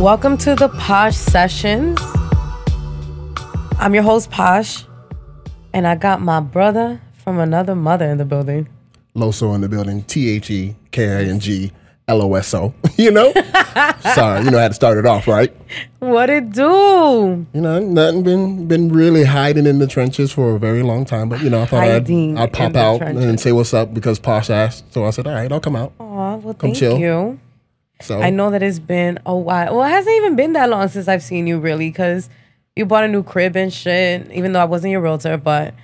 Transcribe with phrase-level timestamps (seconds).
[0.00, 2.00] Welcome to the Posh Sessions.
[3.78, 4.84] I'm your host, Posh,
[5.74, 8.66] and I got my brother from another mother in the building.
[9.14, 10.02] Loso in the building.
[10.04, 11.70] T H E K I N G
[12.08, 12.72] L O S O.
[12.96, 13.32] You know?
[14.14, 15.54] Sorry, you know I had to start it off, right?
[16.00, 17.46] What it do?
[17.52, 21.28] You know, nothing been been really hiding in the trenches for a very long time,
[21.28, 23.24] but you know, I thought I'd, I'd in pop the out trenches.
[23.24, 24.92] and say what's up because Posh asked.
[24.94, 25.92] So I said, all right, I'll come out.
[25.98, 26.98] Aw, well, Come thank chill.
[26.98, 27.38] you.
[28.00, 29.76] So I know that it's been a while.
[29.76, 32.28] Well, it hasn't even been that long since I've seen you, really, because
[32.76, 35.74] you bought a new crib and shit, even though I wasn't your realtor, but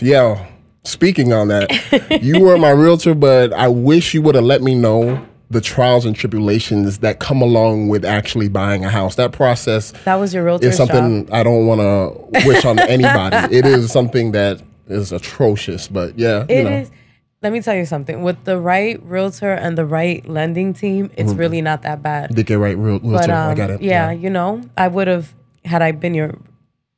[0.00, 0.46] yeah.
[0.84, 4.74] Speaking on that, you were my realtor, but I wish you would have let me
[4.74, 9.16] know the trials and tribulations that come along with actually buying a house.
[9.16, 11.34] That process that was your realtor is something job.
[11.34, 13.54] I don't want to wish on anybody.
[13.54, 16.70] It is something that is atrocious, but yeah, you know.
[16.70, 16.90] is.
[17.42, 18.22] Let me tell you something.
[18.22, 22.34] With the right realtor and the right lending team, it's really not that bad.
[22.34, 23.28] Did get right real, realtor.
[23.28, 23.80] But um, I got it.
[23.82, 26.36] yeah, you know, I would have had I been your.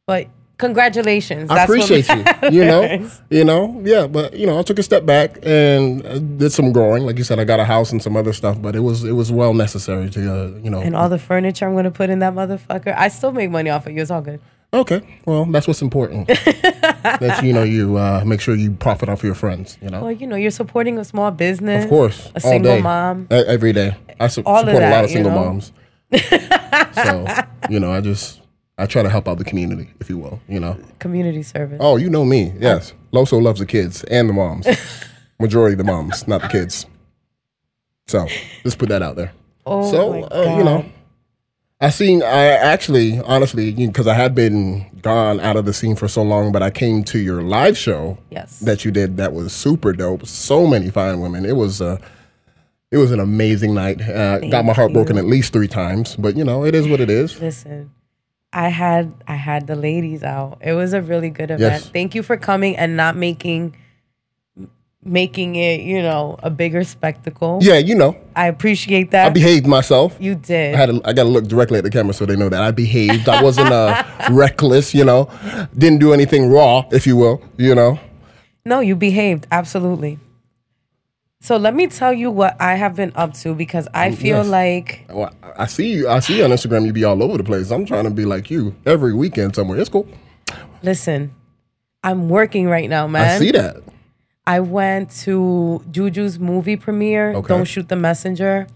[0.04, 1.48] But congratulations.
[1.48, 2.60] I That's what appreciate you.
[2.60, 4.08] You know, you know, yeah.
[4.08, 7.04] But you know, I took a step back and did some growing.
[7.04, 9.12] Like you said, I got a house and some other stuff, but it was it
[9.12, 10.80] was well necessary to uh, you know.
[10.80, 12.94] And all the furniture I'm gonna put in that motherfucker.
[12.96, 14.02] I still make money off of you.
[14.02, 14.40] It's all good.
[14.72, 16.26] Okay, well, that's what's important.
[16.28, 19.76] that you know, you uh, make sure you profit off your friends.
[19.82, 21.84] You know, Well, you know, you're supporting a small business.
[21.84, 23.26] of course, A all single mom.
[23.30, 23.96] e- every day.
[24.20, 25.44] I su- support a lot that, of single know?
[25.44, 25.72] moms.
[26.94, 27.26] so
[27.70, 28.40] you know, I just
[28.78, 30.40] I try to help out the community, if you will.
[30.48, 30.76] You know.
[30.98, 31.78] Community service.
[31.80, 32.52] Oh, you know me.
[32.58, 32.94] Yes.
[33.12, 34.66] Loso loves the kids and the moms.
[35.40, 36.86] Majority of the moms, not the kids.
[38.06, 38.26] So
[38.62, 39.32] just put that out there.
[39.66, 40.84] Oh so my uh, you know.
[41.82, 42.22] I seen.
[42.22, 46.52] I actually, honestly, because I had been gone out of the scene for so long,
[46.52, 48.60] but I came to your live show Yes.
[48.60, 49.16] that you did.
[49.16, 50.24] That was super dope.
[50.26, 51.44] So many fine women.
[51.44, 51.80] It was.
[51.82, 51.98] Uh,
[52.92, 54.00] it was an amazing night.
[54.02, 54.94] Uh, got my heart you.
[54.94, 57.40] broken at least three times, but you know, it is what it is.
[57.40, 57.90] Listen,
[58.52, 60.58] I had I had the ladies out.
[60.60, 61.60] It was a really good event.
[61.82, 61.88] Yes.
[61.88, 63.74] Thank you for coming and not making
[65.04, 67.58] making it, you know, a bigger spectacle.
[67.60, 69.26] Yeah, you know, I appreciate that.
[69.26, 70.16] I behaved myself.
[70.20, 70.74] you did.
[70.74, 72.62] I had to, I got to look directly at the camera so they know that
[72.62, 73.28] I behaved.
[73.28, 75.28] I wasn't uh, reckless, you know.
[75.76, 77.98] Didn't do anything raw, if you will, you know.
[78.64, 80.18] no, you behaved absolutely.
[81.40, 84.48] So let me tell you what I have been up to because I feel yes.
[84.48, 86.08] like Well, I see you.
[86.08, 86.86] I see you on Instagram.
[86.86, 87.72] You be all over the place.
[87.72, 89.80] I'm trying to be like you every weekend somewhere.
[89.80, 90.06] It's cool.
[90.84, 91.34] listen,
[92.04, 93.28] I'm working right now, man.
[93.28, 93.82] I see that.
[94.46, 97.48] I went to Juju's movie premiere, Okay.
[97.48, 98.66] Don't Shoot the Messenger.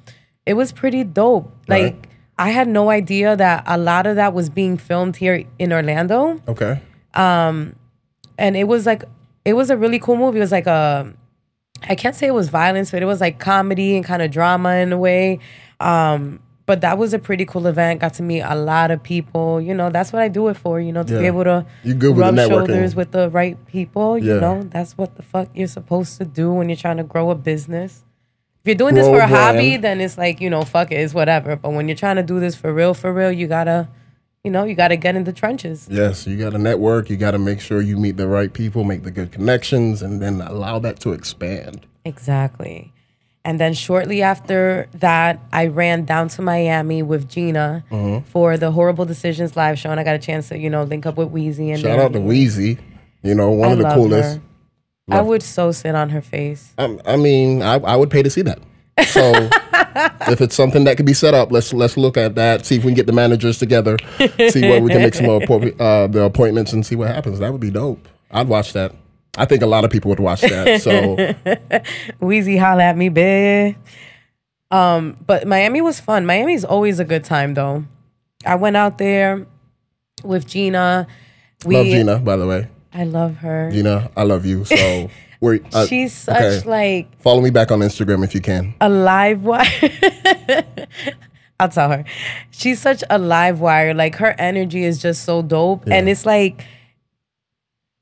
[0.44, 1.52] It was pretty dope.
[1.68, 1.94] Right.
[1.94, 5.72] Like, I had no idea that a lot of that was being filmed here in
[5.72, 6.40] Orlando.
[6.46, 6.80] Okay.
[7.14, 7.74] Um
[8.38, 9.02] and it was like,
[9.44, 10.38] it was a really cool movie.
[10.38, 11.12] It was like a,
[11.88, 14.74] I can't say it was violence, but it was like comedy and kind of drama
[14.76, 15.40] in a way.
[15.80, 18.00] Um, but that was a pretty cool event.
[18.00, 19.60] Got to meet a lot of people.
[19.60, 20.80] You know, that's what I do it for.
[20.80, 22.48] You know, to be able to You good with the rub networking.
[22.48, 24.18] shoulders with the right people.
[24.18, 24.40] You Yeah.
[24.40, 27.34] know, that's what the fuck you're supposed to do when you're trying to grow a
[27.34, 28.02] business.
[28.62, 31.14] If you're doing this for a hobby, then it's like you know, fuck it, it's
[31.14, 31.54] whatever.
[31.54, 33.86] But when you're trying to do this for real, for real, you gotta,
[34.42, 35.86] you know, you gotta get in the trenches.
[35.88, 37.08] Yes, you got to network.
[37.08, 40.20] You got to make sure you meet the right people, make the good connections, and
[40.20, 41.86] then allow that to expand.
[42.04, 42.92] Exactly.
[43.46, 48.26] And then shortly after that, I ran down to Miami with Gina Mm-hmm.
[48.28, 51.06] for the Whoreible Decisions live show, and I got a chance to, you know, link
[51.06, 52.18] up with Weezy and Shout out to.
[52.18, 52.78] Weezy.
[53.22, 54.36] You know, one I of the coolest.
[55.08, 55.14] her.
[55.16, 56.74] I would so sit on her face.
[56.76, 58.58] I, I mean, I, I would pay to see that.
[59.06, 59.20] So
[60.32, 62.66] if it's something that could be set up, let's let's look at that.
[62.66, 63.96] See if we can get the managers together.
[64.18, 67.38] See where we can make some appo- uh, the appointments and see what happens.
[67.38, 68.08] That would be dope.
[68.32, 68.92] I'd watch that.
[69.36, 70.80] I think a lot of people would watch that.
[70.82, 71.16] So
[72.20, 73.76] Weezy, holla at me, bitch.
[74.70, 76.26] Um, but Miami was fun.
[76.26, 77.84] Miami's always a good time, though.
[78.44, 79.46] I went out there
[80.24, 81.06] with Gina.
[81.64, 82.68] We, love Gina, by the way.
[82.92, 83.70] I love her.
[83.70, 84.64] Gina, I love you.
[84.64, 85.10] So
[85.40, 86.68] we're uh, She's such okay.
[86.68, 88.74] like follow me back on Instagram if you can.
[88.80, 89.66] a live wire.
[91.60, 92.04] I'll tell her.
[92.50, 93.94] She's such a live wire.
[93.94, 95.84] Like her energy is just so dope.
[95.86, 96.64] And it's like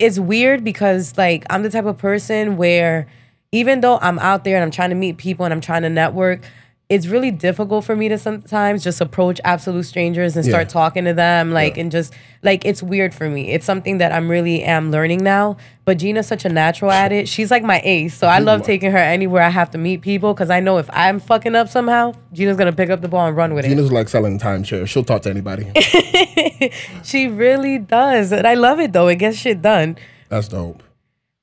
[0.04, 3.06] it's weird because like I'm the type of person where
[3.52, 5.88] even though I'm out there and I'm trying to meet people and I'm trying to
[5.88, 6.42] network,
[6.90, 10.72] it's really difficult for me to sometimes just approach absolute strangers and start Yeah.
[10.72, 11.82] talking to them like Yeah.
[11.84, 13.52] and just like it's weird for me.
[13.52, 15.56] It's something that I'm really am learning now.
[15.86, 17.26] But Gina's such a natural at it.
[17.26, 18.14] She's like my ace.
[18.14, 20.88] So I love taking her anywhere I have to meet people because I know if
[20.92, 23.68] I'm fucking up somehow, Gina's gonna pick up the ball and run with it.
[23.70, 24.86] Gina's like selling time timeshare.
[24.86, 25.66] She'll talk to anybody.
[27.02, 28.32] She really does.
[28.32, 29.08] And I love it though.
[29.08, 29.96] It gets shit done.
[30.28, 30.82] That's dope.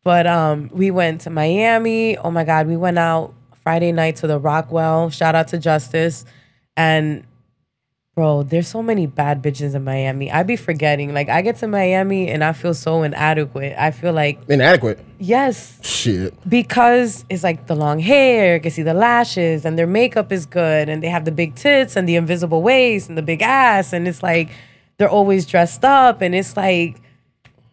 [0.04, 2.18] But um, we went to Miami.
[2.18, 5.10] Oh my God, we went out Friday night to the Rockwell.
[5.10, 6.26] Shout out to Justice.
[6.78, 7.26] And
[8.14, 10.30] Bro, there's so many bad bitches in Miami.
[10.30, 11.14] I'd be forgetting.
[11.14, 13.74] Like I get to Miami and I feel so inadequate.
[13.78, 15.00] I feel like Inadequate.
[15.18, 16.34] yes, Shit.
[16.48, 20.46] because it's like the long hair, you can see the lashes, and their makeup is
[20.46, 23.94] good, and they have the big tits and the invisible waist and the big ass,
[23.94, 24.50] and it's like
[24.98, 27.02] they're always dressed up, and it's like,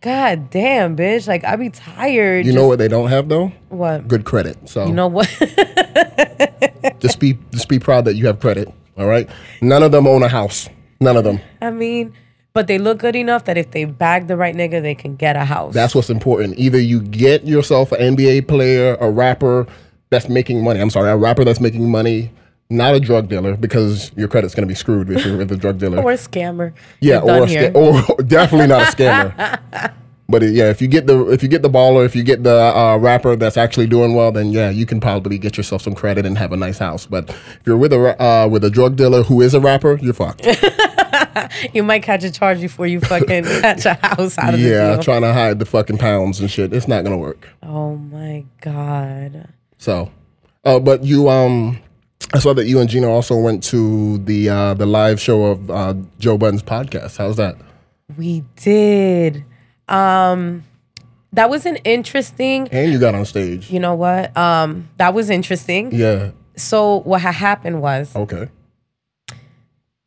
[0.01, 2.47] god damn, bitch, like I be tired.
[2.47, 3.53] You know what they don't have though?
[3.69, 4.09] what?
[4.09, 4.69] Good credit.
[4.69, 5.27] So You know what?
[7.01, 8.73] just be just be proud that you have credit.
[8.97, 9.29] All right.
[9.61, 10.69] None of them own a house.
[11.01, 11.41] None of them.
[11.63, 12.13] I mean,
[12.53, 15.37] but they look good enough that if they bag the right nigga, they can get
[15.37, 15.73] a house.
[15.73, 16.59] That's what's important.
[16.59, 19.67] Either you get yourself an NBA player, a rapper
[20.11, 20.81] that's making money.
[20.81, 22.33] I'm sorry, a rapper that's making money,
[22.71, 25.79] not a drug dealer, because your credit's gonna be screwed if you're with a drug
[25.79, 26.03] dealer.
[26.03, 26.73] or a scammer.
[27.01, 29.93] yeah, or, a sca- or definitely not a scammer.
[30.31, 32.43] But uh, yeah, if you get the if you get the baller, if you get
[32.43, 35.95] the uh, rapper that's actually doing well, then yeah, you can probably get yourself some
[35.95, 37.07] credit and have a nice house.
[37.07, 40.13] But if you're with a uh, with a drug dealer who is a rapper, you're
[40.13, 40.47] fucked.
[41.73, 44.97] you might catch a charge before you fucking catch a house out of the yeah,
[44.99, 46.75] trying to hide the fucking pounds and shit.
[46.75, 47.49] It's not gonna work.
[47.63, 49.49] oh my god.
[49.79, 50.11] So,
[50.67, 51.79] uh, but you, um,
[52.35, 55.71] I saw that you and Gina also went to the uh, the live show of
[55.71, 57.17] uh, Joe Budden's podcast.
[57.17, 57.57] How's that?
[58.17, 59.45] We did.
[59.89, 60.65] Um
[61.33, 63.71] that was an interesting And you got on stage.
[63.71, 64.37] you know what?
[64.37, 65.93] Um that was interesting.
[65.95, 66.31] Yeah.
[66.57, 68.49] So what had happened was Okay.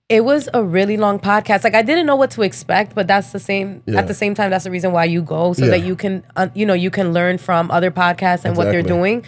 [0.09, 1.63] it was a really long podcast.
[1.63, 3.81] Like I didn't know what to expect, but that's the same.
[3.87, 3.99] Yeah.
[3.99, 5.71] At the same time, that's the reason why you go, so Yeah.
[5.71, 8.83] that you can, uh, you know, you can learn from other podcasts and what they're
[8.83, 9.23] doing.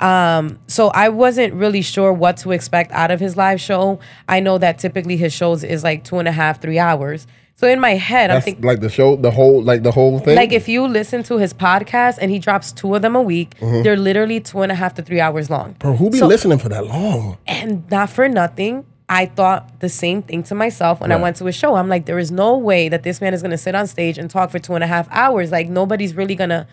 [0.00, 4.00] Um, so I wasn't really sure what to expect out of his live show.
[4.28, 7.26] I know that typically his shows is like two and a half, three hours.
[7.56, 8.64] So in my head, I'm thinking.
[8.64, 10.34] like the show, the whole, like the whole thing.
[10.34, 13.54] Like if you listen to his podcast and he drops two of them a week,
[13.60, 15.76] they're literally two and a half to three hours long.
[15.78, 17.38] Bro, who be So- listening for that long?
[17.46, 21.44] And not for nothing, I thought the same thing to myself when I went to
[21.44, 21.76] his show.
[21.76, 24.28] I'm like, there is no way that this man is gonna sit on stage and
[24.28, 25.52] talk for two and a half hours.
[25.52, 26.66] Like nobody's really gonna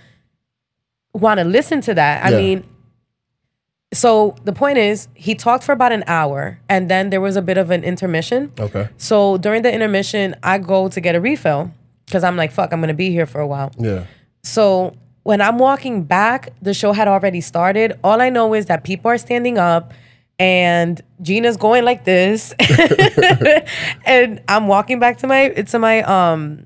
[1.13, 2.25] want to listen to that.
[2.25, 2.37] I Yeah.
[2.37, 2.63] mean,
[3.93, 7.41] so the point is, he talked for about an hour, and then there was a
[7.41, 8.51] bit of an intermission.
[8.59, 8.87] Okay.
[8.97, 11.71] So during the intermission, I go to get a refill
[12.05, 13.71] because I'm like, fuck, I'm gonna be here for a while.
[13.77, 14.05] Yeah.
[14.43, 14.93] So
[15.23, 17.99] when I'm walking back, the show had already started.
[18.03, 19.93] All I know is that people are standing up
[20.39, 22.53] and Gina's going like this.
[24.05, 26.65] and I'm walking back to my to my um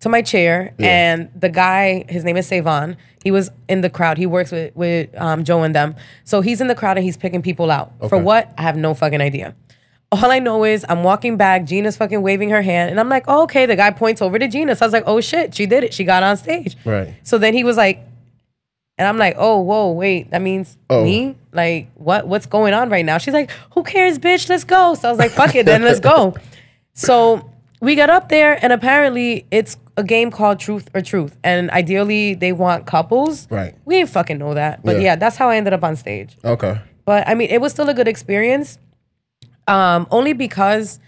[0.00, 0.88] to my chair Yeah.
[0.88, 4.16] and the guy, his name is Savon, he was in the crowd.
[4.18, 5.94] He works with with um, Joe and them.
[6.24, 7.92] So he's in the crowd and he's picking people out.
[8.08, 8.52] For what?
[8.56, 9.54] I have no fucking idea.
[10.12, 13.24] All I know is I'm walking back, Gina's fucking waving her hand, and I'm like,
[13.28, 13.66] oh, okay.
[13.66, 14.74] The guy points over to Gina.
[14.74, 15.92] So I was like, oh shit, she did it.
[15.94, 16.76] She got on stage.
[16.84, 17.14] Right.
[17.22, 18.00] So then he was like,
[18.98, 21.04] and I'm like, oh, whoa, wait, that means Oh.
[21.04, 21.36] me?
[21.52, 23.18] Like, what what's going on right now?
[23.18, 24.48] She's like, who cares, bitch?
[24.48, 24.94] Let's go.
[24.94, 26.34] So I was like, fuck it, then let's go.
[26.92, 27.48] So
[27.80, 31.36] we got up there, and apparently it's a game called Truth or Truth.
[31.44, 33.46] And ideally they want couples.
[33.50, 33.74] Right.
[33.84, 34.82] We didn't fucking know that.
[34.84, 35.02] But Yeah.
[35.02, 36.36] yeah, that's how I ended up on stage.
[36.44, 36.78] Okay.
[37.04, 38.78] But I mean, it was still a good experience.
[39.68, 40.98] Um, only because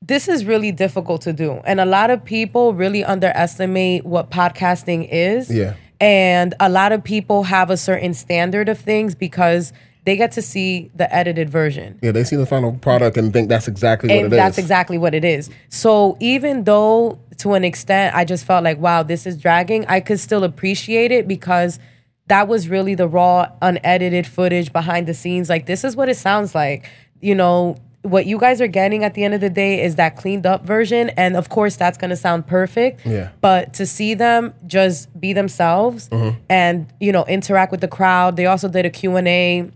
[0.00, 1.60] this is really difficult to do.
[1.64, 5.50] And a lot of people really underestimate what podcasting is.
[5.50, 5.74] Yeah.
[6.00, 9.72] And a lot of people have a certain standard of things because
[10.04, 11.98] they get to see the edited version.
[12.02, 14.36] Yeah, they see the final product and think that's exactly what And it is.
[14.36, 15.48] that's exactly what it is.
[15.70, 20.00] So even though to an extent I just felt like, wow, this is dragging, I
[20.00, 21.78] could still appreciate it because
[22.26, 25.48] that was really the raw, unedited footage behind the scenes.
[25.50, 26.88] Like this is what it sounds like.
[27.20, 30.16] You know, what you guys are getting at the end of the day is that
[30.16, 31.10] cleaned up version.
[31.10, 33.04] And of course that's gonna sound perfect.
[33.06, 33.30] Yeah.
[33.40, 36.38] But to see them just be themselves Mm-hmm.
[36.48, 38.36] and, you know, interact with the crowd.
[38.36, 39.70] They also did a Q&A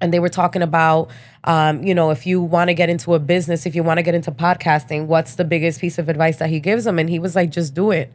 [0.00, 1.10] and they were talking about
[1.46, 4.02] um, you know if you want to get into a business if you want to
[4.02, 7.18] get into podcasting what's the biggest piece of advice that he gives them and he
[7.18, 8.12] was like just do it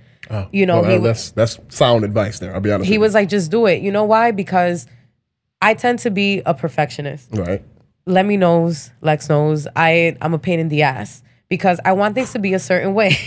[0.51, 2.53] you know Well, he, that's that's sound advice there.
[2.53, 2.89] I'll be honest.
[2.89, 4.85] he was like just do it you know why because
[5.61, 7.63] i tend to be a perfectionist right.
[8.05, 12.31] lemmy knows lex knows i i'm a pain in the ass because i want things
[12.33, 13.17] to be a certain way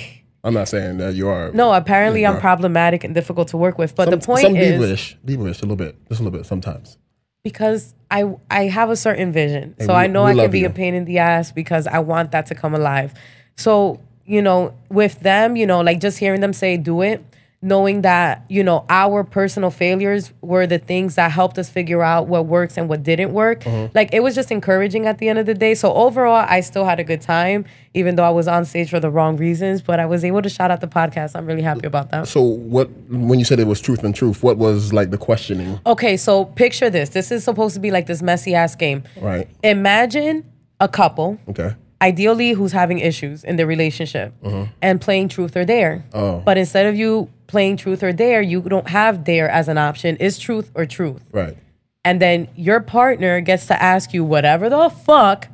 [0.46, 1.50] I'm not saying that you are.
[1.52, 2.40] no apparently i'm are.
[2.40, 5.62] problematic and difficult to work with but Some, the point some is diva-ish, diva-ish a
[5.62, 6.98] little bit, just a little bit sometimes.
[7.44, 9.76] Because I I have a certain vision.
[9.80, 10.66] So we- I know I can be you.
[10.66, 13.12] a pain in the ass because I want that to come alive.
[13.56, 17.22] So, you know, with them, you know, like just hearing them say do it,
[17.64, 22.26] knowing that, you know, our personal failures were the things that helped us figure out
[22.28, 23.66] what works and what didn't work.
[23.66, 23.88] Uh-huh.
[23.94, 25.74] Like it was just encouraging at the end of the day.
[25.74, 28.98] So overall, I still had a good time even though I was on stage for
[28.98, 31.36] the wrong reasons, but I was able to shout out the podcast.
[31.36, 32.26] I'm really happy about that.
[32.28, 32.90] So what?
[33.08, 35.78] When you said it was truth and truth, what was like the questioning?
[35.86, 37.10] Okay, so picture this.
[37.10, 39.04] This is supposed to be like this messy ass game.
[39.20, 39.48] Right.
[39.62, 40.44] Imagine
[40.80, 41.74] a couple, Okay.
[42.02, 44.34] ideally who's having issues in their relationship,
[44.82, 46.04] and playing truth or dare.
[46.12, 46.42] Oh.
[46.44, 50.16] But instead of you playing truth or dare, you don't have dare as an option.
[50.16, 51.22] Is truth or truth?
[51.32, 51.56] Right.
[52.04, 55.48] and then your partner gets to ask you whatever the fuck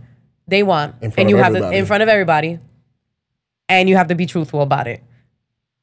[0.48, 2.58] they want, In front and you of have to in front of everybody,
[3.68, 5.02] and you have to be truthful about it.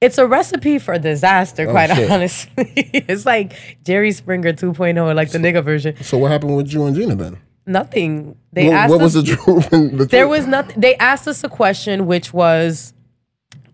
[0.01, 2.11] It's a recipe for disaster, oh, quite Oh, shit.
[2.11, 2.51] honestly.
[2.93, 5.95] it's like Jerry Springer 2.0, or like the nigga version.
[6.03, 7.37] So what happened with you and Gina then?
[7.65, 8.37] Nothing.
[8.53, 9.15] They What, asked what us.
[9.15, 9.69] was the truth?
[9.71, 10.29] the there truth?
[10.29, 10.79] was nothing.
[10.79, 12.93] They asked us a question, which was,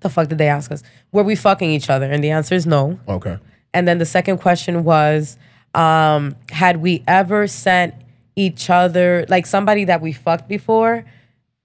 [0.03, 0.83] the fuck did they ask us?
[1.11, 2.11] Were we fucking each other?
[2.11, 2.99] And the answer is no.
[3.07, 3.37] Okay.
[3.73, 5.37] And then the second question was,
[5.73, 7.95] um, had we ever sent
[8.35, 11.05] each other, like somebody that we fucked before,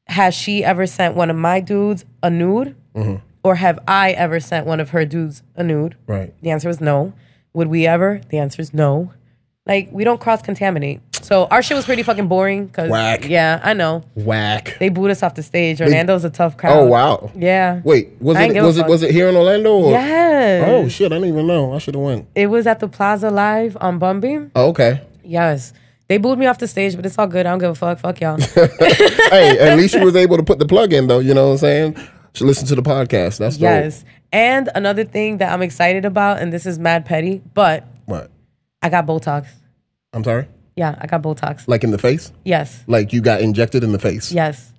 [0.06, 2.74] has she ever sent one of my dudes a nude?
[3.44, 5.96] Or have I ever sent one of her dudes a nude?
[6.06, 6.34] Right.
[6.42, 7.12] The answer was no.
[7.52, 8.20] Would we ever?
[8.30, 9.12] The answer is no.
[9.66, 11.00] Like, we don't cross contaminate.
[11.24, 12.68] So our shit was pretty fucking boring.
[12.68, 13.28] Cause, Whack.
[13.28, 14.02] Yeah, I know.
[14.14, 14.76] Whack.
[14.78, 15.80] They booed us off the stage.
[15.80, 16.78] Orlando's a tough crowd.
[16.78, 17.30] Oh wow.
[17.34, 17.80] Yeah.
[17.84, 18.88] Wait, was I ain't it give a was it fuck.
[18.90, 19.72] was it here in Orlando?
[19.74, 19.90] Or?
[19.92, 20.64] Yes.
[20.68, 21.72] Oh shit, I didn't even know.
[21.74, 22.26] I should have went.
[22.34, 24.50] It was at the Plaza Live on Bumby.
[24.54, 25.02] Oh, okay.
[25.24, 25.72] Yes.
[26.08, 27.44] They booed me off the stage, but it's all good.
[27.44, 27.98] I don't give a fuck.
[27.98, 28.38] Fuck y'all.
[28.54, 31.18] hey, at least you was able to put the plug in though.
[31.18, 31.96] You know what I'm saying?
[32.34, 33.38] Should listen to the podcast.
[33.38, 33.62] That's dope.
[33.62, 34.04] yes.
[34.32, 38.30] And another thing that I'm excited about, and this is mad petty, but What?
[38.82, 39.46] I got Botox.
[40.12, 40.46] I'm sorry.
[40.78, 41.66] Yeah, I got Botox.
[41.66, 42.32] Like in the face?
[42.44, 42.84] Yes.
[42.86, 44.30] Like you got injected in the face?
[44.30, 44.72] Yes.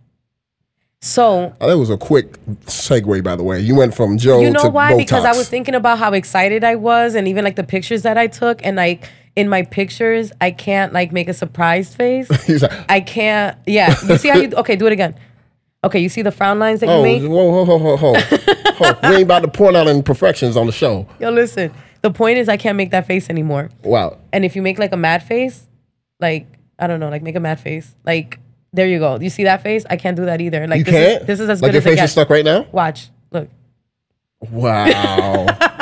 [1.01, 2.33] So Oh, that was a quick
[2.65, 3.59] segue, by the way.
[3.59, 4.93] You went from Joe you know why?
[4.93, 4.97] Botox.
[4.97, 8.17] Because I was thinking about how excited I was, and even like the pictures that
[8.17, 12.29] I took, and like in my pictures, I can't like make a surprised face.
[12.61, 13.57] Like, I can't.
[13.67, 13.93] Yeah.
[14.07, 14.51] You see how you?
[14.55, 15.15] Okay, do it again.
[15.83, 17.21] Okay, you see the frown lines that you oh, make?
[17.21, 18.93] whoa, whoa, whoa, whoa, whoa.
[19.09, 21.07] We ain't about to point out imperfections on the show.
[21.19, 21.73] Yo, listen.
[22.01, 23.69] The point is, I can't make that face anymore.
[23.83, 24.17] Wow.
[24.31, 25.67] And if you make like a mad face,
[26.19, 26.47] like
[26.77, 28.39] I don't know, like make a mad face, like
[28.73, 29.19] there you go.
[29.19, 29.83] You see that face?
[29.89, 30.67] I can't do that either.
[30.67, 31.21] Like You this can't?
[31.21, 32.11] Is, this is as like good your as it face is gets.
[32.13, 32.67] stuck right now?
[32.71, 33.49] Watch, look.
[34.51, 35.47] Wow.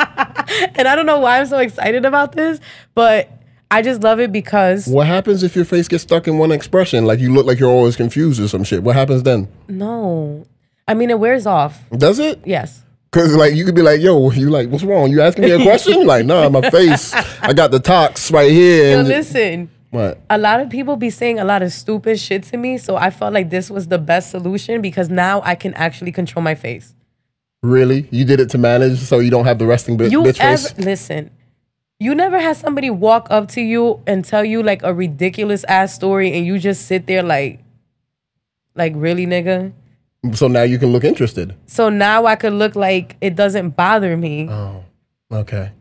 [0.74, 2.58] And I don't know why I'm so excited about this,
[2.94, 3.28] but
[3.70, 7.04] I just love it because what happens if your face gets stuck in one expression?
[7.04, 8.82] Like you look like you're always confused or some shit.
[8.82, 9.48] What happens then?
[9.68, 10.46] no,
[10.88, 11.78] I mean it wears off.
[11.90, 12.40] Does it?
[12.46, 12.82] Yes.
[13.12, 15.10] Cause like you could be like, yo, you like, what's wrong?
[15.10, 16.06] You asking me a question?
[16.06, 17.12] like, nah, my face.
[17.42, 18.92] I got the tox right here.
[18.92, 19.70] Yo, And listen.
[19.90, 20.20] What?
[20.28, 23.10] A lot of people be saying a lot of stupid shit to me, so I
[23.10, 26.94] felt like this was the best solution because now I can actually control my face.
[27.62, 28.06] Really?
[28.10, 30.78] You did it to manage so you don't have the resting You bitch ever face?
[30.78, 31.30] listen?
[31.98, 35.94] You never had somebody walk up to you and tell you like a ridiculous ass
[35.94, 37.60] story, and you just sit there like,
[38.76, 39.72] like really, nigga.
[40.34, 41.56] So now you can look interested.
[41.66, 44.48] So now I could look like it doesn't bother me.
[44.48, 44.84] Oh,
[45.32, 45.72] okay.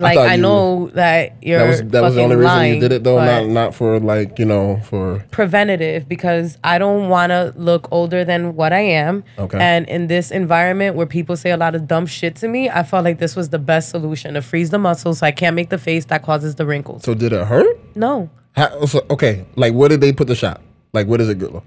[0.00, 2.80] Like I, you- know that you're That was that was the only reason lying, you
[2.80, 7.30] did it though, not not for like you know for preventative because I don't want
[7.30, 9.24] to look older than what I am.
[9.38, 9.58] Okay.
[9.58, 12.82] And in this environment where people say a lot of dumb shit to me, I
[12.82, 15.70] felt like this was the best solution to freeze the muscles so I can't make
[15.70, 17.04] the face that causes the wrinkles.
[17.04, 17.78] so did it hurt?
[17.94, 18.30] No.
[18.56, 20.60] How, so, okay, like where did they put the shot?
[20.92, 21.62] Like where does it go?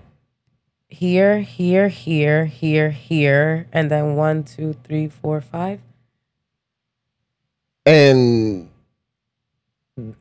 [0.89, 5.79] here, here, here, here, here, and then one, two, three, four, five.
[7.85, 8.69] And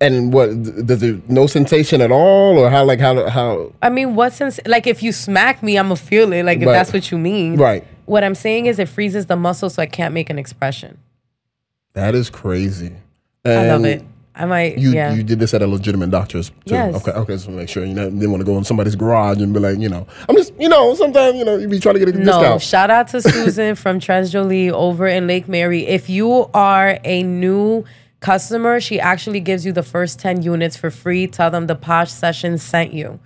[0.00, 0.50] and what
[0.86, 4.60] does it no sensation at all or how like how how I mean, what sense?
[4.66, 6.44] Like, if you smack me, I'm gonna feel it.
[6.44, 6.72] Like, if Right.
[6.74, 7.56] that's what you mean.
[7.56, 7.84] right?
[8.04, 10.98] What I'm saying is, it freezes the muscle, so I can't make an expression.
[11.94, 12.92] That is crazy.
[13.44, 14.02] I love it.
[14.34, 14.78] I might.
[14.78, 15.12] You yeah.
[15.12, 16.74] you did this at a legitimate doctor's too.
[16.74, 16.94] Yes.
[16.94, 19.52] Okay, okay, so make sure you know, didn't want to go in somebody's garage and
[19.52, 21.98] be like, you know, I'm just you know, sometimes you know you be trying to
[21.98, 22.62] get a no, discount.
[22.62, 25.86] shout out to Susan from Tres Jolie over in Lake Mary.
[25.86, 27.84] If you are a new
[28.20, 31.26] customer, she actually gives you the first 10 units for free.
[31.26, 33.20] Tell them the Posh Session sent you.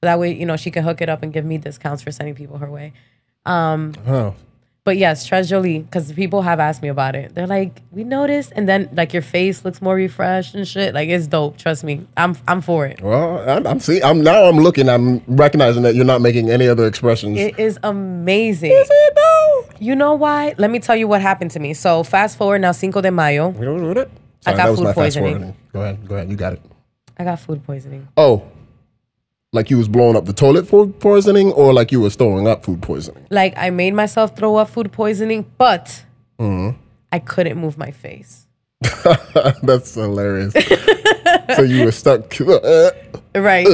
[0.00, 2.10] So that way, you know, she can hook it up and give me discounts for
[2.10, 2.92] sending people her way.
[3.46, 4.34] Oh.
[4.82, 7.34] But yes, Tres Jolie, because people have asked me about it.
[7.34, 10.94] They're like, we noticed, and then like your face looks more refreshed and shit.
[10.94, 11.58] Like it's dope.
[11.58, 13.02] Trust me, I'm I'm for it.
[13.02, 14.02] Well, I'm, I'm see.
[14.02, 14.44] I'm now.
[14.44, 14.88] I'm looking.
[14.88, 17.38] I'm recognizing that you're not making any other expressions.
[17.38, 18.72] It is amazing.
[18.72, 19.64] Is it though?
[19.78, 20.54] You know why?
[20.56, 21.74] Let me tell you what happened to me.
[21.74, 23.52] So fast forward now, Cinco de Mayo.
[23.52, 24.10] You know what it?
[24.46, 25.54] I got food poisoning.
[25.72, 26.08] Go ahead.
[26.08, 26.30] Go ahead.
[26.30, 26.62] You got it.
[27.18, 28.08] I got food poisoning.
[28.16, 28.42] Oh,
[29.52, 32.64] like you was blowing up the toilet food poisoning, or like you was throwing up
[32.64, 33.26] food poisoning.
[33.30, 36.04] Like I made myself throw up food poisoning, but
[36.38, 36.78] Mm-hmm.
[37.12, 38.46] I couldn't move my face.
[39.62, 40.54] That's hilarious.
[41.56, 42.32] so you were stuck.
[43.32, 43.64] Right.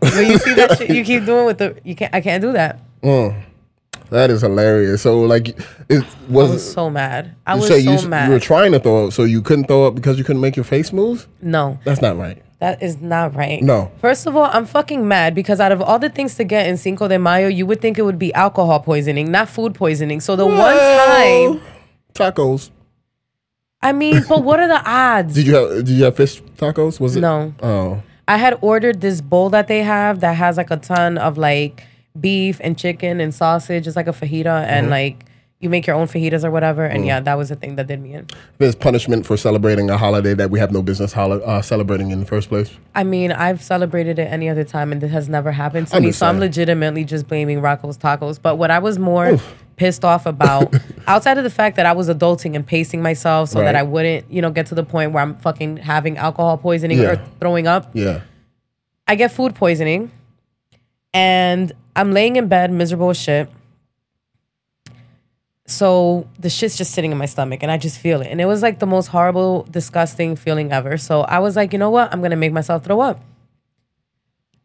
[0.00, 2.52] but you see that shit you keep doing with the you can't I can't do
[2.52, 2.78] that.
[3.02, 5.02] that is hilarious.
[5.02, 6.50] So like, it I was.
[6.52, 7.34] was so mad.
[7.46, 8.26] I was say so you, mad.
[8.28, 10.56] you were trying to throw up, so you couldn't throw up because you couldn't make
[10.56, 11.26] your face move.
[11.42, 11.78] no.
[11.84, 12.42] That's not right.
[12.58, 13.62] That is not right.
[13.62, 13.90] No.
[14.00, 16.78] First of all, I'm fucking mad because out of all the things to get in
[16.78, 20.20] Cinco de Mayo, you would think it would be alcohol poisoning, not food poisoning.
[20.20, 21.60] So the one time,
[22.14, 22.70] tacos.
[23.82, 25.34] I mean, but what are the odds?
[25.34, 26.98] Did you have Did you have fish tacos?
[26.98, 27.54] Was it No.
[27.62, 31.36] Oh, I had ordered this bowl that they have that has like a ton of
[31.36, 31.84] like
[32.18, 33.86] beef and chicken and sausage.
[33.86, 34.90] It's like a fajita and mm-hmm.
[34.90, 35.26] like
[35.58, 36.84] you make your own fajitas or whatever.
[36.84, 38.26] And yeah, that was the thing that did me in.
[38.58, 42.20] there's punishment for celebrating a holiday that we have no business holi- uh, celebrating in
[42.20, 42.76] the first place.
[42.94, 46.02] I mean, I've celebrated it any other time and this has never happened to I'm
[46.02, 46.12] me.
[46.12, 48.38] So I'm legitimately just blaming Rocco's Tacos.
[48.40, 49.40] But what I was more
[49.76, 50.74] pissed off about,
[51.06, 54.30] outside of the fact that I was adulting and pacing myself so that I wouldn't,
[54.30, 57.12] you know, get to the point where I'm fucking having alcohol poisoning Yeah.
[57.12, 58.20] or throwing up, Yeah.
[59.08, 60.10] I get food poisoning
[61.14, 63.48] and I'm laying in bed miserable as shit.
[65.66, 68.28] So the shit's just sitting in my stomach and I just feel it.
[68.28, 70.96] And it was like the most horrible, disgusting feeling ever.
[70.96, 72.12] So I was like, you know what?
[72.12, 73.20] I'm gonna make myself throw up.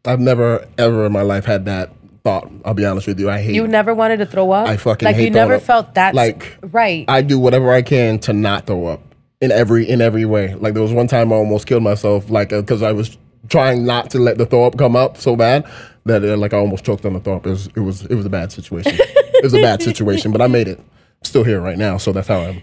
[0.04, 1.92] I've never ever in my life had that
[2.24, 2.50] thought.
[2.64, 3.30] I'll be honest with you.
[3.30, 3.54] I hate.
[3.54, 4.68] You never wanted to throw up?
[4.68, 5.62] I fucking like you never up.
[5.62, 7.04] felt that Like, right.
[7.08, 9.00] I do whatever I can to not throw up
[9.40, 10.54] in every in every way.
[10.54, 13.18] Like there was one time I almost killed myself, like because I was
[13.48, 15.66] trying not to let the throw up come up so bad
[16.06, 17.46] that uh, like I almost choked on the throw up.
[17.46, 18.92] It was it was it was a bad situation.
[18.96, 20.80] it was a bad situation, but I made it.
[21.22, 22.62] Still here right now, so that's how I'm.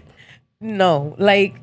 [0.60, 1.56] no, like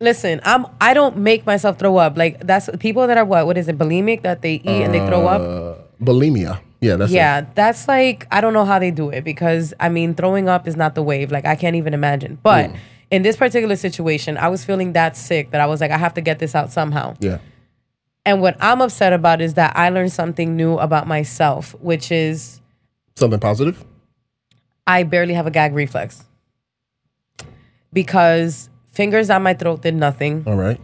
[0.00, 2.16] listen, I'm I don't make myself throw up.
[2.16, 3.46] Like that's people that are what?
[3.46, 3.78] What is it?
[3.78, 5.40] Bulimic that they eat and they throw up?
[5.40, 6.60] Uh, bulimia.
[6.80, 7.16] Yeah, that's it.
[7.16, 10.68] Yeah, that's like I don't know how they do it because I mean throwing up
[10.68, 11.32] is not the wave.
[11.32, 12.38] Like I can't even imagine.
[12.42, 12.76] But Mm.
[13.10, 16.14] in this particular situation, I was feeling that sick that I was like, I have
[16.14, 17.14] to get this out somehow.
[17.20, 17.38] Yeah.
[18.24, 22.60] And what I'm upset about is that I learned something new about myself, which is
[23.16, 23.84] Something positive.
[24.86, 26.24] I barely have a gag reflex.
[27.96, 30.44] Because fingers down my throat did nothing.
[30.46, 30.78] All right.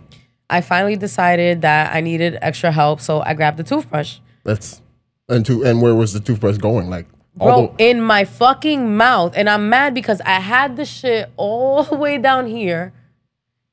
[0.49, 4.19] I finally decided that I needed extra help, so I grabbed the toothbrush.
[4.45, 4.81] That's
[5.29, 6.89] and to and where was the toothbrush going?
[6.89, 9.35] Like Bro, the, in my fucking mouth.
[9.37, 12.95] And I'm mad because I had the shit all the way down here.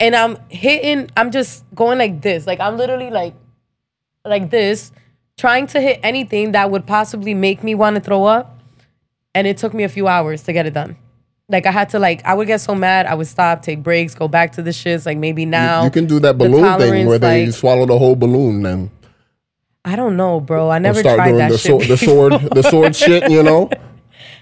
[0.02, 2.46] And I'm hitting, I'm just going like this.
[2.46, 3.36] Like I'm literally like
[4.26, 4.92] like this,
[5.38, 8.60] trying to hit anything that would possibly make me want to throw up.
[9.34, 10.98] And it took me a few hours to get it done.
[11.50, 14.14] Like I had to like I would get so mad, I would stop, take breaks,
[14.14, 15.06] go back to the shits.
[15.06, 18.16] Like maybe now you can do that balloon thing where they like- swallow the whole
[18.16, 18.90] balloon and
[19.84, 20.70] I don't know, bro.
[20.70, 21.70] I never start tried doing that the, shit.
[21.72, 23.32] sword, the sword, the sword shit.
[23.32, 23.70] You know,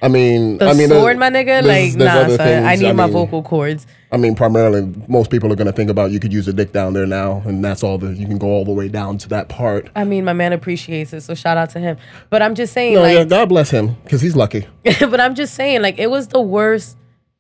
[0.02, 1.63] I mean, The I mean, sword, uh, my nigga.
[1.63, 2.65] there's- Like, there's nah, son.
[2.65, 3.86] I need my mean, vocal cords.
[4.12, 6.72] I mean, primarily, most people are going to think about you could use a dick
[6.72, 9.30] down there now, and that's all the you can go all the way down to
[9.30, 9.89] that part.
[9.98, 11.98] I mean, my man appreciates it, so shout out to him.
[12.30, 14.65] But I'm just saying, No, like, yeah, God bless him because he's lucky.
[15.00, 16.98] but I'm just saying, like, it was the worst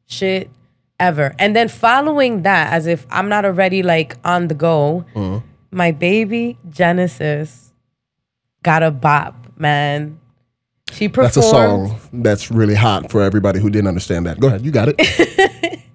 [0.07, 0.49] shit
[0.99, 1.33] ever.
[1.39, 5.45] And then following that, as if I'm not already like on the go, Mm-hmm.
[5.71, 7.71] my baby Genesis
[8.63, 10.19] got a bop, man.
[10.91, 11.27] She performed.
[11.35, 14.39] That's a song that's really hot for everybody who didn't understand that.
[14.39, 15.79] Go ahead, you got it.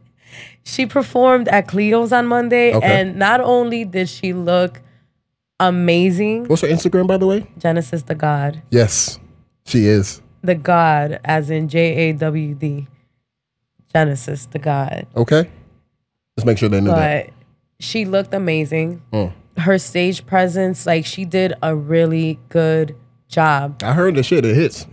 [0.64, 2.86] She performed at Cleo's on Monday, Okay.
[3.00, 4.80] and not only did she look
[5.60, 7.46] amazing, What's her Instagram, by the way?
[7.58, 9.18] Genesis the Gawd, Yes,
[9.64, 10.20] she is.
[10.42, 11.78] the Gawd, as in J
[12.10, 12.86] A W D,
[13.92, 15.06] Genesis the Gawd.
[15.16, 15.48] Okay,
[16.36, 17.26] let's make sure they know that.
[17.26, 17.34] but
[17.80, 19.02] she looked amazing.
[19.12, 19.32] Mm.
[19.58, 22.96] Her stage presence, like she did a really good
[23.28, 23.82] job.
[23.82, 24.44] I heard the shit.
[24.44, 24.86] It hits.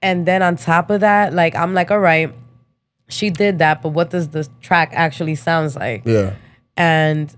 [0.00, 2.32] And then on top of that, like I'm like, all right,
[3.08, 6.02] she did that, but what does the track actually sounds like?
[6.04, 6.34] Yeah.
[6.76, 7.34] And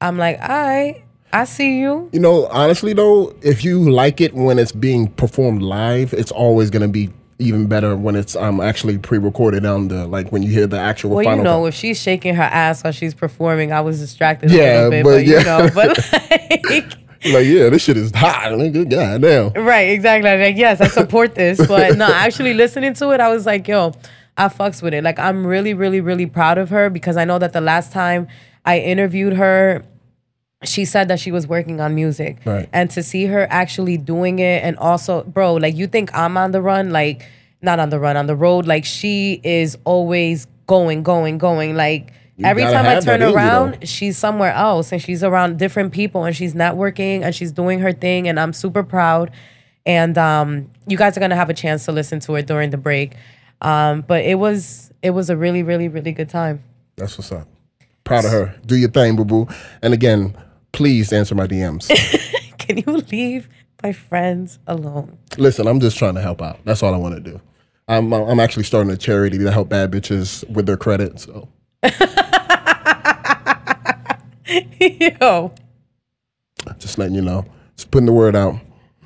[0.00, 2.08] I'm like, all right, I see you.
[2.12, 6.70] You know, honestly though, if you like it when it's being performed live, it's always
[6.70, 10.66] gonna be even better when it's um actually pre-recorded on the like when you hear
[10.66, 13.98] the actual Well, you know, if she's shaking her ass while she's performing, I was
[13.98, 15.38] distracted a Yeah, little bit, but but, yeah.
[15.38, 15.98] you know, but
[16.70, 16.92] like
[17.24, 18.50] like yeah, this shit is hot.
[18.50, 19.64] Good Nigga, goddamn.
[19.64, 20.28] Right, exactly.
[20.30, 21.64] I'm like, yes, I support this.
[21.66, 23.92] But no, actually listening to it, I was like, yo,
[24.36, 25.04] I fucks with it.
[25.04, 28.28] Like, I'm really, really, really proud of her because I know that the last time
[28.64, 29.84] I interviewed her,
[30.64, 32.38] she said that she was working on music.
[32.44, 32.68] Right.
[32.72, 36.52] And to see her actually doing it and also, bro, like, you think I'm on
[36.52, 36.90] the run?
[36.90, 37.26] Like,
[37.60, 38.66] not on the run, on the road.
[38.66, 41.76] Like, she is always going, going, going.
[41.76, 43.34] Like, You every time I turn that in you, though.
[43.34, 47.80] around, she's somewhere else and she's around different people and she's networking and she's doing
[47.80, 49.30] her thing and I'm super proud.
[49.84, 52.76] And um, you guys are gonna have a chance to listen to it during the
[52.76, 53.14] break.
[53.62, 56.62] Um, but it was it was a really really really good time.
[56.96, 57.48] That's what's up.
[58.04, 58.54] Proud of her.
[58.66, 59.48] Do your thing, boo boo.
[59.80, 60.36] And again,
[60.72, 61.88] please answer my DMs.
[62.58, 63.48] Can you leave
[63.82, 65.16] my friends alone?
[65.38, 66.58] Listen, I'm just trying to help out.
[66.64, 67.40] That's all I want to do.
[67.88, 71.18] I'm I'm actually starting a charity to help bad bitches with their credit.
[71.20, 71.48] So
[75.20, 75.52] Yo,
[76.78, 77.44] Just letting you know.
[77.76, 78.56] Just putting the word out.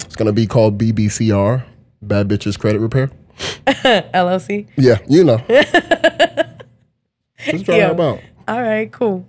[0.05, 1.64] It's gonna be called BBCR,
[2.03, 3.11] Bad Bitches Credit Repair.
[4.14, 4.66] LLC.
[4.76, 5.38] Yeah, you know.
[7.38, 7.90] Trying Yeah.
[7.90, 8.20] about.
[8.48, 9.26] All right, cool.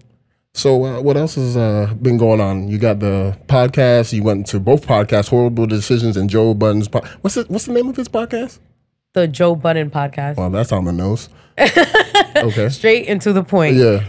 [0.53, 2.67] So, uh, what else has uh, been going on?
[2.67, 4.11] You got the podcast.
[4.13, 6.87] You went to both podcasts, Whoreible Decisions and Joe Budden's.
[6.87, 8.59] Po- what's it, What's the name of his podcast?
[9.13, 10.37] The Joe Budden podcast.
[10.37, 11.29] Well, that's on the nose.
[11.59, 12.69] okay.
[12.69, 13.75] Straight into the point.
[13.75, 14.03] Yeah.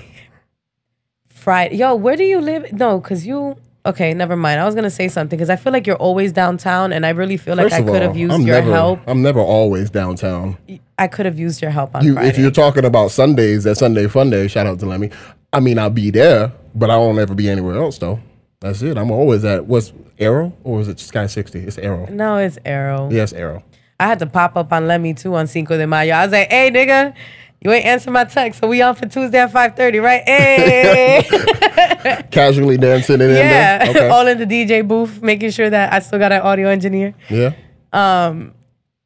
[1.28, 1.76] Friday.
[1.76, 2.72] Yo, where do you live?
[2.72, 3.56] No, because you.
[3.86, 4.60] Okay, never mind.
[4.60, 7.36] I was gonna say something because I feel like you're always downtown, and I really
[7.36, 9.00] feel like First I of could all, have used I'm your never, help.
[9.06, 10.58] I'm never always downtown.
[10.98, 12.28] I could have used your help on You, Friday.
[12.28, 15.12] if you're talking about Sundays, that Sunday Fun Day, shout out to Lemy.
[15.52, 18.20] I mean, I'll be there, but I won't ever be anywhere else though.
[18.60, 18.98] That's it.
[18.98, 21.60] I'm always at what's Aero or is it Sky 60?
[21.60, 22.06] It's Aero.
[22.10, 23.08] no, it's Aero.
[23.10, 23.62] Yes, Aero.
[24.00, 26.14] I had to pop up on Lemmy too on Cinco de Mayo.
[26.14, 27.14] I was like, "Hey, nigga,
[27.60, 30.22] you ain't answer my text, so we on for Tuesday at 5:30, right?
[30.24, 31.26] Hey,
[32.30, 33.90] Casually dancing in yeah, there.
[33.90, 34.08] Okay.
[34.08, 37.14] all in the DJ booth, making sure that I still got an audio engineer.
[37.28, 37.54] yeah.
[37.92, 38.54] Um,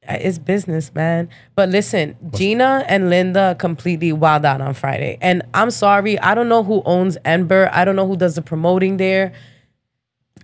[0.07, 1.29] it's business, man.
[1.55, 5.17] But listen, Gina and Linda completely wild out on Friday.
[5.21, 7.71] And I'm sorry, I don't know who owns Ember.
[7.73, 9.33] I don't know who does the promoting there.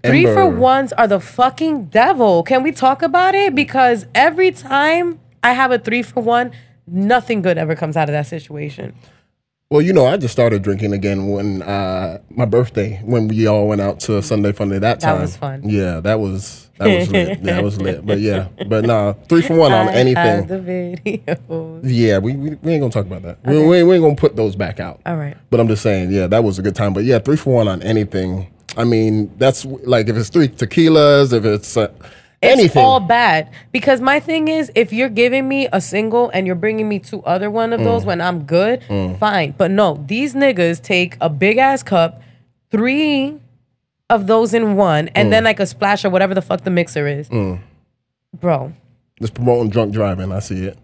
[0.05, 2.45] Three for ones are the fucking devil.
[2.45, 3.55] Can we talk about it?
[3.55, 6.53] Because every time I have a three for one,
[6.91, 8.95] nothing good ever comes out of that situation.
[9.71, 13.69] Well, you know, I just started drinking again when uh, my birthday, when we all
[13.69, 15.69] went out to Sunday Fun Day that That was fun.
[15.69, 17.43] Yeah, that was that was lit.
[17.43, 18.07] That was lit.
[18.07, 20.17] But yeah, but nah, three for one on I anything.
[20.17, 21.81] have the videos.
[21.85, 23.39] Yeah, we, we, we ain't gonna talk about that.
[23.45, 25.03] We, we, ain't, we ain't gonna put those back out.
[25.05, 25.37] All right.
[25.51, 26.95] But I'm just saying, yeah, that was a good time.
[26.95, 28.51] But yeah, three for one on anything.
[28.79, 31.93] I mean, that's like if it's three tequilas, if it's uh,
[32.41, 36.55] It's all bad because my thing is, if you're giving me a single and you're
[36.57, 37.85] bringing me two other one of Mm.
[37.85, 38.83] those when I'm good,
[39.19, 39.55] fine.
[39.59, 42.23] But no, these niggas take a big ass cup,
[42.71, 43.39] three
[44.09, 45.31] of those in one, and Mm.
[45.33, 47.29] then like a splash or whatever the fuck the mixer is,
[48.39, 48.73] bro.
[49.21, 50.31] just promoting drunk driving.
[50.33, 50.79] I see it.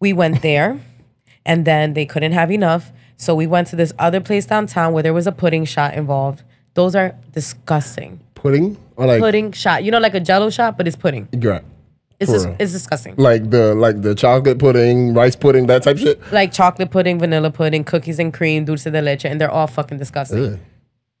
[0.00, 0.78] we went there
[1.46, 2.92] and then they couldn't have enough.
[3.16, 6.42] So we went to this other place downtown where there was a pudding shot involved.
[6.74, 8.20] Those are disgusting.
[8.34, 9.84] Pudding or like Pudding shot.
[9.84, 11.28] You know, like a jello shot, but it's pudding.
[11.34, 11.62] right.
[12.18, 12.56] It's real.
[12.58, 13.14] it's disgusting.
[13.18, 16.20] like the like the chocolate pudding, rice pudding, that type shit.
[16.32, 19.98] Like chocolate pudding, vanilla pudding, cookies and cream, dulce de leche, and they're all fucking
[19.98, 20.44] disgusting.
[20.54, 20.58] Ugh.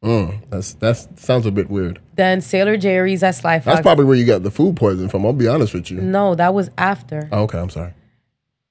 [0.04, 2.00] Mm, that's that's sounds a bit weird.
[2.14, 3.76] Then Sailor Jerry's at Sly Fox.
[3.76, 5.26] That's probably where you got the food poison from.
[5.26, 6.00] I'll be honest with you.
[6.00, 7.28] no, that was after.
[7.30, 7.92] Oh, okay, I'm sorry.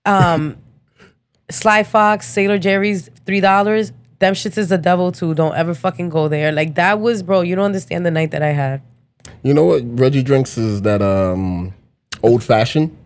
[0.05, 0.57] Um,
[1.51, 3.91] Sly Fox, Sailor Jerry's, three dollars.
[4.19, 5.33] Them shits is the devil too.
[5.35, 6.51] Don't ever fucking go there.
[6.51, 7.41] Like that was, bro.
[7.41, 8.81] You don't understand the night that I had.
[9.45, 11.71] You know what Reggie drinks is that um
[12.23, 12.97] old fashioned,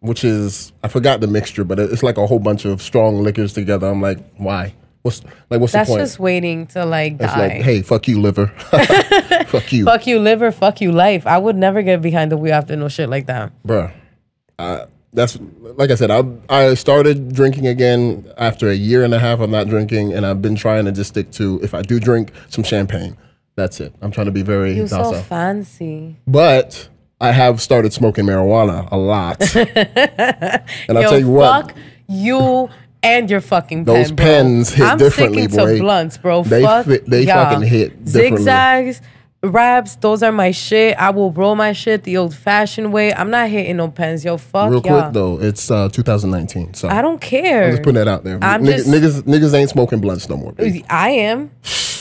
[0.00, 3.52] which is I forgot the mixture, but it's like a whole bunch of strong liquors
[3.52, 3.86] together.
[3.86, 4.74] I'm like, why?
[5.02, 6.02] What's like what's That's the point?
[6.04, 7.38] just waiting to like it's die.
[7.38, 8.46] like, hey, fuck you, liver.
[9.46, 10.52] fuck you, fuck you, liver.
[10.52, 11.26] Fuck you, life.
[11.26, 13.52] I would never get behind the wheel after no shit like that.
[13.62, 13.92] bruh.
[14.58, 15.38] Uh, that's
[15.76, 16.10] like I said.
[16.10, 20.24] I I started drinking again after a year and a half of not drinking, and
[20.24, 23.18] I've been trying to just stick to if I do drink some champagne.
[23.54, 23.94] That's it.
[24.00, 26.16] I'm trying to be very You so fancy.
[26.26, 26.88] But
[27.20, 29.40] I have started smoking marijuana a lot.
[29.56, 31.76] and I'll Yo, tell you what, fuck
[32.08, 32.68] you
[33.02, 35.74] and your fucking Those pen, pens hit I'm differently, sticking boy.
[35.76, 36.42] to blunts, bro.
[36.44, 37.44] They fuck fit- they y'all.
[37.44, 38.38] fucking hit differently.
[38.38, 39.02] Zigzags,
[39.42, 40.96] wraps, those are my shit.
[40.96, 43.12] I will roll my shit the old fashioned way.
[43.12, 44.36] I'm not hitting no pens, yo.
[44.38, 45.02] Fuck real y'all.
[45.02, 46.74] quick though, it's uh, 2019.
[46.74, 47.64] So I don't care.
[47.66, 48.38] I'm just putting that out there.
[48.42, 50.52] I'm Niggas, just- niggas, niggas ain't smoking blunts no more.
[50.52, 50.84] baby.
[50.88, 51.50] I am.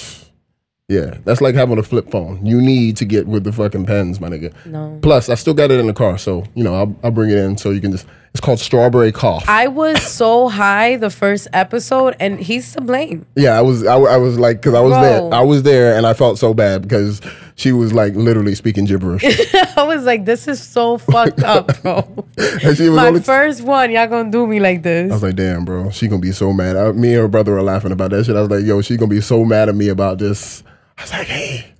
[0.91, 2.45] Yeah, that's like having a flip phone.
[2.45, 4.53] You need to get with the fucking pens, my nigga.
[4.65, 4.99] No.
[5.01, 7.37] Plus, I still got it in the car, so you know I'll, I'll bring it
[7.37, 8.05] in so you can just.
[8.33, 9.43] It's called strawberry cough.
[9.49, 13.25] I was so high the first episode, and he's to blame.
[13.35, 13.85] yeah, I was.
[13.85, 15.01] I, I was like, because I was Bro.
[15.01, 15.33] there.
[15.33, 17.19] I was there, and I felt so bad because
[17.55, 19.23] she was like literally speaking gibberish.
[19.77, 22.25] I was like, this is so fucked up, bro.
[22.37, 25.11] and she was My first one, y'all gonna do me like this?
[25.11, 26.75] I was like, damn, bro, she gonna be so mad.
[26.77, 28.35] I, me and her brother were laughing about that shit.
[28.35, 30.63] I was like, yo, she gonna be so mad at me about this.
[31.01, 31.73] I was like, hey,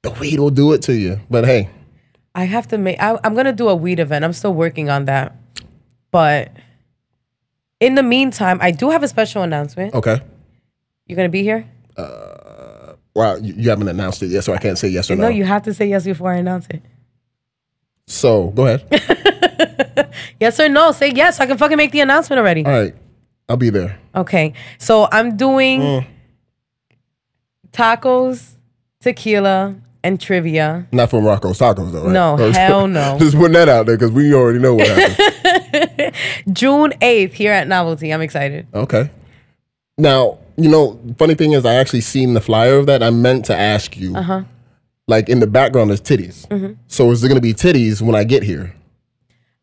[0.00, 1.20] the weed will do it to you.
[1.28, 1.68] But hey,
[2.34, 2.98] I have to make.
[2.98, 4.24] I, I'm gonna do a weed event.
[4.24, 5.36] I'm still working on that,
[6.10, 6.52] but
[7.80, 9.94] in the meantime, I do have a special announcement.
[9.94, 10.22] okay.
[11.06, 11.68] You're gonna be here.
[13.14, 15.24] Wow, you, you haven't announced it yet, so I can't say yes or no.
[15.24, 16.82] No, you have to say yes before I announce it.
[18.06, 18.86] so go ahead.
[20.40, 20.92] Yes or no?
[20.92, 21.40] Say yes.
[21.40, 22.64] I can fucking make the announcement already.
[22.64, 22.94] All right,
[23.50, 23.98] I'll be there.
[24.14, 26.06] Okay, so I'm doing Mm.
[27.76, 28.52] Tacos,
[29.00, 30.86] tequila, and trivia.
[30.92, 32.12] Not from Rocco's Tacos though, right?
[32.12, 33.18] No, hell no.
[33.20, 36.14] Just putting that out there because we already know what happened.
[36.52, 38.12] June 8th here at Novelty.
[38.12, 38.66] I'm excited.
[38.74, 39.10] okay.
[39.98, 43.02] Now, you know, funny thing is, I actually seen the flyer of that.
[43.02, 44.14] I meant to ask you.
[44.14, 44.42] Uh-huh.
[45.08, 46.46] like in the background there's titties.
[46.48, 46.72] Mm-hmm.
[46.88, 48.74] So is there gonna be titties when I get here?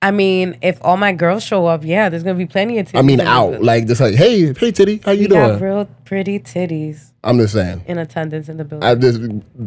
[0.04, 3.00] I mean, if all my girls show up, yeah, there's gonna be plenty of titties.
[3.00, 3.62] I mean out.
[3.64, 5.60] Like just like, hey, hey titty, how you we got doing?
[5.62, 7.86] real pretty titties I'm just saying.
[7.88, 8.86] in attendance in the building.
[8.86, 9.22] I just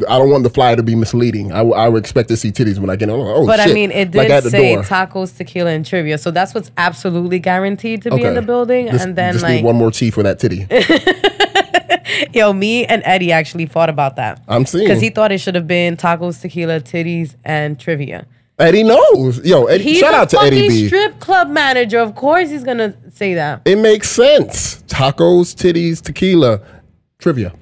[0.07, 1.51] I don't want the flyer to be misleading.
[1.51, 3.15] I, I would expect to see titties when I get in.
[3.15, 3.71] Oh but shit.
[3.71, 4.83] I mean, it like did the say door.
[4.83, 8.89] tacos, tequila, and trivia, so that's what's absolutely guaranteed to be in the building.
[8.89, 10.67] Just, and then just like, need one more T for that titty.
[12.33, 14.85] yo, me and Eddie actually fought about that I'm seeing.
[14.85, 18.27] because he thought it should have been tacos, tequila, titties, and trivia.
[18.59, 19.45] Eddie knows.
[19.45, 20.87] Yo, Eddie, He's shout out to Eddie B.
[20.87, 21.99] strip club manager.
[21.99, 23.61] Of course, he's gonna say that.
[23.65, 24.81] It makes sense.
[24.83, 26.61] Tacos, titties, tequila,
[27.19, 27.53] trivia.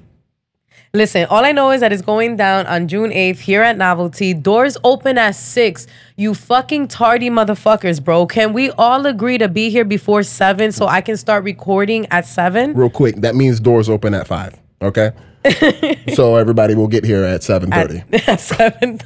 [0.94, 4.32] Listen, all I know is that it's going down on June 8th here at Novelty.
[4.32, 5.86] Doors open at 6.
[6.16, 8.26] You fucking tardy motherfuckers, bro.
[8.26, 12.24] Can we all agree to be here before 7 so I can start recording at
[12.24, 12.72] 7?
[12.72, 14.54] Real quick, that means doors open at five.
[14.80, 15.10] Okay.
[16.14, 18.02] so everybody will get here at seven thirty.
[18.26, 18.98] At 7.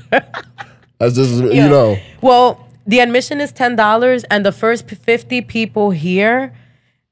[1.00, 1.98] That's just you know.
[2.20, 6.54] Well, the admission is $10 and the first 50 people here,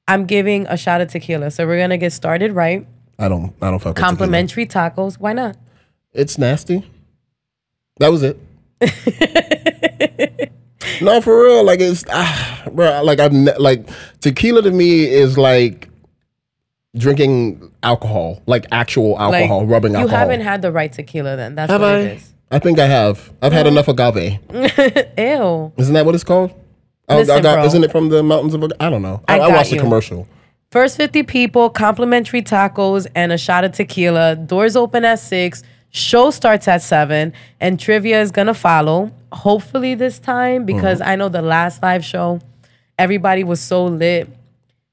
[0.06, 1.50] I'm giving a shot of tequila.
[1.50, 2.86] So we're going to get started right.
[3.18, 3.54] I don't.
[3.62, 3.96] I don't fuck.
[3.96, 5.18] Complimentary tacos.
[5.18, 5.56] Why not?
[6.12, 6.84] It's nasty.
[7.98, 8.38] That was it.
[11.00, 11.64] no, for real.
[11.64, 13.02] Like it's, ah, bro.
[13.02, 13.88] Like I've ne- like
[14.20, 15.88] tequila to me is like
[16.94, 20.18] drinking alcohol, like actual alcohol, rubbing you alcohol.
[20.18, 21.54] You haven't had the right tequila then.
[21.54, 21.98] That's Have what I?
[21.98, 22.34] it is.
[22.50, 23.32] I think I have.
[23.42, 23.70] I've had oh.
[23.70, 24.38] enough agave.
[25.18, 25.72] Ew.
[25.76, 26.52] Isn't that what it's called?
[27.08, 27.64] Al- Listen, aga- bro.
[27.64, 28.64] Isn't it from the mountains of?
[28.80, 29.22] I don't know.
[29.28, 29.82] I, I I got watched the you.
[29.82, 30.26] commercial.
[30.70, 34.36] First 50 people, complimentary tacos, and a shot of tequila.
[34.36, 35.62] Doors open at 6.
[35.90, 37.32] Show starts at 7.
[37.58, 39.10] And trivia is going to follow.
[39.32, 41.08] Hopefully this time, because mm-hmm.
[41.08, 42.40] I know the last live show,
[42.98, 44.28] everybody was so lit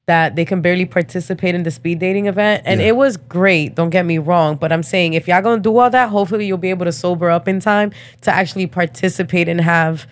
[0.07, 2.61] that they can barely participate in the speed dating event.
[2.65, 2.87] And Yeah.
[2.87, 4.55] it was great, don't get me wrong.
[4.55, 7.29] But I'm saying if y'all to do all that, hopefully you'll be able to sober
[7.31, 7.91] up in time
[8.21, 10.05] to actually participate and have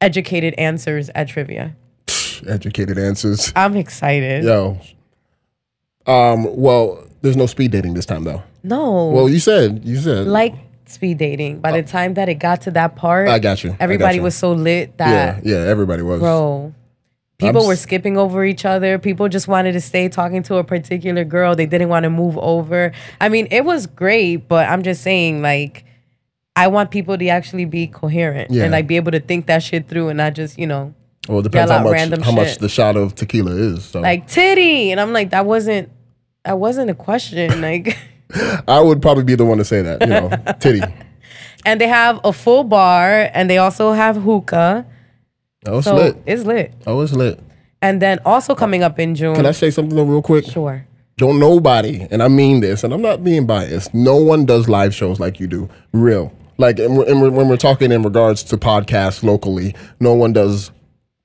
[0.00, 1.76] educated answers at trivia.
[2.48, 3.52] Educated answers.
[3.54, 4.42] I'm excited.
[4.42, 4.78] Yo.
[6.06, 6.56] Um.
[6.56, 8.42] Well, there's no speed dating this time though.
[8.64, 9.06] No.
[9.10, 10.54] Well, you said you said like
[10.86, 11.60] speed dating.
[11.60, 13.70] By the time that it got to that part, I got you.
[13.70, 14.22] I got Everybody you.
[14.24, 15.68] was so lit that Yeah, yeah.
[15.70, 16.18] Everybody was.
[16.18, 16.74] bro.
[17.38, 18.98] People I'm were skipping over each other.
[18.98, 21.56] People just wanted to stay talking to a particular girl.
[21.56, 22.92] They didn't want to move over.
[23.20, 25.84] I mean, it was great, but I'm just saying, like,
[26.54, 28.64] I want people to actually be coherent Yeah.
[28.64, 30.94] and like be able to think that shit through and not just, you know,
[31.28, 32.58] Well, it depends Yell how much random how much shit.
[32.60, 33.86] the shot of tequila is.
[33.86, 34.92] So like titty.
[34.92, 35.90] And I'm like, that wasn't
[36.44, 37.60] that wasn't a question.
[37.62, 37.96] Like
[38.68, 40.00] I would probably be the one to say that.
[40.02, 40.82] You know, titty.
[41.64, 44.86] and they have a full bar and they also have hookah.
[45.66, 46.16] Oh, it's So lit.
[46.26, 46.72] it's lit.
[46.86, 47.38] Oh, it's lit.
[47.80, 49.34] And then also coming up in June.
[49.34, 50.44] Can I say something though, real quick?
[50.46, 50.86] Sure.
[51.18, 53.92] Don't nobody, and I mean this, and I'm not being biased.
[53.92, 55.68] No one does live shows like you do.
[55.92, 56.32] Real.
[56.58, 60.32] Like, and we're, and we're, when we're talking in regards to podcasts locally, no one
[60.32, 60.70] does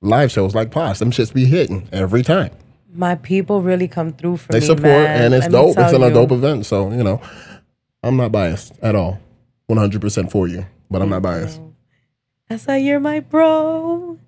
[0.02, 0.98] live shows like Posh.
[0.98, 2.50] Them shits be hitting every time.
[2.92, 4.66] My people really come through for They me.
[4.66, 5.24] support, man.
[5.26, 5.78] and it's Let dope.
[5.78, 6.14] It's an, a you.
[6.14, 6.66] dope event.
[6.66, 7.20] So, you know,
[8.02, 9.20] I'm not biased at all.
[9.70, 11.60] 100% for you, but I'm not biased.
[12.48, 14.18] That's why you're my bro.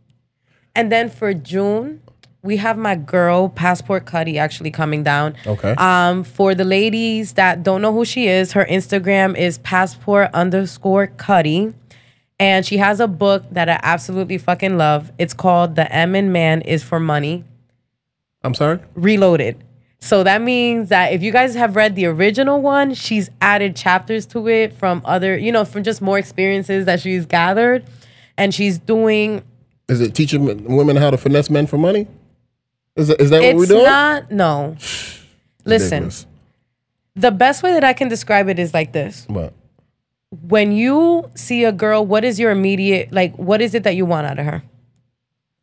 [0.74, 2.00] And then for June,
[2.42, 5.34] we have my girl Passport Cutty actually coming down.
[5.46, 5.74] Okay.
[5.76, 11.08] Um, for the ladies that don't know who she is, her Instagram is passport underscore
[11.08, 11.74] Cutty.
[12.38, 15.12] And she has a book that I absolutely fucking love.
[15.18, 17.44] It's called The M in Man is for Money.
[18.42, 18.78] I'm sorry?
[18.94, 19.62] Reloaded.
[19.98, 24.24] So that means that if you guys have read the original one, she's added chapters
[24.26, 27.84] to it from other, you know, from just more experiences that she's gathered.
[28.38, 29.42] And she's doing
[29.90, 30.44] Is it teaching
[30.76, 32.06] women how to finesse men for money?
[32.94, 33.80] Is that, is that what we're doing?
[33.80, 34.76] it's not no.
[35.64, 36.26] Listen, Ridiculous.
[37.16, 39.24] the best way that I can describe it is like this.
[39.28, 39.52] What?
[40.42, 44.06] When you see a girl, what is your immediate like what is it that you
[44.06, 44.62] want out of her?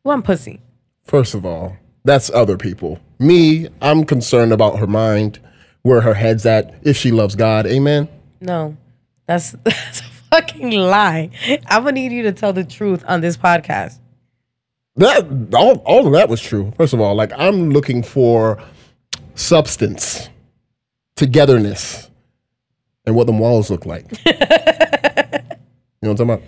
[0.02, 0.60] One pussy.
[1.04, 3.00] First of all, that's other people.
[3.18, 5.38] Me, I'm concerned about her mind,
[5.82, 7.66] where her head's at, if she loves God.
[7.66, 8.08] Amen.
[8.42, 8.76] No.
[9.26, 11.30] That's that's a fucking lie.
[11.66, 13.98] I'm gonna need you to tell the truth on this podcast.
[14.98, 16.72] That all, all of that was true.
[16.76, 18.60] First of all, like I'm looking for
[19.36, 20.28] substance,
[21.14, 22.10] togetherness,
[23.06, 24.04] and what the walls look like.
[24.26, 24.50] you know
[26.00, 26.42] what I'm talking about?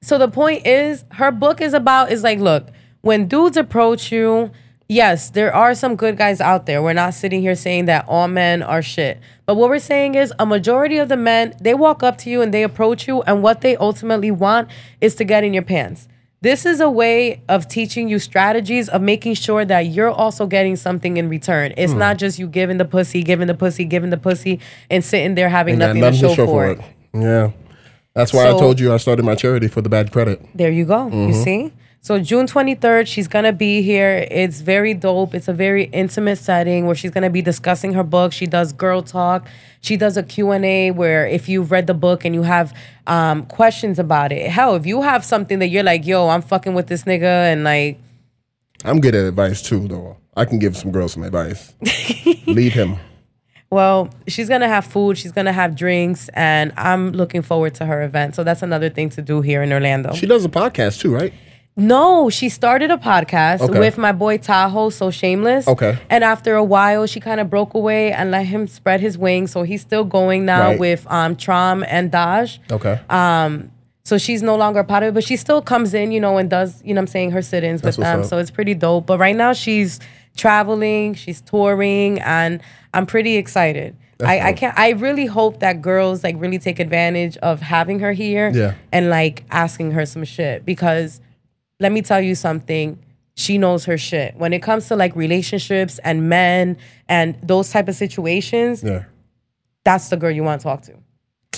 [0.00, 2.68] So the point is, her book is about is like, look,
[3.00, 4.52] when dudes approach you,
[4.88, 6.80] yes, there are some good guys out there.
[6.80, 9.18] We're not sitting here saying that all men are shit.
[9.44, 12.42] But what we're saying is a majority of the men, they walk up to you
[12.42, 16.06] and they approach you, and what they ultimately want is to get in your pants.
[16.40, 20.76] This is a way of teaching you strategies of making sure that you're also getting
[20.76, 21.74] something in return.
[21.76, 21.98] It's Hmm.
[21.98, 25.48] not just you giving the pussy, giving the pussy, giving the pussy, and sitting there
[25.48, 26.80] having Ain't got nothing to show, for it.
[27.12, 27.50] Yeah.
[28.14, 30.40] That's why I told you I started my charity for the bad credit.
[30.54, 31.08] There you go.
[31.08, 31.72] You see?
[32.00, 34.26] So June 23rd, she's going to be here.
[34.30, 35.34] It's very dope.
[35.34, 38.32] It's a very intimate setting where she's going to be discussing her book.
[38.32, 39.46] She does girl talk.
[39.80, 42.72] She does a Q&A where if you've read the book and you have
[43.06, 44.50] um, questions about it.
[44.50, 47.64] Hell, if you have something that you're like, "Yo, I'm fucking with this nigga," and
[47.64, 47.98] like
[48.84, 50.16] I'm good at advice too, though.
[50.36, 51.74] I can give some girls some advice.
[52.46, 52.96] Leave him.
[53.70, 58.02] Well, she's gonna have food, she's gonna have drinks, and I'm looking forward to her
[58.02, 58.34] event.
[58.34, 60.14] So that's another thing to do here in Orlando.
[60.14, 61.34] She does a podcast too, right?
[61.78, 63.78] No, she started a podcast Okay.
[63.78, 65.66] with my boy Tahoe, so shameless.
[65.68, 65.96] Okay.
[66.10, 69.52] And after a while, she kind of broke away and let him spread his wings.
[69.52, 70.78] So he's still going now Right.
[70.78, 72.58] with um Trom and Daj.
[72.70, 72.98] Okay.
[74.04, 76.38] So she's no longer a part of it, but she still comes in, you know,
[76.38, 78.20] and does, you know what I'm saying, her sit-ins with That's what's them.
[78.20, 78.26] up.
[78.26, 79.04] So it's pretty dope.
[79.06, 80.00] But right now she's
[80.34, 82.60] traveling, she's touring, and
[82.94, 83.94] I'm pretty excited.
[84.24, 84.56] I, I dope.
[84.60, 88.74] can't I really hope that girls like really take advantage of having her here Yeah.
[88.92, 91.20] and like asking her some shit because
[91.80, 92.98] let me tell you something
[93.34, 96.76] she knows her shit when it comes to like relationships and men
[97.08, 99.04] and those type of situations yeah.
[99.84, 100.94] that's the girl you want to talk to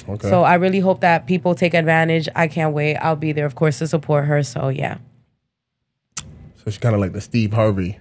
[0.09, 0.29] Okay.
[0.29, 2.29] so I really hope that people take advantage.
[2.35, 2.97] I can't wait.
[2.97, 4.43] I'll be there, of course, to support her.
[4.43, 4.99] So yeah.
[6.17, 7.99] So she's kind of like the Steve Harvey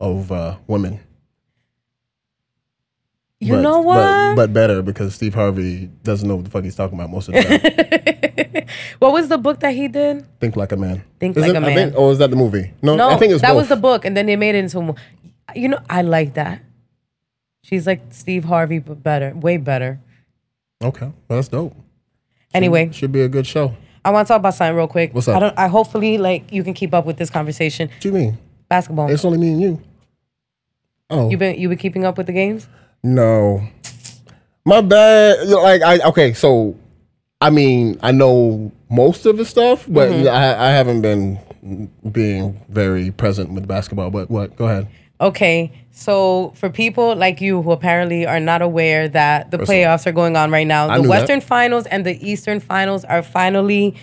[0.00, 1.00] of uh, women.
[3.40, 3.96] You But- know what?
[3.96, 7.28] But, but better because Steve Harvey doesn't know what the fuck he's talking about most
[7.28, 8.66] of the time.
[8.98, 10.26] what was the book that he did?
[10.40, 11.04] think like a man.
[11.20, 11.74] Think Is Like it- a Man.
[11.74, 12.72] think- or is that the movie?
[12.82, 13.56] No, No, I think it's that both.
[13.58, 15.00] was the book, and then they made it into a movie.
[15.54, 16.62] You know, I like that.
[17.62, 20.00] She's like Steve Harvey, but better, way better.
[20.82, 21.74] Okay, well, that's dope.
[22.54, 23.74] Anyway, Should be a good show.
[24.04, 25.14] I want to talk about something real quick.
[25.14, 25.36] What's up?
[25.36, 25.58] I don't.
[25.58, 27.88] I hopefully like you can keep up with this conversation.
[27.88, 28.38] What do you mean?
[28.68, 29.10] Basketball.
[29.10, 29.82] It's only me and you.
[31.10, 32.68] Oh you been you been keeping up with the games?
[33.02, 33.62] No,
[34.64, 35.48] my bad.
[35.48, 36.76] Like I okay, so
[37.40, 40.28] I mean I know most of the stuff, but Mm-hmm.
[40.28, 41.38] I, I haven't been
[42.10, 44.10] being very present with basketball.
[44.10, 44.56] But what?
[44.56, 44.88] Go ahead.
[45.20, 49.74] Okay, so for people like you who apparently are not aware that the First of
[49.74, 51.18] all, playoffs are going on right now, I the knew that.
[51.20, 53.96] Western Finals and the Eastern Finals are finally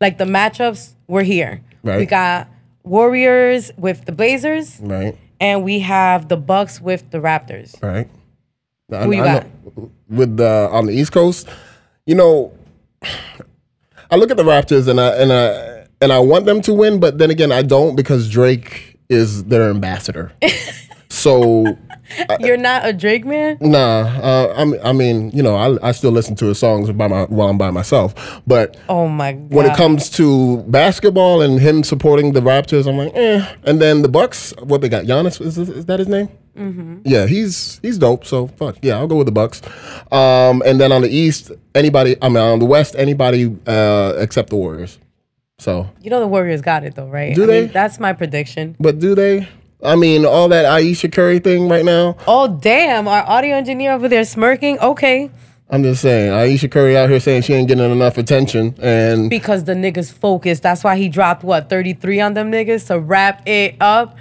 [0.00, 0.94] like the matchups.
[1.08, 1.60] We're here.
[1.82, 1.98] Right.
[1.98, 2.48] We got
[2.84, 5.14] Warriors with the Blazers, Right.
[5.40, 7.80] and we have the Bucks with the Raptors.
[7.82, 8.08] Right.
[8.92, 9.46] I, Who you I got?
[9.46, 11.48] know- with the on the East Coast,
[12.06, 12.52] you know,
[14.10, 17.00] I look at the Raptors and I and I and I want them to win,
[17.00, 20.32] but then again, I don't because Drake is their ambassador.
[21.08, 21.64] so
[22.40, 23.58] You're not a Drake man.
[23.60, 23.78] nah,
[24.22, 27.08] uh, I mean, I mean, you know, I, I still listen to his songs by
[27.08, 28.14] my while I'm by myself,
[28.46, 28.76] but.
[28.88, 29.52] Oh my god.
[29.52, 33.46] When it comes to basketball and him supporting the Raptors, I'm like, eh.
[33.64, 35.04] And then the Bucks, what they got?
[35.04, 36.28] Giannis is, is that his name?
[36.56, 36.98] Mm-hmm.
[37.04, 38.26] Yeah, he's he's dope.
[38.26, 39.62] So fuck yeah, I'll go with the Bucks.
[40.12, 42.16] Um, and then on the East, anybody.
[42.20, 44.98] I mean, on the West, anybody uh, except the Warriors.
[45.58, 47.34] So, you know the Warriors got it though, right?
[47.34, 47.60] Do I they?
[47.62, 48.76] Mean, that's my prediction.
[48.80, 49.48] but do they?
[49.82, 52.16] I mean, all that Ayesha Curry thing right now.
[52.26, 53.08] Oh damn!
[53.08, 54.78] Our audio engineer over there smirking.
[54.78, 55.30] Okay,
[55.68, 59.64] I'm just saying, Ayesha Curry out here saying she ain't getting enough attention, and because
[59.64, 60.62] the niggas focused.
[60.62, 64.16] That's why he dropped what 33 on them niggas to wrap it up.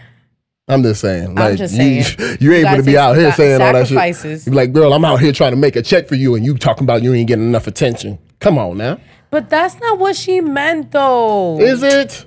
[0.68, 2.38] I'm just saying, like, just you, saying.
[2.40, 4.46] you You able to be out here sa- saying all that shit.
[4.46, 6.58] You're like, girl, I'm out here trying to make a check for you, and you
[6.58, 8.18] talking about you ain't getting enough attention.
[8.40, 8.98] Come on now,
[9.30, 11.60] But that's not what she meant though.
[11.60, 12.26] is it?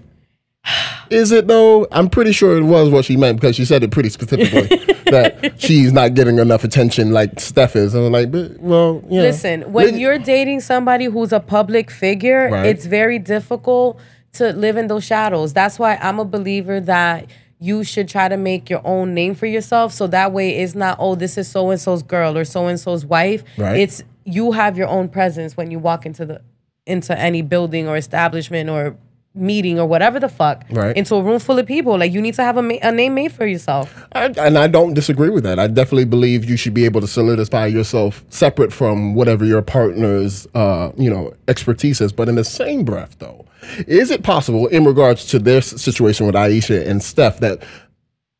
[1.10, 1.86] Is it though?
[1.92, 4.62] I'm pretty sure it was what she meant because she said it pretty specifically
[5.10, 7.94] that she's not getting enough attention like Steph is.
[7.94, 9.20] And I'm like, but, well, yeah.
[9.22, 12.66] Listen, when you're dating somebody who's a public figure, Right.
[12.66, 14.00] it's very difficult
[14.34, 15.52] to live in those shadows.
[15.52, 17.26] That's why I'm a believer that
[17.60, 19.92] you should try to make your own name for yourself.
[19.92, 22.80] So that way it's not, oh, this is so and so's girl or so and
[22.80, 23.44] so's wife.
[23.56, 23.78] Right.
[23.78, 26.40] It's you have your own presence when you walk into the
[26.86, 28.96] into any building or establishment or
[29.34, 30.96] meeting or whatever the fuck Right.
[30.96, 31.98] into a room full of people.
[31.98, 34.06] Like you need to have a, ma- a name made for yourself.
[34.12, 35.58] I, and I don't disagree with that.
[35.58, 40.46] I definitely believe you should be able to solidify yourself separate from whatever your partner's,
[40.54, 42.12] uh, you know, expertise is.
[42.12, 43.44] But in the same breath, though,
[43.88, 47.62] is it possible in regards to this situation with Ayesha and Steph that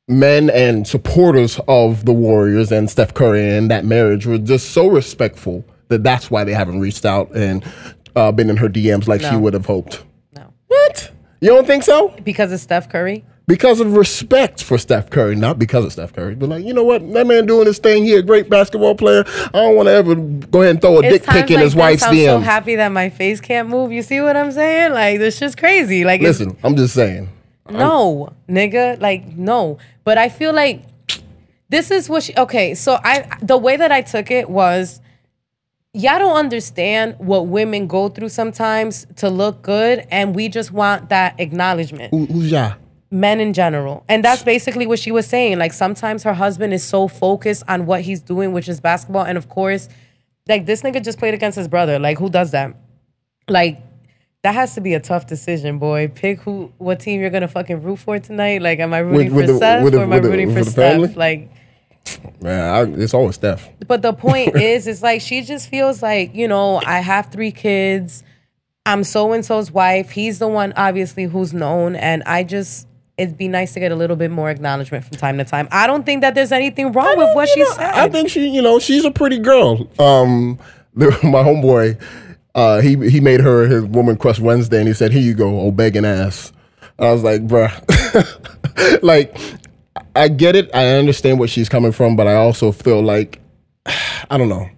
[0.06, 4.86] men and supporters of the Warriors and Steph Curry and that marriage were just so
[4.86, 7.64] respectful that that's why they haven't reached out and
[8.14, 10.04] uh, been in her DMs like she would have hoped?
[10.74, 11.10] What?
[11.40, 12.08] You don't think so?
[12.24, 13.24] Because of Steph Curry.
[13.46, 16.82] because of respect for Steph Curry, not because of Steph Curry, but like, you know
[16.84, 19.22] what, that man doing his thing, he a great basketball player.
[19.26, 21.56] I don't want to ever go ahead and throw a dick It's times pic in
[21.56, 23.92] like his this, wife's I'm so happy that my face can't move.
[23.92, 24.92] You see what I'm saying?
[24.94, 26.04] Like this shit's crazy.
[26.04, 27.28] Like it's, Listen, I'm just saying.
[27.70, 29.76] no, nigga, like no.
[30.04, 30.82] But I feel like
[31.68, 32.34] this is what she.
[32.36, 35.00] Okay, so I the way that I took it was
[35.94, 41.08] y'all don't understand what women go through sometimes to look good, and we just want
[41.08, 42.10] that acknowledgement.
[42.10, 42.74] Who, who's ya?
[43.10, 44.04] Men in general.
[44.08, 45.58] And that's basically what she was saying.
[45.58, 49.24] Like sometimes her husband is so focused on what he's doing, which is basketball.
[49.24, 49.88] And of course,
[50.48, 51.98] like this nigga just played against his brother.
[52.00, 52.74] Like, who does that?
[53.48, 53.80] Like,
[54.42, 56.08] that has to be a tough decision, boy.
[56.08, 58.60] Pick who, what team you're gonna fucking root for tonight.
[58.62, 60.48] Like, am I rooting with for the- Seth the- or am I with the- rooting
[60.52, 61.06] for with family?
[61.06, 61.16] Steph?
[61.16, 61.50] Like,
[62.40, 63.68] Man, I, it's always Steph.
[63.86, 67.52] but the point is, it's like she just feels like, you know, I have three
[67.52, 68.22] kids.
[68.86, 70.10] I'm so and so's wife.
[70.10, 71.96] He's the one, obviously, who's known.
[71.96, 75.38] And I just, it'd be nice to get a little bit more acknowledgement from time
[75.38, 75.68] to time.
[75.70, 77.94] I don't think that there's anything wrong with what she know, said.
[77.94, 79.88] I think she, you know, she's a pretty girl.
[79.98, 80.58] Um,
[80.94, 82.00] the, my homeboy,
[82.54, 85.48] uh, he he made her his woman crush Wednesday, and he said, "Here you go,
[85.48, 86.52] old begging ass."
[86.98, 87.72] I was like, bruh,
[89.02, 89.36] like,
[90.16, 90.70] I get it.
[90.74, 93.40] I understand where she's coming from, but I also feel like,
[93.86, 94.68] I don't know.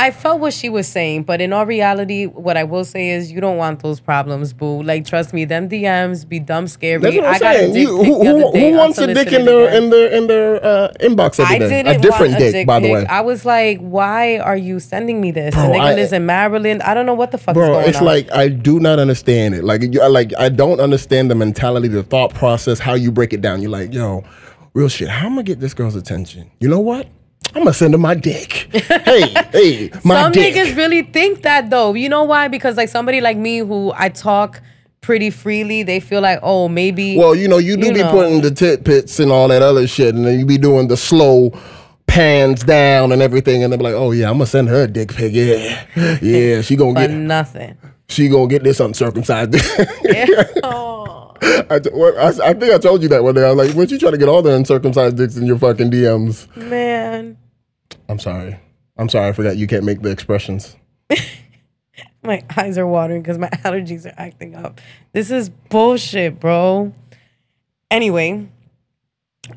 [0.00, 3.32] I felt what she was saying, but in all reality, what I will say is
[3.32, 4.80] you don't want those problems, boo.
[4.82, 6.98] Like, trust me, them DMs be dumb scary.
[7.00, 7.72] That's what I'm I got saying.
[7.72, 10.92] dick You, who who, who wants a dick in their in their in their uh,
[11.00, 11.68] inbox every I day?
[11.68, 13.06] didn't A different a dick, by the way.
[13.06, 15.52] I was like, why are you sending me this?
[15.54, 16.80] Bro, the nigga I- lives in Maryland.
[16.82, 18.04] I don't know what the fuck is Bro, it's on.
[18.04, 19.64] like I do not understand it.
[19.64, 23.40] Like, you, like I don't understand the mentality, the thought process, how you break it
[23.40, 23.62] down.
[23.62, 24.22] You're like, yo,
[24.74, 25.08] real shit.
[25.08, 26.52] How am I gonna get this girl's attention?
[26.60, 27.08] You know what?
[27.54, 28.52] I'm gonna send her my dick.
[28.72, 29.22] hey,
[29.52, 30.54] hey, my Some dick.
[30.54, 31.94] niggas really think that though.
[31.94, 32.48] You know why?
[32.48, 34.60] Because like somebody like me who I talk
[35.00, 37.16] pretty freely, they feel like, oh, maybe.
[37.16, 38.10] well, you know, you do You be know.
[38.10, 40.96] putting the tit pits and all that other shit, and then you be doing the
[40.96, 41.50] slow
[42.06, 44.86] pans down and everything, and they be like, oh yeah, I'm gonna send her a
[44.86, 45.32] dick pic.
[45.32, 45.86] Yeah,
[46.20, 47.76] yeah, she gonna get, nothing.
[48.08, 49.54] she gonna get this uncircumcised.
[50.62, 51.17] Oh.
[51.70, 53.44] I, t- what- I, I think I told you that one day.
[53.44, 55.90] I was like, "What you trying to get all the uncircumcised dicks in your fucking
[55.90, 57.36] DMs?" Man,
[58.08, 58.58] I'm sorry.
[58.96, 59.28] I'm sorry.
[59.28, 60.76] I forgot you can't make the expressions.
[62.22, 64.80] my eyes are watering because my allergies are acting up.
[65.12, 66.92] This is bullshit, bro.
[67.90, 68.48] Anyway,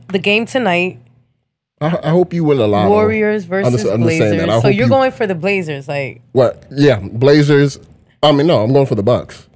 [0.09, 0.99] the game tonight
[1.81, 2.87] I, I hope you win a lot.
[2.89, 4.43] Warriors versus I'm just saying that.
[4.43, 4.61] I Blazers.
[4.61, 6.63] So you're you- going for the Blazers, like What?
[6.71, 7.79] Yeah, Blazers.
[8.21, 9.47] I mean, no, I'm going for the Bucks.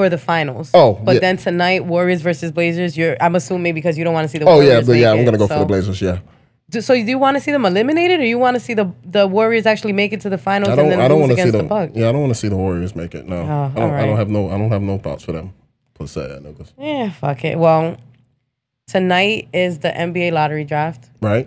[0.00, 0.70] For the finals.
[0.72, 1.20] Oh, but yeah.
[1.20, 2.96] then tonight, Warriors versus Blazers.
[2.96, 4.46] You're, I'm assuming because you don't want to see the.
[4.46, 6.00] Oh yeah, but yeah, I'm gonna go for the Blazers.
[6.00, 6.20] Yeah,
[6.70, 8.90] Do- So do you want to see them eliminated, or you want to see the
[9.04, 10.88] the Warriors actually make it to the finals I and don't.
[10.90, 11.58] then I don't lose want to see the.
[11.58, 11.92] the Bucks?
[11.94, 13.26] yeah, I don't want to see the Warriors make it.
[13.26, 14.48] No, oh, I, don't, I don't have no.
[14.48, 15.52] I don't have no thoughts for them.
[15.94, 16.72] Per se, niggas.
[16.78, 17.58] Yeah, fuck it.
[17.58, 17.98] Well,
[18.86, 21.10] tonight is the NBA lottery draft.
[21.20, 21.46] Right?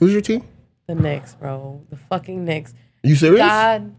[0.00, 0.42] Who's your team?
[0.88, 1.80] The Knicks, bro.
[1.90, 2.74] The fucking Knicks.
[3.04, 3.38] You serious?
[3.38, 3.94] God,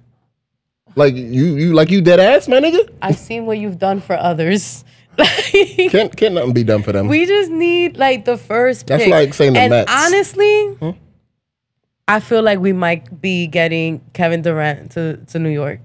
[0.96, 2.89] Like you, you like you dead ass, man, nigga.
[3.02, 4.84] I've seen what you've done for others.
[5.18, 7.08] Can't can't nothing be done for them.
[7.08, 8.88] we just need like the first.
[8.88, 9.12] That's pick.
[9.12, 9.89] like saying the and Mets.
[9.91, 10.89] honestly, hmm?
[12.06, 15.80] I feel like we might be getting Kevin Durant to, to New York.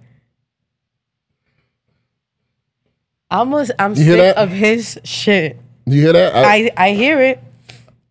[3.31, 5.59] Almost I'm a, I'm You sick of his shit.
[5.87, 6.35] you hear that?
[6.35, 7.41] I, I hear it.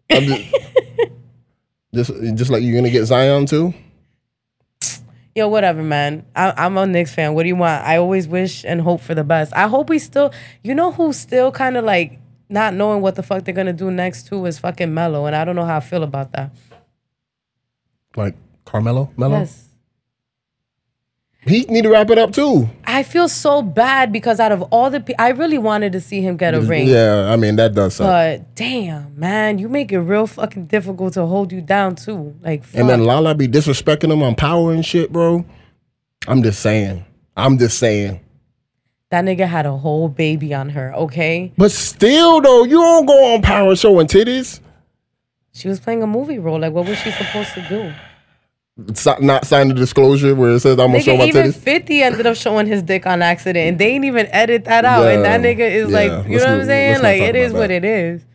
[0.10, 0.56] Just,
[1.94, 3.74] just just like you're gonna get Zion too.
[5.36, 6.26] Yo, whatever, man.
[6.36, 7.34] I, I'm a Knicks fan.
[7.34, 7.86] What do you want?
[7.86, 9.54] I always wish and hope for the best.
[9.56, 12.20] I hope we still, you know, who's still kind of like
[12.50, 15.46] not knowing what the fuck they're gonna do next too is fucking Melo, and I
[15.46, 16.52] don't know how I feel about that.
[18.16, 19.40] Like Carmelo, Melo.
[19.40, 19.69] Yes.
[21.46, 22.70] He need to wrap it up too.
[22.84, 26.22] I feel so bad because out of all the, pe- I really wanted to see
[26.22, 26.88] him get a ring.
[26.88, 28.08] Yeah, I mean that does suck.
[28.08, 32.36] But damn, man, you make it real fucking difficult to hold you down too.
[32.42, 32.80] Like, fuck.
[32.82, 35.46] and then Lala be disrespecting him on power and shit, bro.
[36.28, 37.06] I'm just saying.
[37.38, 38.20] I'm just saying.
[39.10, 40.94] that nigga had a whole baby on her.
[40.94, 44.60] Okay, But still, though, you don't go on power showing titties.
[45.54, 46.60] she was playing a movie role.
[46.60, 47.94] Like, what was she supposed to do?
[49.22, 51.56] Not sign the disclosure where it says I'm gonna show Nigga, my even titties.
[51.56, 55.08] 50 ended up showing his dick on accident, and they didn't even edit that out.
[55.08, 55.96] and that nigga is yeah.
[55.96, 57.02] like, you Let's know what I'm saying?
[57.02, 58.26] Like, it is about what it is.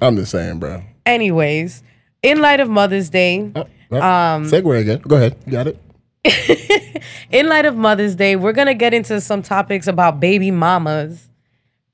[0.00, 0.82] I'm just saying, bro.
[1.06, 1.82] Anyways,
[2.22, 5.00] in light of Mother's Day, Oh, oh, Um, segue again.
[5.06, 5.36] Go ahead.
[5.48, 5.78] Got it.
[7.30, 11.28] in light of Mother's Day, we're gonna get into some topics about baby mamas.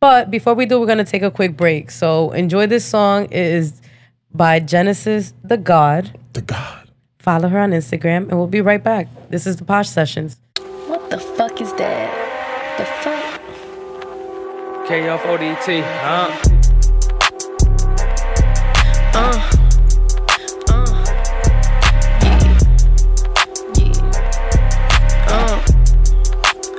[0.01, 1.91] But before we do, we're gonna take a quick break.
[1.91, 3.25] So enjoy this song.
[3.25, 3.81] It is
[4.33, 6.19] by Genesis the Gawd.
[6.35, 6.88] The Gawd.
[7.29, 9.07] Follow her on Instagram, and we'll be right back.
[9.29, 10.39] This is the Posh Sessions.
[10.87, 12.09] What the fuck is that?
[12.79, 13.43] The fuck?
[14.89, 16.31] KF4DT, huh?
[19.13, 19.51] Uh.
[20.71, 21.05] Uh.
[22.25, 22.59] Yeah.
[23.77, 24.09] Yeah.
[25.29, 25.61] Uh.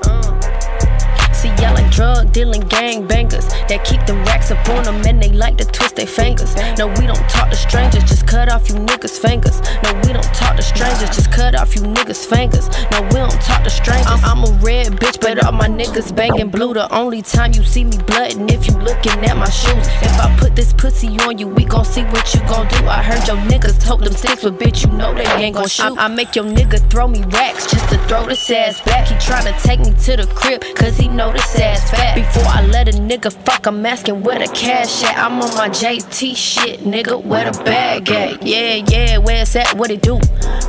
[0.07, 1.33] Uh.
[1.33, 3.53] See, y'all like drug dealing gang bangers.
[3.69, 6.55] That keep them racks up on them and they like to twist their fingers.
[6.77, 9.61] No, we don't talk to strangers, just cut off you niggas' fingers.
[9.83, 12.67] No, we don't talk to strangers, just cut off you niggas' fingers.
[12.91, 14.07] No, we don't talk to strangers.
[14.07, 16.73] I'm, I'm a red bitch, but all my niggas banging blue.
[16.73, 19.87] The only time you see me bloodin' if you looking at my shoes.
[20.01, 22.87] If I put this pussy on you, we gon' see what you gon' do.
[22.87, 25.97] I heard your niggas told them six, but bitch, you know they ain't gon' shoot.
[25.97, 29.07] I, I make your nigga throw me racks just to throw this ass back.
[29.07, 32.15] He tryna take me to the crib, cause he know this ass fat.
[32.15, 35.17] Before I let a nigga fuck, I'm asking where the cash at.
[35.17, 38.43] I'm on my JT shit, nigga, where the bag at?
[38.43, 40.19] Yeah, yeah, where it's at, what it do?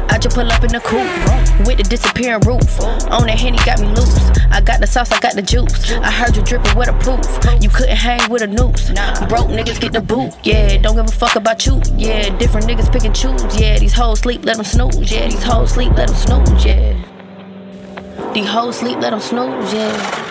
[0.08, 2.80] I just pull up in the coupe with the disappearing roof.
[3.10, 4.30] On that henny got me loose.
[4.50, 5.92] I got the sauce, I got the juice.
[5.92, 7.62] I heard you dripping with a proof.
[7.62, 8.90] You couldn't hang with a noose.
[9.28, 10.34] Broke niggas get the boot.
[10.42, 11.80] Yeah, don't give a fuck about you.
[11.96, 13.42] Yeah, different niggas pick and choose.
[13.58, 15.10] Yeah, these hoes sleep, let them snooze.
[15.10, 16.64] Yeah, these hoes sleep, let them snooze.
[16.64, 18.32] Yeah.
[18.34, 19.72] These hoes sleep, let them snooze.
[19.72, 20.29] Yeah.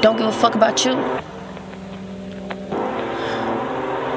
[0.00, 0.94] Don't give a fuck about you.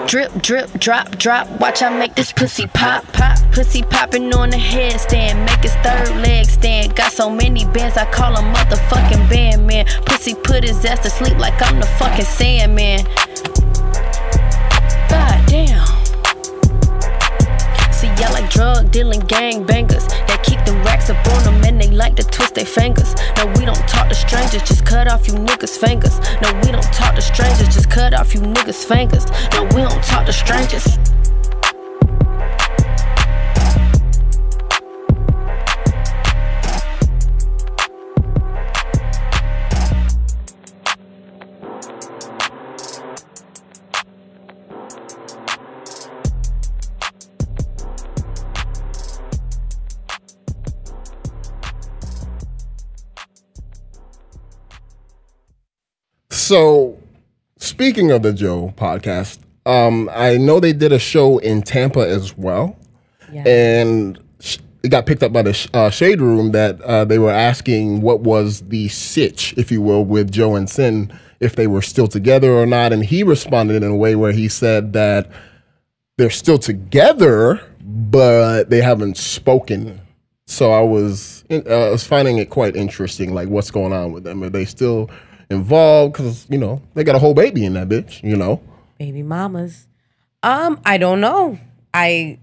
[0.07, 1.47] Drip, drip, drop, drop.
[1.59, 3.38] Watch I make this pussy pop, pop.
[3.51, 5.45] Pussy popping on the headstand.
[5.45, 6.95] Make his third leg stand.
[6.95, 9.86] Got so many bands, I call him motherfucking bandman.
[10.05, 13.05] Pussy put his ass to sleep like I'm the fucking Sandman.
[15.09, 16.00] God damn.
[18.22, 21.89] Y'all like drug dealing gang bangers that keep them racks up on them and they
[21.89, 23.15] like to twist their fingers.
[23.36, 26.19] No, we don't talk to strangers, just cut off you niggas' fingers.
[26.39, 29.26] No, we don't talk to strangers, just cut off you niggas' fingers.
[29.53, 31.11] No, we don't talk to strangers.
[56.55, 56.99] So,
[57.59, 62.37] speaking of the Joe podcast, um, I know they did a show in Tampa as
[62.37, 62.75] well,
[63.31, 63.47] Yeah.
[63.47, 64.19] and
[64.83, 68.01] it got picked up by the sh- uh, Shade Room that uh, they were asking
[68.01, 72.07] what was the sitch, if you will, with Joe and Cyn, if they were still
[72.09, 75.29] together or not, and he responded in a way where he said that
[76.17, 80.01] they're still together, but they haven't spoken.
[80.47, 84.25] So I was uh, I was finding it quite interesting, like what's going on with
[84.25, 84.43] them.
[84.43, 85.09] Are they still
[85.51, 86.13] involved?
[86.13, 88.23] Because you know they got a whole baby in that bitch.
[88.23, 88.61] You know,
[88.97, 89.87] baby mamas.
[90.43, 91.59] Um, I don't know.
[91.93, 92.39] I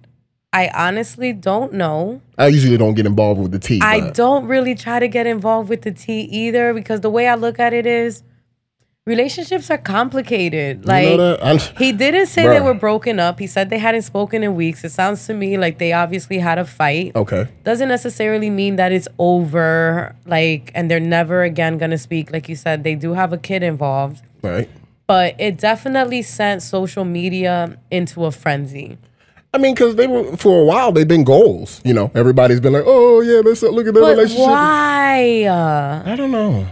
[0.52, 2.22] I honestly don't know.
[2.38, 3.80] I usually don't get involved with the tea.
[3.82, 7.34] I don't really try to get involved with the tea either because the way I
[7.34, 8.22] look at it is
[9.08, 10.84] relationships are complicated.
[10.86, 11.72] Like You know that?
[11.78, 13.38] He didn't say they were broken up.
[13.40, 14.84] He said they hadn't spoken in weeks.
[14.84, 17.12] It sounds to me like they obviously had a fight.
[17.16, 17.48] Okay.
[17.64, 22.30] Doesn't necessarily mean that it's over, like, and they're never again gonna speak.
[22.30, 24.68] Like you said, they do have a kid involved, Right.
[25.06, 28.98] but it definitely sent social media into a frenzy.
[29.54, 30.92] I mean, because they were for a while.
[30.92, 31.80] They've been goals.
[31.82, 35.48] You know, everybody's been like, "Oh yeah, let's look at their But relationship." why?
[36.04, 36.66] I don't know.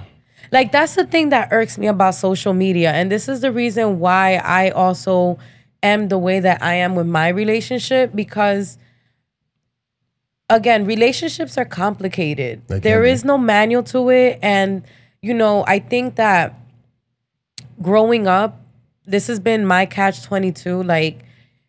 [0.53, 3.99] Like that's the thing that irks me about social media, and this is the reason
[3.99, 5.39] why I also
[5.83, 8.79] am the way that I am with my relationship because
[10.49, 12.63] again, relationships are complicated.
[12.69, 13.11] There be.
[13.11, 14.83] is no manual to it, and
[15.23, 16.55] you know, I think that
[17.83, 18.61] growing up,
[19.05, 20.83] this has been my catch twenty two.
[20.83, 21.21] Like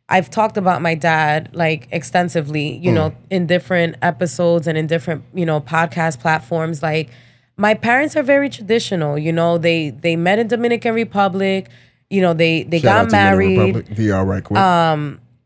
[0.09, 2.95] I've talked about my dad like extensively, you hmm.
[2.95, 6.81] know, in different episodes and in different, you know, podcast platforms.
[6.81, 7.09] Like
[7.57, 11.69] my parents are very traditional, you know, they they met in Dominican Republic,
[12.09, 13.75] you know, they they Shout out got married.
[13.87, 14.57] VR right quick.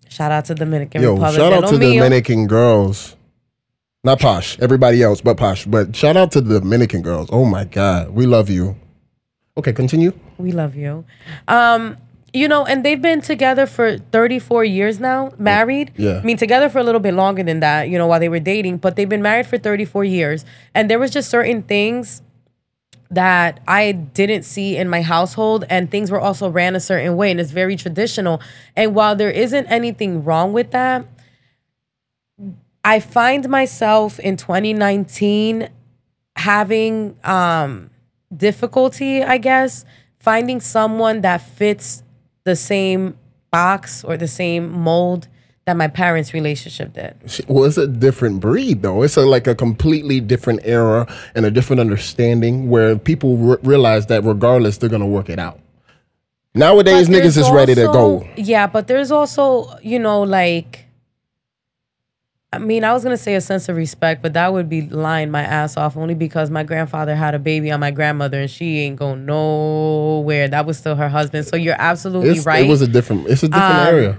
[0.09, 1.35] Shout out to Dominican Yo, Republic.
[1.39, 1.99] shout out to the mío.
[1.99, 3.15] Dominican girls.
[4.03, 5.65] Not posh, everybody else but posh.
[5.65, 7.29] But shout out to the Dominican girls.
[7.31, 8.75] Oh my God, we love you.
[9.57, 10.11] Okay, continue.
[10.37, 11.05] We love you.
[11.47, 11.97] Um,
[12.33, 15.91] you know, and they've been together for 34 years now, married.
[15.97, 16.19] Yeah.
[16.19, 18.39] I mean, together for a little bit longer than that, you know, while they were
[18.39, 20.45] dating, but they've been married for 34 years.
[20.73, 22.21] And there was just certain things
[23.09, 27.29] that I didn't see in my household, and things were also ran a certain way,
[27.29, 28.41] and it's very traditional.
[28.75, 31.05] And while there isn't anything wrong with that,
[32.85, 35.69] I find myself in 2019
[36.37, 37.89] having um
[38.35, 39.83] difficulty, I guess,
[40.17, 42.03] finding someone that fits
[42.43, 43.17] the same
[43.51, 45.27] box or the same mold
[45.65, 47.15] that my parents' relationship did.
[47.47, 49.03] Well, it's a different breed, though.
[49.03, 54.07] It's a, like a completely different era and a different understanding where people re- realize
[54.07, 55.59] that regardless, they're going to work it out.
[56.53, 58.27] Nowadays, niggas there's is ready to go.
[58.35, 60.85] Yeah, but there's also, you know, like
[62.53, 65.31] I mean, I was gonna say a sense of respect, but that would be lying
[65.31, 68.79] my ass off only because my grandfather had a baby on my grandmother and she
[68.79, 70.49] ain't going nowhere.
[70.49, 71.47] That was still her husband.
[71.47, 72.65] So you're absolutely It's, right.
[72.65, 73.27] It was a different.
[73.27, 74.17] It's a different Um, area.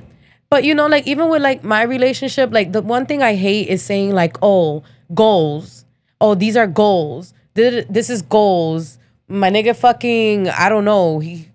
[0.49, 3.68] But you know, like even with like my relationship, like the one thing I hate
[3.68, 4.83] is saying like, oh,
[5.14, 5.85] goals.
[6.20, 7.35] Oh, these are goals.
[7.55, 8.99] Th- This is goals.
[9.28, 11.18] My nigga fucking, I don't know.
[11.18, 11.49] He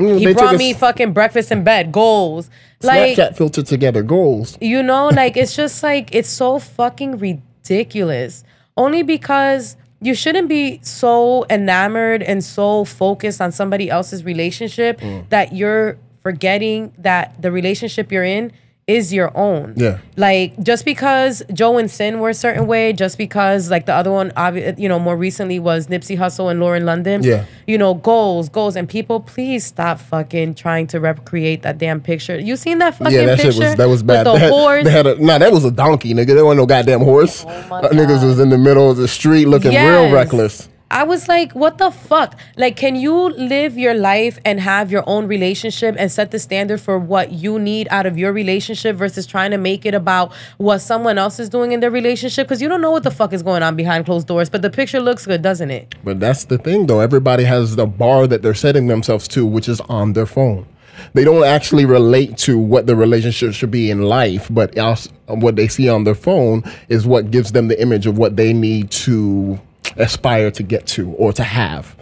[0.00, 1.92] Mm, he brought me fucking breakfast in bed.
[1.92, 2.48] Goals.
[2.82, 4.56] Like Snapchat filter together goals.
[4.60, 8.42] you know, like it's just like it's so fucking ridiculous.
[8.76, 15.28] Only because you shouldn't be so enamored and so focused on somebody else's relationship Mm.
[15.28, 18.52] that you're forgetting that the relationship you're in
[18.96, 19.74] is your own.
[19.76, 19.98] Yeah.
[20.16, 24.10] Like just because Joe and Cyn were a certain way, just because like the other
[24.10, 27.22] one, obvi- you know, more recently was Nipsey Hussle and Lauren London.
[27.22, 27.44] Yeah.
[27.66, 32.38] You know, goals, goals, and people, please stop fucking trying to recreate that damn picture.
[32.38, 33.52] You seen that fucking Yeah, that picture?
[33.52, 34.26] shit was that was With bad.
[34.26, 34.84] the they had, horse.
[34.84, 36.34] They had a, nah, that was a donkey, nigga.
[36.34, 37.44] There wasn't no goddamn horse.
[37.46, 40.68] Oh my Uh, niggas was in the middle of the street looking real reckless.
[40.92, 42.36] I was like, what the fuck?
[42.56, 46.80] Like, can you live your life and have your own relationship and set the standard
[46.80, 50.80] for what you need out of your relationship versus trying to make it about what
[50.80, 52.48] someone else is doing in their relationship?
[52.48, 54.70] Because you don't know what the fuck is going on behind closed doors, but the
[54.70, 55.94] picture looks good, doesn't it?
[56.02, 56.98] But that's the thing, though.
[56.98, 60.66] Everybody has the bar that they're setting themselves to, which is on their phone.
[61.14, 65.54] They don't actually relate to what the relationship should be in life, but else, what
[65.54, 68.90] they see on their phone is what gives them the image of what they need
[68.90, 69.60] to
[69.96, 71.96] aspire to get to or to have.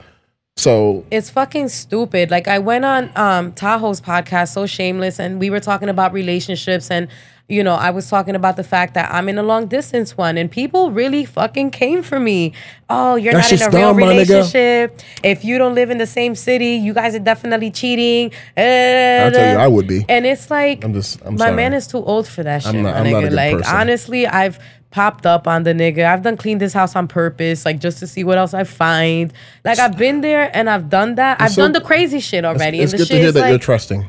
[0.56, 2.30] So It's fucking stupid.
[2.30, 6.90] Like I went on um Tahoe's podcast, so shameless, and we were talking about relationships
[6.90, 7.08] and
[7.50, 10.36] you know, I was talking about the fact that I'm in a long distance one
[10.36, 12.52] and people really fucking came for me.
[12.90, 15.00] Oh, you're That's not in a real dumb, relationship.
[15.22, 18.32] If you don't live in the same city, you guys are definitely cheating.
[18.54, 20.04] I'll tell you, I would be.
[20.10, 21.56] And it's like I'm just- I'm my sorry.
[21.56, 22.74] man is too old for that shit.
[22.74, 23.30] I'm not- I'm not a nigga.
[23.30, 23.76] good like person.
[23.76, 24.58] honestly, I've
[24.90, 26.06] popped up on the nigga.
[26.06, 29.32] I've done cleaned this house on purpose, like just to see what else I find.
[29.64, 31.40] Like I've been there and I've done that.
[31.40, 32.80] I've so- done the crazy shit already.
[32.80, 34.06] it's the good to hear that you're trusting.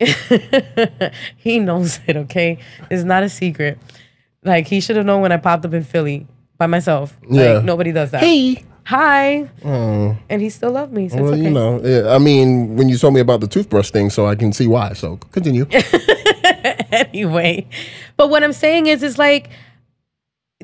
[1.36, 2.16] he knows it.
[2.16, 2.58] Okay,
[2.90, 3.78] it's not a secret.
[4.42, 6.26] Like he should have known when I popped up in Philly
[6.58, 7.16] by myself.
[7.28, 7.54] Yeah.
[7.54, 8.20] Like nobody does that.
[8.22, 8.64] Hey.
[8.86, 9.48] Hi.
[9.62, 10.18] Mm.
[10.28, 11.08] And he still loved me.
[11.08, 11.42] So Well, it's okay.
[11.44, 14.34] you know, yeah, I mean, when you told me about the toothbrush thing, so I
[14.34, 14.92] can see why.
[14.92, 15.66] So continue.
[16.92, 17.66] anyway.
[18.18, 19.48] But what I'm saying is, is like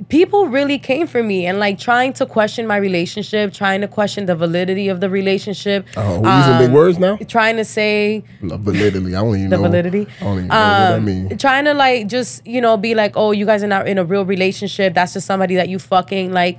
[0.08, 4.26] people really came for me and like trying to question my relationship, trying to question
[4.26, 5.86] the validity of the relationship.
[5.96, 7.16] Oh, we're using big um, words now.
[7.28, 9.14] Trying to say Validity.
[9.14, 9.62] I don't even the know.
[9.62, 10.06] validity.
[10.20, 11.40] I don't even know what that Um, means.
[11.40, 14.04] trying to like just you know be like, oh, you guys are not in a
[14.04, 14.94] real relationship.
[14.94, 16.58] That's just somebody that you fucking like.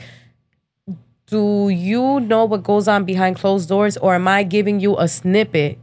[1.27, 5.07] Do you know what goes on behind closed doors, or am I giving you a
[5.07, 5.79] snippet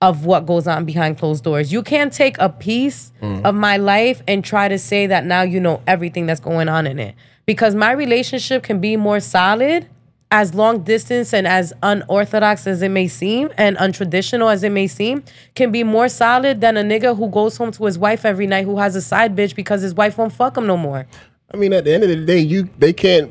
[0.00, 1.72] of what goes on behind closed doors?
[1.72, 3.44] You can't take a piece Mm.
[3.44, 6.86] of my life and try to say that now you know everything that's going on
[6.86, 7.14] in it.
[7.46, 9.86] Because my relationship can be more solid
[10.30, 14.86] as long distance and as unorthodox as it may seem and untraditional as it may
[14.88, 15.22] seem,
[15.54, 18.64] can be more solid than a nigga who goes home to his wife every night
[18.64, 21.06] who has a side bitch because his wife won't fuck him no more.
[21.52, 23.30] I mean, at the end of the day, you they can't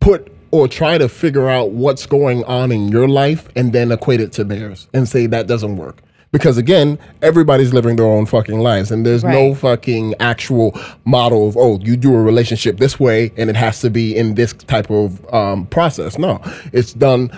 [0.00, 4.20] put or try to figure out what's going on in your life and then equate
[4.20, 6.02] it to theirs and say that doesn't work.
[6.30, 11.58] Because again, everybody's living their own fucking lives, and there's no fucking actual model of
[11.58, 14.90] oh, you do a relationship this way, and it has to be in this type
[14.90, 16.16] of um, process.
[16.16, 16.40] No,
[16.72, 17.30] it's done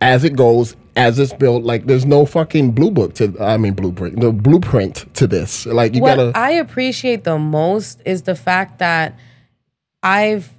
[0.00, 1.64] as it goes, as it's built.
[1.64, 3.34] Like there's no fucking blue book to.
[3.40, 4.20] I mean, blueprint.
[4.20, 5.64] The blueprint to this.
[5.64, 6.32] Like you what gotta.
[6.38, 9.18] I appreciate the most is the fact that
[10.02, 10.52] I've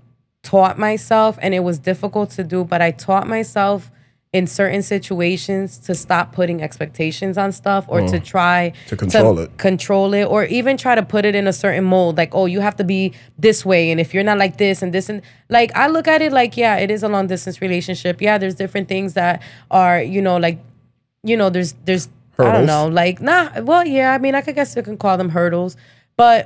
[0.49, 3.91] taught myself, and it was difficult to do, but I taught myself
[4.33, 8.87] in certain situations to stop putting expectations on stuff or to try Mm.
[8.89, 9.57] To control it.
[9.57, 12.59] control it or even try to put it in a certain mold like oh you
[12.67, 13.01] have to be
[13.45, 15.21] this way and if you're not like this and this and
[15.57, 18.55] like I look at it like yeah it is a long distance relationship yeah there's
[18.63, 19.41] different things that
[19.71, 20.57] are you know like
[21.23, 24.55] you know there's there's I don't know like nah well yeah I mean I could
[24.55, 25.77] guess you can call them hurdles
[26.17, 26.39] but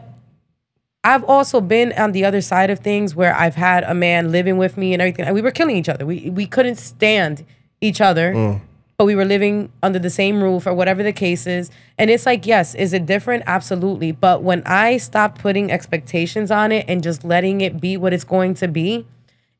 [1.03, 4.57] I've also been on the other side of things where I've had a man living
[4.57, 7.45] with me and everything and we were killing each other we we couldn't stand
[7.81, 8.61] each other mm.
[8.97, 11.71] but we were living under the same roof or whatever the case is.
[11.97, 13.43] And it's like, yes, is it different?
[13.47, 14.11] Absolutely.
[14.11, 18.23] But when I stopped putting expectations on it and just letting it be what it's
[18.23, 19.07] going to be,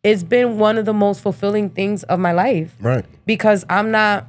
[0.04, 2.76] it's been one of the most fulfilling things of my life.
[2.80, 3.06] right.
[3.26, 4.28] Because I'm not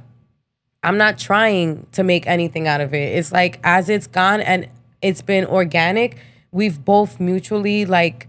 [0.85, 3.15] I'm not trying to make anything out of it.
[3.15, 4.67] It's like as it's gone and
[5.01, 6.17] it's been organic,
[6.53, 8.27] we've both mutually like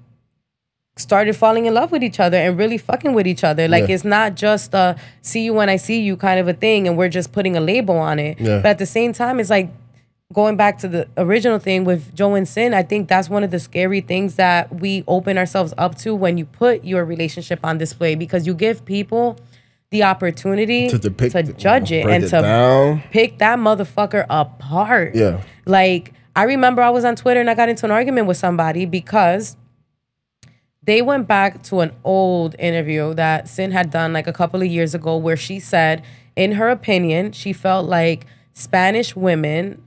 [0.97, 3.66] started falling in love with each other and really fucking with each other.
[3.68, 3.95] Like Yeah.
[3.97, 6.97] it's not just a see you when I see you kind of a thing and
[6.97, 8.39] we're just putting a label on it.
[8.41, 8.59] Yeah.
[8.59, 9.70] But at the same time, it's like
[10.33, 13.51] going back to the original thing with Joe and Cyn, I think that's one of
[13.51, 17.77] the scary things that we open ourselves up to when you put your relationship on
[17.79, 19.37] display because you give people
[19.91, 21.11] the opportunity To to,
[21.55, 23.03] judge it and it to down.
[23.11, 25.14] pick that motherfucker apart.
[25.14, 25.41] Yeah.
[25.66, 28.87] Like I remember I was on Twitter and I got into an argument with somebody
[28.87, 29.57] because
[30.82, 34.68] they went back to an old interview that Cyn had done like a couple of
[34.68, 36.03] years ago where she said,
[36.37, 39.82] in her opinion, she felt like Spanish women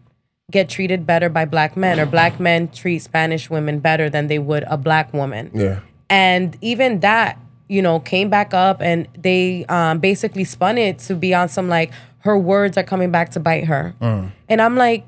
[0.49, 4.39] get treated better by black men or black men treat Spanish women better than they
[4.39, 5.51] would a black woman.
[5.53, 5.81] Yeah.
[6.09, 7.37] And even that,
[7.67, 11.67] you know, came back up and they um, basically spun it to be on some
[11.67, 13.93] like her words are coming back to bite her.
[14.47, 15.05] And I'm like,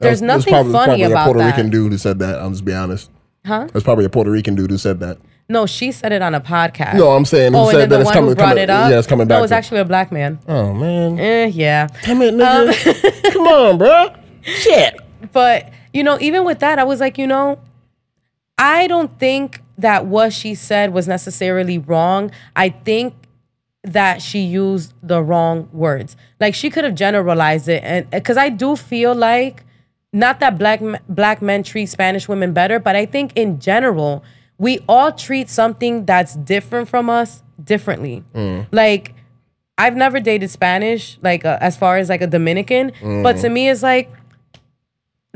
[0.00, 1.46] there's was- nothing it probably, funny probably about a Puerto that.
[1.56, 2.38] Rican dude who said that.
[2.38, 3.10] I'll just be honest.
[3.46, 3.68] Huh?
[3.74, 5.18] It's probably a Puerto Rican dude who said that.
[5.48, 6.94] No, she said it on a podcast.
[6.94, 8.62] No, I'm saying who oh, and then that the it's one coming- who brought coming-
[8.64, 8.90] it up.
[8.90, 9.34] yeah, it's coming back.
[9.34, 10.38] That back was to- actually a black man.
[10.48, 11.18] Oh man.
[11.18, 11.88] Eh, yeah.
[12.04, 13.32] Damn it, nigga.
[13.32, 14.14] Come on, bro.
[14.42, 14.96] Shit.
[15.32, 17.58] But, you know, even with that, I was like, you know,
[18.58, 22.30] I don't think that what she said was necessarily wrong.
[22.56, 23.14] I think
[23.82, 26.16] that she used the wrong words.
[26.40, 29.64] Like she could have generalized it and cuz I do feel like
[30.14, 34.24] not that black black men treat Spanish women better, but I think in general,
[34.56, 38.22] we all treat something that's different from us differently.
[38.70, 39.12] Like
[39.76, 43.68] I've never dated Spanish, like uh, as far as like a Dominican, but to me,
[43.68, 44.08] it's like,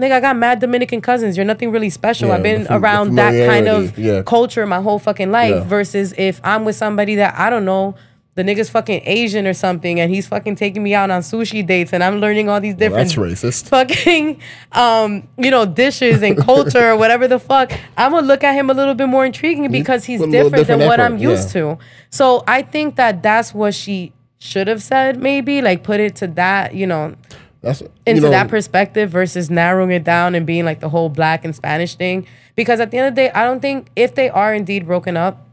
[0.01, 1.37] nigga, I got mad Dominican cousins.
[1.37, 2.29] You're nothing really special.
[2.29, 4.23] Yeah, I've been fam- around that kind of yeah.
[4.23, 5.51] culture my whole fucking life.
[5.51, 5.65] Yeah.
[5.65, 7.97] Versus if I'm with somebody that I don't know,
[8.39, 11.93] the nigga's fucking Asian or something, and he's fucking taking me out on sushi dates,
[11.93, 13.69] and I'm learning all these different That's racist.
[13.69, 14.41] fucking
[14.73, 18.71] um you know dishes and culture or whatever the fuck i'm gonna look at him
[18.71, 21.75] a little bit more intriguing because he's little different, than different what i'm used yeah.
[21.75, 21.79] to
[22.11, 26.27] so i think that that's what she should have said maybe like put it to
[26.27, 27.15] that you know
[27.61, 31.09] That's you into know, that perspective versus narrowing it down and being like the whole
[31.09, 34.15] black and spanish thing because at the end of the day i don't think if
[34.15, 35.48] they are indeed broken up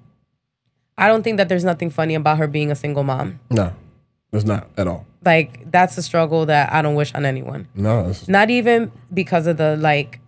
[0.97, 3.73] i don't think that there's nothing funny about her being a single mom No,
[4.33, 5.05] it's not at all.
[5.25, 9.47] like that's a struggle that i don't wish on anyone No, it's, not even because
[9.47, 10.19] of the like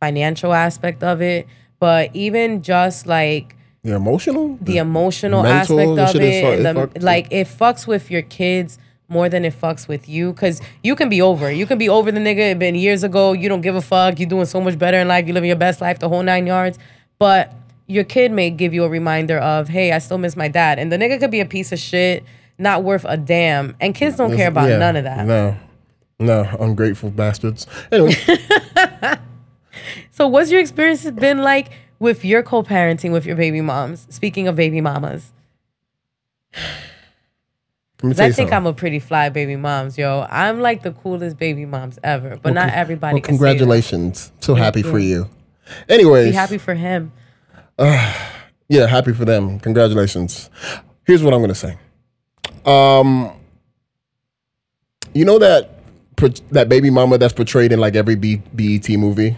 [0.00, 1.46] financial aspect of it,
[1.80, 4.58] but even just like the emotional.
[4.60, 6.28] the emotional mental, aspect of shit it.
[6.34, 9.54] is fu- and it the, fuck- like it fucks with your kids more than it
[9.58, 11.50] fucks with you because you can be over.
[11.50, 12.52] You can be over the nigga.
[12.52, 13.32] It been years ago.
[13.32, 14.18] You don't give a fuck.
[14.18, 15.26] you're doing so much better in life.
[15.26, 16.78] you're living your best life, the whole nine yards.
[17.18, 17.52] But
[17.86, 20.78] your kid may give you a reminder of, hey, I still miss my dad.
[20.78, 22.24] And the nigga could be a piece of shit,
[22.58, 23.76] not worth a damn.
[23.80, 25.26] And kids don't care about yeah, none of that.
[25.26, 25.56] No,
[26.18, 27.66] no, ungrateful bastards.
[27.92, 28.14] Anyway,
[30.10, 34.06] So, what's your experience been like with your co-parenting with your baby moms?
[34.10, 35.32] Speaking of baby mamas,
[36.54, 36.62] let
[38.04, 38.52] me 'Cause tell I think.
[38.52, 40.24] I'm a pretty fly baby moms, yo.
[40.30, 43.14] I'm like the coolest baby moms ever, but not everybody.
[43.14, 43.48] Well, can say that.
[43.48, 44.30] congratulations.
[44.40, 45.28] So happy for you.
[45.88, 47.10] Anyways, Be happy for him.
[47.78, 49.58] yeah, happy for them.
[49.60, 50.50] Congratulations.
[51.06, 51.76] Here's what I'm gonna say.
[52.64, 53.32] Um,
[55.12, 55.70] you know that
[56.50, 59.36] that baby mama that's portrayed in like every B- BET movie.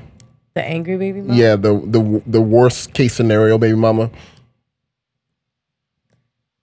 [0.54, 1.36] The angry baby mom.
[1.36, 4.10] Yeah, the the the worst case scenario baby mama.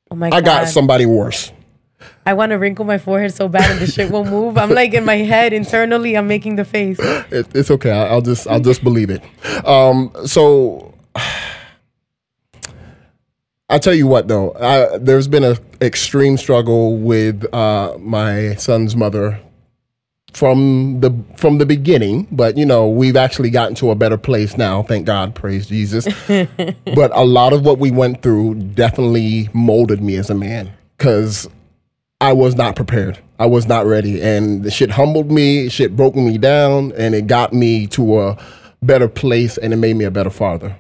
[0.10, 0.38] Oh my God.
[0.38, 1.52] I got somebody worse.
[2.26, 4.58] I want to wrinkle my forehead so bad and the shit won't move.
[4.58, 6.16] I'm like in my head internally.
[6.16, 7.00] I'm making the face.
[7.32, 7.92] It, it's okay.
[7.92, 9.24] I'll just I'll just believe it.
[9.66, 10.93] Um, so
[13.74, 18.96] I tell you what though, I, there's been an extreme struggle with uh, my son's
[18.96, 19.40] mother
[20.32, 24.58] from the from the beginning, but you know we've actually gotten to a better place
[24.58, 24.84] now.
[24.84, 26.06] Thank God, praise Jesus.
[26.28, 31.50] but a lot of what we went through definitely molded me as a man because
[32.22, 33.18] I was not prepared.
[33.40, 34.22] I was not ready.
[34.22, 38.38] And the shit humbled me, shit broke me down, and it got me to a
[38.84, 40.78] better place and it made me a better father.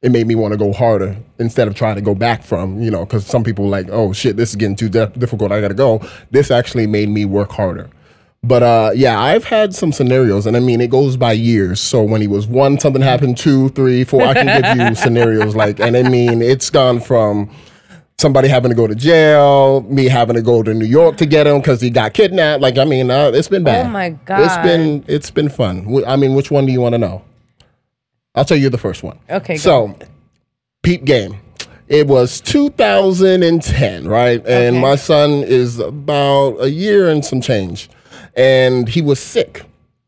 [0.00, 2.88] It made me want to go harder instead of trying to go back from, you
[2.90, 5.50] know, because some people like, oh shit, this is getting too di- difficult.
[5.50, 6.00] I got to go.
[6.30, 7.90] This actually made me work harder.
[8.44, 11.80] But uh, yeah, I've had some scenarios, and I mean, it goes by years.
[11.80, 14.22] So when he was one, something happened, two, three, four.
[14.22, 17.50] I can give you scenarios like, and I mean, it's gone from
[18.18, 21.48] somebody having to go to jail, me having to go to New York to get
[21.48, 22.62] him because he got kidnapped.
[22.62, 23.86] Like, I mean, uh, it's been bad.
[23.86, 24.62] Oh my It's God.
[24.62, 26.04] been it's been fun.
[26.06, 27.22] I mean, which one do you want to know?
[28.38, 29.18] I'll tell you the first one.
[29.28, 29.56] Okay.
[29.56, 29.96] So,
[30.82, 31.36] peep game.
[31.88, 34.44] It was 2010, right?
[34.46, 34.80] And Okay.
[34.80, 37.88] my son is about a year and some change,
[38.36, 39.64] and he was sick.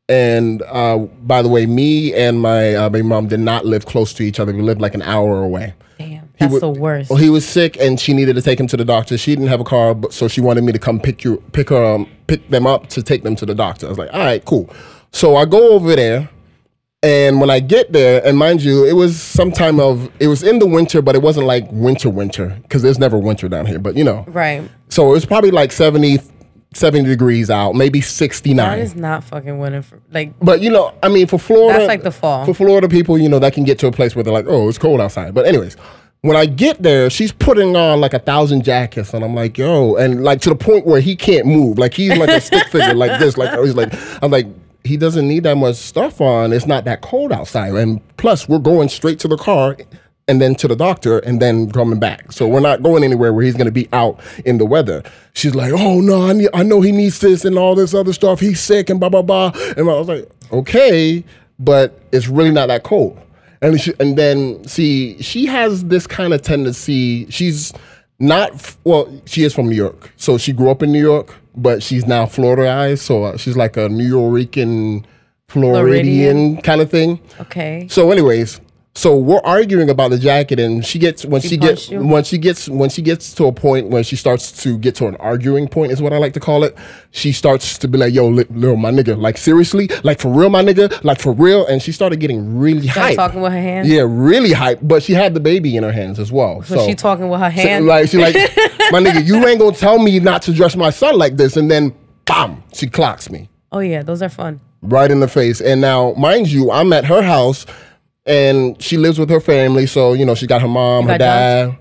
[0.08, 4.12] And uh, by the way, me and my uh, baby mom did not live close
[4.14, 4.52] to each other.
[4.52, 6.10] We lived like an hour away Damn.
[6.10, 7.10] He That's wa- the worst.
[7.10, 9.16] Well, he was sick, and she needed to take him to the doctor.
[9.18, 11.68] She didn't have a car, but so she wanted me to come pick you, pick
[11.70, 13.86] her, um, pick them up to take them to the doctor.
[13.86, 14.68] I was like, all right, cool.
[15.12, 16.28] So I go over there,
[17.02, 20.42] and when I get there, and mind you, it was some time of it was
[20.42, 23.78] in the winter, but it wasn't like winter winter because there's never winter down here.
[23.78, 24.62] But you know, Right.
[24.88, 26.18] so it was probably like 70,
[26.74, 28.78] 70 degrees out, maybe sixty That nine.
[28.80, 29.82] is not fucking winter.
[29.82, 32.44] For, like But you know, I mean, for Florida, That's like the fall.
[32.44, 34.68] For Florida people, you know, that can get to a place where they're like, "Oh,
[34.68, 35.76] it's cold outside." But anyways,
[36.20, 39.94] when I get there, she's putting on like a thousand jackets, and I'm like, "Yo,"
[39.96, 42.92] and like to the point where he can't move, like he's like a stick figure,
[42.94, 43.92] like this, like he's like,
[44.22, 44.46] I'm like.
[44.84, 46.52] He doesn't need that much stuff on.
[46.52, 49.76] It's not that cold outside, and plus, we're going straight to the car,
[50.26, 52.32] and then to the doctor, and then coming back.
[52.32, 55.02] So we're not going anywhere where he's going to be out in the weather.
[55.32, 58.12] She's like, "Oh no, I, need, I know he needs this and all this other
[58.12, 58.40] stuff.
[58.40, 61.24] He's sick and blah blah blah." And I was like, "Okay,
[61.58, 63.20] but it's really not that cold."
[63.62, 67.28] And she, and then see, she has this kind of tendency.
[67.30, 67.72] She's
[68.20, 69.10] not f- well.
[69.26, 72.26] She is from New York, so she grew up in New York, but she's now
[72.26, 72.98] Floridaized.
[73.00, 75.04] So uh, she's like a New Yorican,
[75.48, 77.20] Floridian kind of thing.
[77.40, 77.86] okay.
[77.90, 78.60] So, anyways,
[78.94, 82.04] so we're arguing about the jacket, and she gets when she, gets you?
[82.04, 85.06] when she gets when she gets to a point when she starts to get to
[85.06, 86.76] an arguing point is what I like to call it.
[87.12, 90.50] She starts to be like, "Yo, li- little my nigga, like seriously, like for real,
[90.50, 93.16] my nigga, like for real," and she started getting really hype.
[93.16, 93.88] talking with her hands.
[93.88, 96.62] Yeah, really hype, but she had the baby in her hands as well.
[96.62, 97.86] So, Was she talking with her so, hand?
[97.86, 98.34] like she like,
[98.90, 101.70] my nigga, you ain't gonna tell me not to dress my son like this, and
[101.70, 104.60] then, bam, she clocks me oh yeah, those are fun.
[104.82, 105.60] right in the face.
[105.60, 107.66] And now, mind you, I'm at her house,
[108.30, 109.86] and she lives with her family.
[109.86, 111.76] So you know, she got her mom, her dad,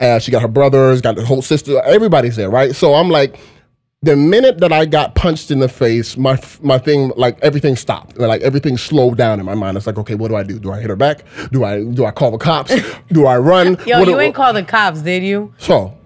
[0.00, 1.80] uh, she got her brothers, got the whole sister.
[1.84, 2.74] Everybody's there, right?
[2.74, 3.38] So I'm like.
[4.04, 8.18] The minute that I got punched in the face, my my thing like everything stopped.
[8.18, 9.76] Like everything slowed down in my mind.
[9.76, 10.58] It's like, okay, what do I do?
[10.58, 11.22] Do I hit her back?
[11.52, 12.74] Do I do I call the cops?
[13.12, 13.78] do I run?
[13.86, 15.54] Yo, What do- you ain't called the cops, did you?
[15.56, 15.96] So,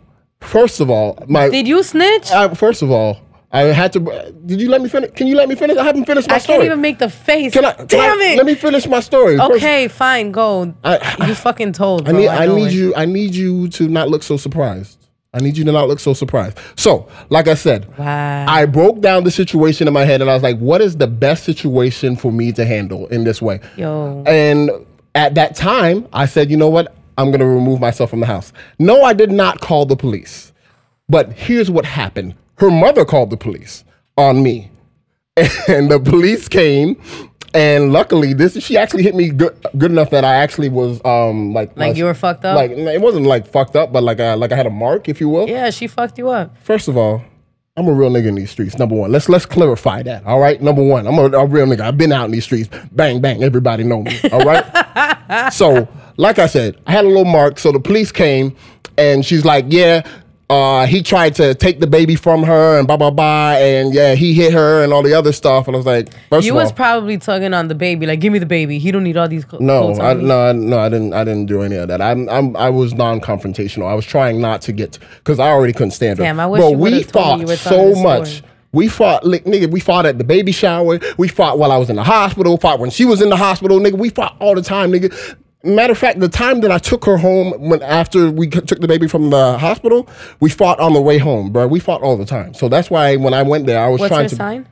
[0.43, 2.31] first of all, my Did you snitch?
[2.31, 3.17] I, first of all,
[3.53, 4.01] I had to.
[4.45, 5.11] Did you let me finish?
[5.13, 5.77] Can you let me finish?
[5.77, 6.57] I haven't finished my I story.
[6.57, 7.53] I can't even make the face.
[7.53, 7.73] Can I?
[7.73, 8.37] can Damn I- it.
[8.37, 9.39] Let me finish my story.
[9.39, 10.75] First- okay, fine, go.
[10.85, 12.09] I- you fucking told.
[12.09, 12.29] I need.
[12.29, 12.73] I, need it.
[12.73, 12.95] you.
[12.97, 14.99] I need you to not look so surprised.
[15.33, 16.59] I need you to not look so surprised.
[16.77, 18.47] So, like I said, Wow.
[18.49, 21.07] I broke down the situation in my head, and I was like, "What is the
[21.07, 24.25] best situation for me to handle in this way?" Yo.
[24.27, 24.71] And
[25.15, 26.95] at that time, I said, "You know what?
[27.19, 30.53] I'm going to remove myself from the house." No, I did not call the police.
[31.09, 33.85] But here's what happened: her mother called the police
[34.17, 34.71] on me,
[35.69, 37.01] and the police came.
[37.55, 41.55] And luckily, this she actually hit me good, good enough that I actually was um
[41.55, 42.55] like Like you were fucked up?
[42.55, 45.21] Like it wasn't like fucked up, but like I, like I had a mark, if
[45.21, 45.49] you will.
[45.49, 46.55] Yeah, she fucked you up.
[46.59, 47.25] First of all,
[47.79, 48.79] I'm a real nigga in these streets.
[48.79, 50.25] Number one, let's let's clarify that.
[50.27, 51.81] All right, number one, I'm a, a real nigga.
[51.81, 52.69] I've been out in these streets.
[52.93, 54.19] Bang bang, everybody know me.
[54.33, 55.51] All right.
[55.53, 57.59] so, like I said, I had a little mark.
[57.59, 58.57] So the police came,
[58.99, 60.07] and she's like, "Yeah,
[60.49, 64.15] uh, he tried to take the baby from her, and blah blah blah, and yeah,
[64.15, 66.57] he hit her, and all the other stuff." And I was like, first You of
[66.63, 68.79] was all, probably tugging on the baby, like, give me the baby.
[68.79, 70.25] He don't need all these cl- no, clothes I, on me.
[70.25, 71.13] no, I, no, I didn't.
[71.15, 72.01] I didn't do any of that.
[72.01, 73.87] I'm, I'm, I was non-confrontational.
[73.89, 76.25] I was trying not to get because I already couldn't stand her.
[76.25, 78.29] Damn, I wish Bro, you we would've told me fought you were telling so much.
[78.37, 78.53] story.
[78.73, 79.71] We fought, like, nigga.
[79.71, 81.01] We fought at the baby shower.
[81.17, 82.57] We fought while I was in the hospital.
[82.59, 83.97] Fought when she was in the hospital, nigga.
[83.99, 85.37] We fought all the time, nigga.
[85.67, 88.89] Matter of fact, the time that I took her home when after we took the
[88.89, 90.09] baby from the hospital,
[90.41, 91.67] we fought on the way home, bro.
[91.67, 92.55] We fought all the time.
[92.55, 94.37] So that's why when I went there, I was What's trying her to.
[94.37, 94.69] sign?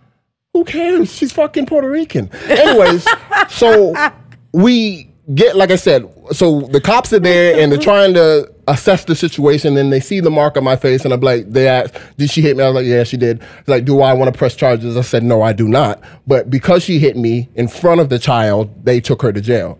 [0.52, 1.12] Who cares?
[1.12, 2.30] She's fucking Puerto Rican.
[2.48, 3.06] Anyways,
[3.48, 3.94] so
[4.52, 9.04] we get like I said, so the cops are there and they're trying to assess
[9.04, 11.94] the situation and they see the mark on my face and I'm like, they asked,
[12.16, 12.62] did she hit me?
[12.62, 13.42] I was like, yeah, she did.
[13.66, 14.96] Like, do I want to press charges?
[14.96, 16.00] I said, no, I do not.
[16.26, 19.78] But because she hit me in front of the child, they took her to jail.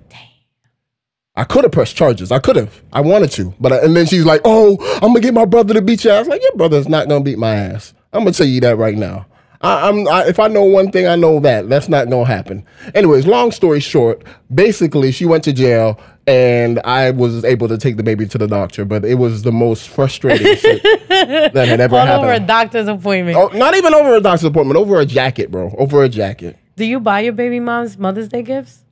[1.37, 2.31] I could have pressed charges.
[2.31, 2.81] I could have.
[2.93, 3.55] I wanted to.
[3.59, 6.15] But I, and then she's like, "Oh, I'm gonna get my brother to beat your
[6.15, 7.93] ass." Like your brother's not gonna beat my ass.
[8.13, 9.27] I'm gonna tell you that right now.
[9.61, 12.65] I, I'm I, if I know one thing, I know that that's not gonna happen.
[12.95, 14.23] Anyways, long story short,
[14.55, 18.47] basically she went to jail and I was able to take the baby to the
[18.47, 22.89] doctor, but it was the most frustrating shit that had ever All over a doctor's
[22.89, 23.37] appointment.
[23.37, 25.75] Oh, not even over a doctor's appointment, over a jacket, bro.
[25.77, 26.59] Over a jacket.
[26.77, 28.85] Do you buy your baby mom's Mother's Day gifts?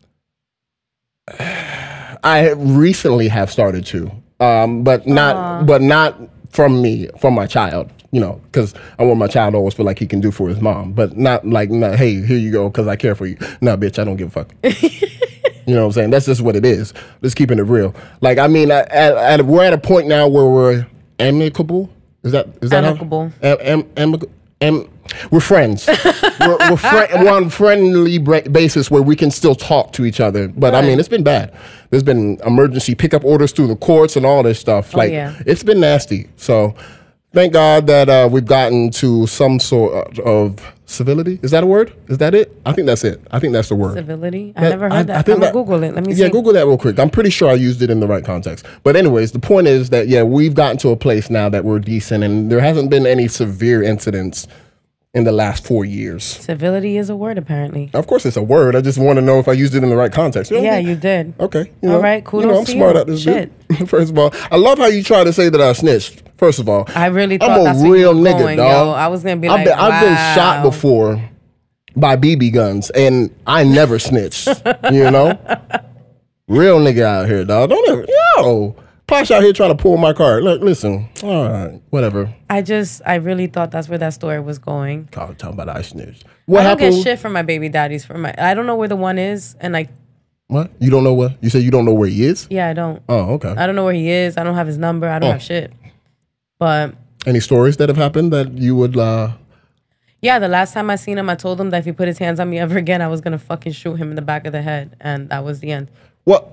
[2.24, 4.10] I recently have started to,
[4.40, 6.18] um, but not, but not
[6.50, 7.90] from me, from my child.
[8.10, 10.46] You know, because I want my child to always feel like he can do for
[10.46, 13.38] his mom, but not like, not, hey, here you go, because I care for you.
[13.62, 14.52] No, bitch, I don't give a fuck.
[15.66, 16.10] you know what I'm saying?
[16.10, 16.92] That's just what it is.
[17.22, 17.94] Just keeping it real.
[18.20, 20.86] Like, I mean, at, at, at- we're at a point now where we're
[21.18, 21.88] amicable.
[22.22, 23.32] Is that is that how- Amicable.
[23.42, 24.88] Am, am, amic- am,
[25.30, 25.86] we're friends.
[26.40, 30.48] we're we're, fri- we're on friendly basis where we can still talk to each other.
[30.48, 31.54] But I mean, it's been bad.
[31.90, 34.94] There's been emergency pickup orders through the courts and all this stuff.
[34.94, 35.34] Like yeah.
[35.46, 36.30] it's been nasty.
[36.36, 36.74] So
[37.32, 41.40] thank God that uh, we've gotten to some sort of civility.
[41.42, 41.92] Is that a word?
[42.08, 42.54] Is that it?
[42.64, 43.20] I think that's it.
[43.30, 43.94] I think that's the word.
[43.94, 44.52] Civility.
[44.56, 45.18] I That- never heard that.
[45.18, 45.94] I'm think gonna Google it.
[45.94, 46.30] Let me yeah, see.
[46.30, 46.98] Google that real quick.
[46.98, 48.66] I'm pretty sure I used it in the right context.
[48.82, 51.78] But anyways, the point is that yeah, we've gotten to a place now that we're
[51.78, 54.46] decent, and there hasn't been any severe incidents
[55.14, 56.24] in the last four years.
[56.24, 57.90] Civility is a word, apparently.
[57.92, 58.74] Of course, it's a word.
[58.74, 60.50] I just want to know if I used it in the right context.
[60.50, 61.34] You know, Yeah, you did.
[61.38, 61.70] Okay.
[61.82, 63.00] You All know, right, You know, I'm smart you.
[63.02, 63.22] at this.
[63.22, 63.68] Shit.
[63.68, 63.88] dude.
[63.90, 66.22] First of all, I love how you try to say that I snitched.
[66.38, 68.86] First of all, I really thought I'm a real nigga, going, dog.
[68.86, 68.92] yo.
[68.92, 71.22] I was gonna be I've like, been, I've been shot before
[71.94, 74.48] by BB guns, and I never snitched.
[74.90, 75.38] you know,
[76.48, 77.68] real nigga out here, dog.
[77.70, 78.06] Don't ever,
[78.38, 78.74] yo,
[79.06, 80.42] Posh out here trying to pull my card.
[80.42, 82.34] Look, listen, all right, whatever.
[82.48, 85.08] I just, I really thought that's where that story was going.
[85.10, 86.24] God, talking about ice snitched.
[86.46, 86.96] What I don't happened?
[86.96, 88.04] get shit from my baby daddies.
[88.06, 89.90] From my, I don't know where the one is, and like,
[90.46, 90.70] What?
[90.80, 91.36] You don't know what?
[91.42, 92.46] You said you don't know where he is?
[92.50, 93.02] yeah, I don't.
[93.08, 93.50] Oh, okay.
[93.50, 94.36] I don't know where he is.
[94.38, 95.08] I don't have his number.
[95.08, 95.32] I don't Oh.
[95.32, 95.72] have shit.
[96.58, 96.94] But
[97.26, 98.96] Any stories that have happened that you would?
[98.96, 99.32] uh
[100.22, 102.18] yeah, the last time I seen him, I told him that if he put his
[102.18, 104.52] hands on me ever again, I was gonna fucking shoot him in the back of
[104.52, 105.90] the head, and that was the end.
[106.24, 106.52] Well,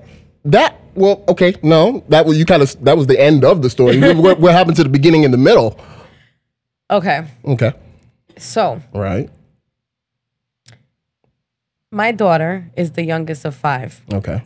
[0.52, 3.70] that well, okay, no, that was you kind of that was the end of the
[3.70, 4.00] story.
[4.16, 5.80] what, what happened to the beginning and the middle?
[6.92, 7.74] Okay, Okay,
[8.38, 9.30] so right.
[11.92, 14.44] my daughter is the youngest of five, Okay.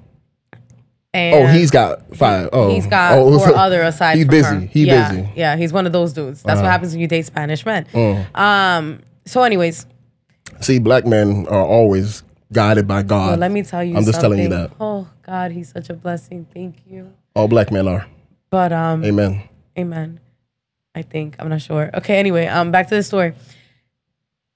[1.13, 2.49] and Oh, he's got five.
[2.53, 4.17] Oh, He's got oh, four so other aside.
[4.17, 4.43] He's from Bumby.
[4.43, 4.59] her.
[4.67, 5.23] He yeah, Bumby.
[5.23, 5.31] Uh-huh.
[5.35, 6.43] Yeah, he's one of those dudes.
[6.43, 7.85] That's what happens when you date Spanish men.
[7.93, 8.35] Mm.
[8.37, 8.99] Um.
[9.25, 9.85] So, anyways,
[10.59, 12.23] See, black men are always
[12.53, 13.29] guided by God.
[13.31, 13.95] well, let me tell you.
[13.97, 16.47] I'm just telling you that Oh God, he's such a blessing.
[16.53, 17.13] Thank you.
[17.35, 18.05] all black men are.
[18.49, 19.49] But um, Amen.
[19.77, 20.19] Amen.
[20.95, 21.89] I think I'm not sure.
[21.95, 22.17] Okay.
[22.19, 23.33] Anyway, um, back to the story.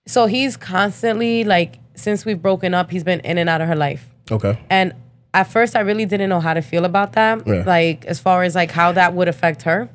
[0.05, 3.75] So he's constantly like, since we've broken up, he's been in and out of her
[3.75, 4.07] life.
[4.31, 4.59] Okay.
[4.69, 4.93] And
[5.33, 7.45] at first, I really didn't know how to feel about that.
[7.47, 7.63] Yeah.
[7.65, 9.89] Like, as far as like how that would affect her.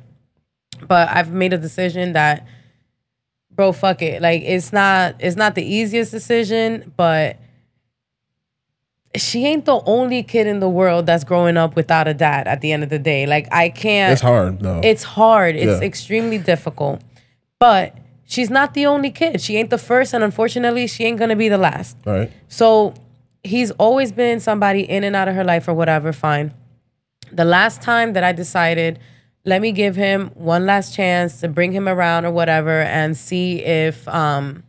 [0.86, 2.46] But I've made a decision that,
[3.52, 4.20] bro, fuck it.
[4.20, 7.36] Like, it's not it's not the easiest decision, but
[9.16, 12.46] she ain't the only kid in the world that's growing up without a dad.
[12.48, 14.12] At the end of the day, like I can't.
[14.12, 14.80] It's hard though.
[14.82, 15.54] It's hard.
[15.56, 15.86] It's Yeah.
[15.86, 17.00] extremely difficult.
[17.58, 17.94] But
[18.24, 19.40] she's not the only kid.
[19.40, 21.96] She ain't the first, and unfortunately, she ain't gonna be the last.
[22.06, 22.30] all right.
[22.48, 22.94] So
[23.44, 26.52] he's always been somebody in and out of her life or whatever, fine.
[27.32, 28.98] The last time that I decided,
[29.44, 33.58] let me give him one last chance to bring him around or whatever and see
[33.64, 34.62] if um,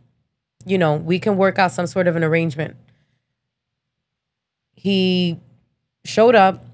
[0.65, 2.75] you know, we can work out some sort of an arrangement.
[4.73, 5.39] He
[6.05, 6.65] showed up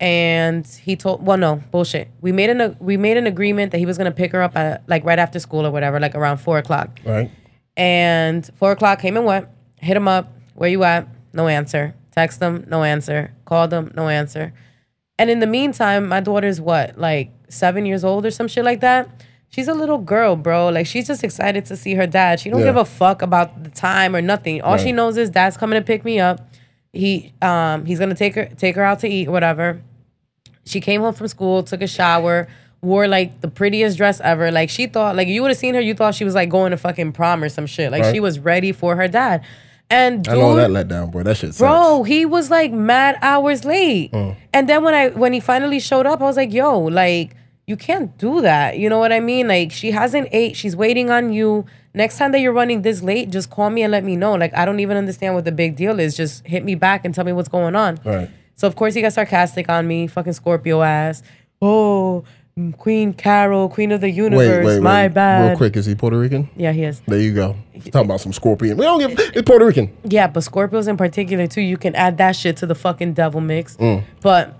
[0.00, 3.86] and he told well no bullshit we made an we made an agreement that he
[3.86, 6.56] was gonna pick her up at like right after school or whatever like around four
[6.58, 7.28] o'clock right
[7.76, 9.46] and four o'clock came and went.
[9.80, 10.32] Hit him up.
[10.54, 11.06] Where you at?
[11.32, 11.94] No answer.
[12.10, 12.64] Text him.
[12.68, 13.32] No answer.
[13.44, 13.92] Called him.
[13.94, 14.52] No answer.
[15.16, 18.80] And in the meantime, my daughter's what, like seven years old or some shit like
[18.80, 19.08] that.
[19.50, 20.68] She's a little girl, bro.
[20.70, 22.40] Like she's just excited to see her dad.
[22.40, 22.66] She don't Yeah.
[22.66, 24.60] give a fuck about the time or nothing.
[24.60, 26.47] All she knows is dad's coming to pick me up.
[26.92, 29.80] He um he's gonna take her take her out to eat, whatever.
[30.64, 32.48] She came home from school, took a shower,
[32.82, 34.50] wore like the prettiest dress ever.
[34.50, 36.70] Like she thought, like you would have seen her, you thought she was like going
[36.72, 37.90] to fucking prom or some shit.
[37.90, 38.14] Like Right.
[38.14, 39.44] she was ready for her dad.
[39.90, 41.22] And dude, I know that let down, boy.
[41.22, 41.58] That shit sucks.
[41.58, 44.12] bro, he was like mad hours late.
[44.12, 44.36] Mm.
[44.52, 47.34] And then when I when he finally showed up, I was like, yo, like
[47.66, 48.78] you can't do that.
[48.78, 49.48] You know what I mean?
[49.48, 50.56] Like she hasn't ate.
[50.56, 51.64] She's waiting on you.
[51.98, 54.34] Next time that you're running this late, just call me and let me know.
[54.34, 56.16] Like I don't even understand what the big deal is.
[56.16, 57.98] Just hit me back and tell me what's going on.
[58.04, 58.30] Right.
[58.54, 61.24] So of course he got sarcastic on me, fucking Scorpio ass.
[61.60, 62.22] Oh,
[62.76, 64.64] Queen Carol, Queen of the Universe.
[64.64, 65.14] Wait, wait, my wait.
[65.14, 65.48] bad.
[65.48, 66.48] Real quick, is he Puerto Rican?
[66.54, 67.00] Yeah, he is.
[67.08, 67.56] There you go.
[67.86, 68.76] Talking about some scorpion.
[68.76, 69.18] We don't give.
[69.34, 69.90] It's Puerto Rican.
[70.04, 73.40] Yeah, but Scorpios in particular too, you can add that shit to the fucking devil
[73.40, 73.76] mix.
[73.76, 74.04] Mm.
[74.20, 74.54] But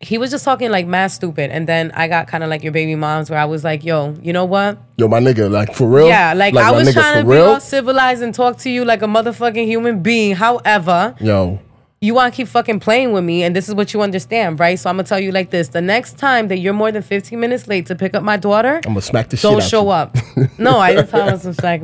[0.00, 2.72] he was just talking like mad stupid, and then I got kind of like your
[2.72, 4.78] baby moms, where I was like, "Yo, you know what?
[4.96, 6.08] Yo, my nigga, like for real.
[6.08, 7.44] Yeah, like, my I was trying to be real?
[7.44, 10.34] all civilized and talk to you like a motherfucking human being.
[10.36, 11.58] However, Yo,
[12.04, 14.78] you want to keep fucking playing with me, and this is what you understand, right?
[14.78, 17.40] So I'm gonna tell you like this: the next time that you're more than 15
[17.40, 19.84] minutes late to pick up my daughter, I'm gonna smack the shit don't out show
[19.84, 19.90] you.
[19.90, 20.16] up.
[20.58, 21.80] No, I didn't tell him some slack.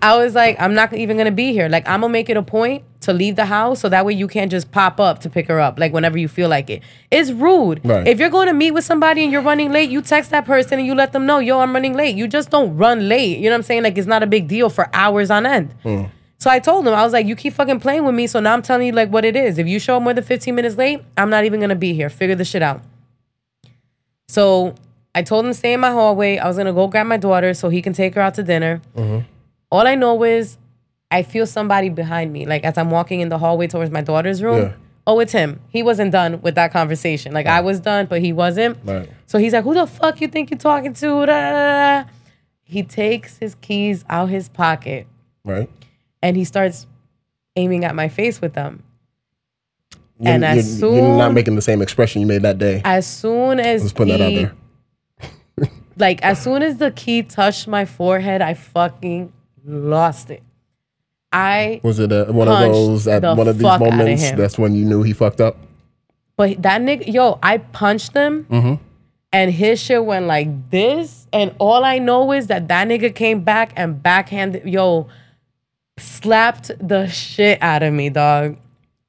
[0.00, 1.68] I was like, I'm not even gonna be here.
[1.68, 4.28] Like, I'm gonna make it a point to leave the house so that way you
[4.28, 6.82] can't just pop up to pick her up, like whenever you feel like it.
[7.10, 7.80] It's rude.
[7.84, 8.06] Right.
[8.06, 10.78] If you're going to meet with somebody and you're running late, you text that person
[10.78, 12.14] and you let them know, yo, I'm running late.
[12.14, 13.38] You just don't run late.
[13.38, 13.82] You know what I'm saying?
[13.84, 15.74] Like, it's not a big deal for hours on end.
[15.82, 16.04] Hmm.
[16.40, 18.26] So I told him, I was like, you keep fucking playing with me.
[18.26, 19.58] So now I'm telling you like what it is.
[19.58, 22.08] If you show up more than 15 minutes late, I'm not even gonna be here.
[22.08, 22.82] Figure the shit out.
[24.26, 24.74] So
[25.14, 26.38] I told him to stay in my hallway.
[26.38, 28.80] I was gonna go grab my daughter so he can take her out to dinner.
[28.96, 29.26] Mm-hmm.
[29.70, 30.56] All I know is
[31.10, 32.46] I feel somebody behind me.
[32.46, 34.62] Like as I'm walking in the hallway towards my daughter's room.
[34.62, 34.72] Yeah.
[35.06, 35.60] Oh, it's him.
[35.68, 37.32] He wasn't done with that conversation.
[37.32, 38.78] Like I was done, but he wasn't.
[38.84, 39.10] Right.
[39.26, 42.10] So he's like, "Who the fuck you think you're talking to?" Da, da, da.
[42.62, 45.06] He takes his keys out his pocket
[45.44, 45.70] Right.
[46.22, 46.86] And he starts
[47.56, 48.82] aiming at my face with them.
[50.18, 52.82] You're, And as you're, you're not making the same expression you made that day.
[52.84, 54.52] As soon as Let's put that out he- there.
[55.96, 59.32] like as soon as the key touched my forehead, I fucking
[59.64, 60.42] lost it.
[61.32, 64.22] I Was it uh one of those at the one of these moments?
[64.22, 64.36] him.
[64.36, 65.56] That's when you knew he fucked up.
[66.36, 68.82] but that nigga, yo, I punched him, Mm-hmm.
[69.32, 73.40] and his shit went like this, and all I know is that that nigga came
[73.44, 75.06] back and backhanded, yo,
[76.00, 78.56] slapped the shit out of me, dog.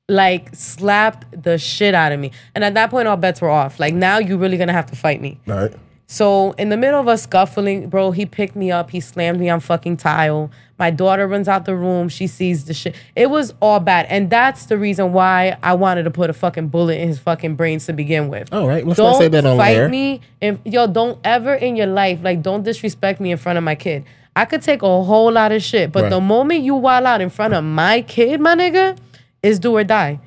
[0.10, 3.80] Like slapped the shit out of me, and at that point, all bets were off.
[3.80, 5.40] Like now, you're really gonna have to fight me.
[5.48, 5.74] All right.
[6.12, 8.90] So in the middle of us scuffling, bro, he picked me up.
[8.90, 10.52] He slammed me on fucking tile.
[10.78, 12.10] My daughter runs out the room.
[12.10, 12.96] She sees the shit.
[13.16, 16.68] It was all bad, and that's the reason why I wanted to put a fucking
[16.68, 18.52] bullet in his fucking brains to begin with.
[18.52, 20.20] All right, let's don't not say that on fight me.
[20.42, 23.76] If yo, don't ever in your life like don't disrespect me in front of my
[23.76, 24.04] kid.
[24.36, 26.10] I could take a whole lot of shit, but Right.
[26.10, 28.98] the moment you wild out in front of my kid, my nigga,
[29.44, 30.20] is do or die.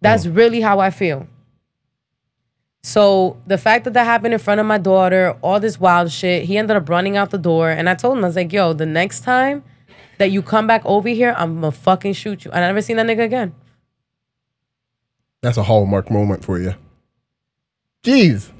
[0.00, 0.36] That's Mm.
[0.36, 1.26] really how I feel.
[2.84, 6.44] So the fact that that happened in front of my daughter, all this wild shit,
[6.44, 8.72] he ended up running out the door, and I told him I was like, "Yo,
[8.72, 9.62] the next time
[10.18, 12.96] that you come back over here, I'm gonna fucking shoot you." And I never seen
[12.96, 13.54] that nigga again.
[15.42, 16.74] That's a hallmark moment for you.
[18.04, 18.50] Jeez.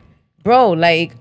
[0.45, 1.15] bro like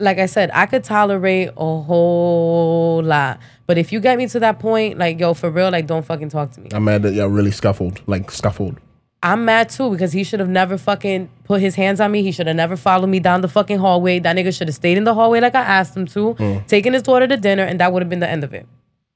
[0.00, 3.38] like i said i could tolerate a whole lot.
[3.66, 6.28] But if you get me to that point like yo for real like don't fucking
[6.28, 6.68] talk to me.
[6.72, 8.78] I'm mad that y'all really scuffled, like scuffled.
[9.22, 12.22] i'm mad too because he should have never fucking put his hands on me.
[12.22, 14.18] He should have never followed me down the fucking hallway.
[14.18, 16.58] That nigga should have stayed in the hallway like i asked him to hmm.
[16.66, 18.66] taking his daughter to dinner and that would have been the end of it.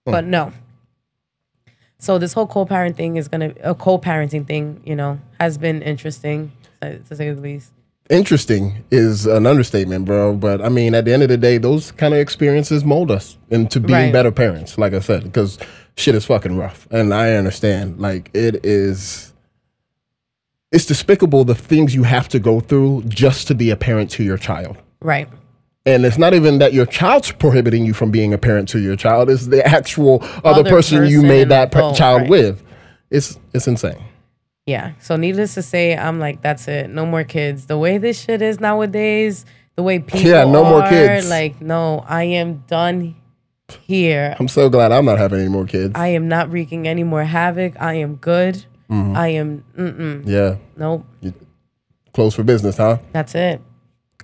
[0.07, 0.12] Hmm.
[0.12, 0.53] But no.
[1.99, 6.53] So this whole co-parent thing is gonna a co-parenting thing you know has been interesting
[6.81, 7.72] to say the least
[8.11, 10.35] Interesting is an understatement, bro.
[10.35, 13.37] But I mean, at the end of the day, those kind of experiences mold us
[13.51, 14.13] into being Right.
[14.13, 14.79] better parents.
[14.79, 15.59] Like I said, because
[15.97, 17.99] shit is fucking rough, and I understand.
[18.01, 19.35] Like it is,
[20.73, 24.23] it's despicable the things you have to go through just to be a parent to
[24.23, 24.79] your child.
[25.03, 25.29] right
[25.87, 28.97] And it's not even that your child's prohibiting you from being a parent to your
[28.97, 29.29] child.
[29.31, 32.31] It's the actual other, Other person, you made that adult, child right.
[32.31, 32.63] with.
[33.11, 34.03] It's it's insane.
[34.69, 34.93] Yeah.
[35.01, 36.91] So needless to say, I'm like, that's it.
[36.91, 37.64] No more kids.
[37.66, 39.47] The way this shit is nowadays,
[39.77, 41.31] the way people Yeah, no more are, kids.
[41.31, 43.16] Like, no, I am done
[43.83, 44.37] here.
[44.39, 45.93] I'm so glad I'm not having any more kids.
[45.95, 47.81] I am not wreaking any more havoc.
[47.81, 48.57] I am good.
[48.91, 49.16] Mm-hmm.
[49.16, 49.64] I am.
[49.79, 50.23] Mm-mm.
[50.27, 51.07] yeah, Nope.
[52.12, 52.99] closed for business, huh?
[53.12, 53.62] That's it.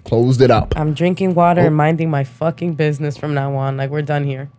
[0.05, 0.75] Closed it up.
[0.77, 1.67] I'm drinking water Oh.
[1.69, 3.79] and minding my fucking business from now on.
[3.79, 4.51] Like we're done here.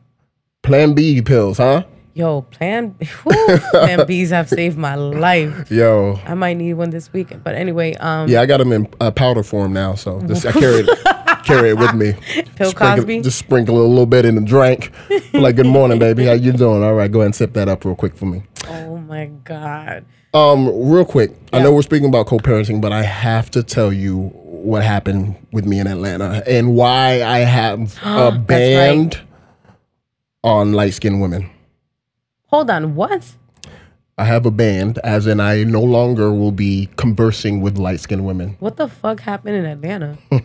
[0.64, 1.84] Plan B pills, huh?
[2.18, 5.70] Yo, plan whew, plan Bs have saved my life.
[5.70, 7.44] Yo, I might need one this weekend.
[7.44, 10.54] But anyway, um, yeah, I got them in uh, powder form now, so this, I
[10.54, 12.14] carry it, carry it with me.
[12.58, 13.22] Bill Sprinkle- Cosby.
[13.22, 14.94] just sprinkle a little bit in the drink.
[15.34, 16.26] like, good morning, baby.
[16.26, 16.84] How you doing?
[16.84, 18.44] All right, go ahead and sip that up real quick for me.
[18.70, 20.06] oh my god.
[20.34, 24.30] Um, real quick, I know we're speaking about co-parenting, but I have to tell you
[24.36, 28.48] what happened with me in Atlanta and why I have a right.
[28.48, 29.20] band
[30.46, 31.50] on light-skinned women.
[32.56, 32.96] Hold on.
[32.96, 33.36] What?
[34.18, 38.56] I have a band, as in I no longer will be conversing with light-skinned women.
[38.62, 40.18] What the fuck happened in Atlanta?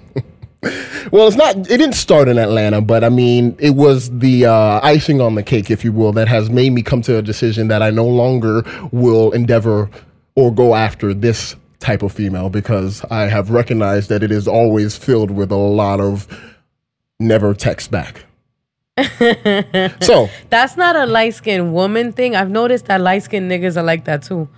[1.12, 1.56] Well, it's not.
[1.56, 5.42] It didn't start in Atlanta, but I mean, it was the uh, icing on the
[5.42, 8.06] cake, if you will, that has made me come to a decision that I no
[8.06, 8.62] longer
[8.92, 9.88] will endeavor
[10.34, 14.98] or go after this type of female because I have recognized that it is always
[14.98, 16.28] filled with a lot of
[17.18, 18.26] never text back.
[20.00, 22.36] so That's not a light skinned woman thing.
[22.36, 24.48] I've noticed that light skinned niggas are like that too.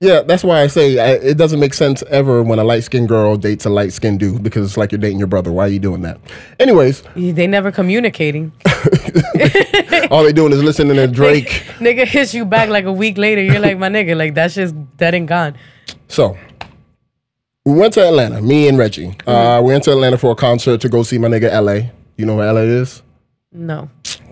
[0.00, 3.08] yeah, that's why I say I, it doesn't make sense ever when a light skinned
[3.08, 5.50] girl dates a light skinned dude because it's like you're dating your brother.
[5.50, 6.20] Why are you doing that?
[6.60, 8.52] Anyways, They never communicating.
[10.10, 11.48] all they doing is listening to Drake.
[11.78, 13.42] nigga hits you back like a week later.
[13.42, 15.56] You're like, my nigga, like that's just dead and gone.
[16.06, 16.38] So
[17.64, 19.16] we went to Atlanta, me and Reggie.
[19.26, 21.90] Uh, we went to Atlanta for a concert to go see my nigga LA.
[22.16, 23.02] You know where LA is?
[23.52, 23.88] No.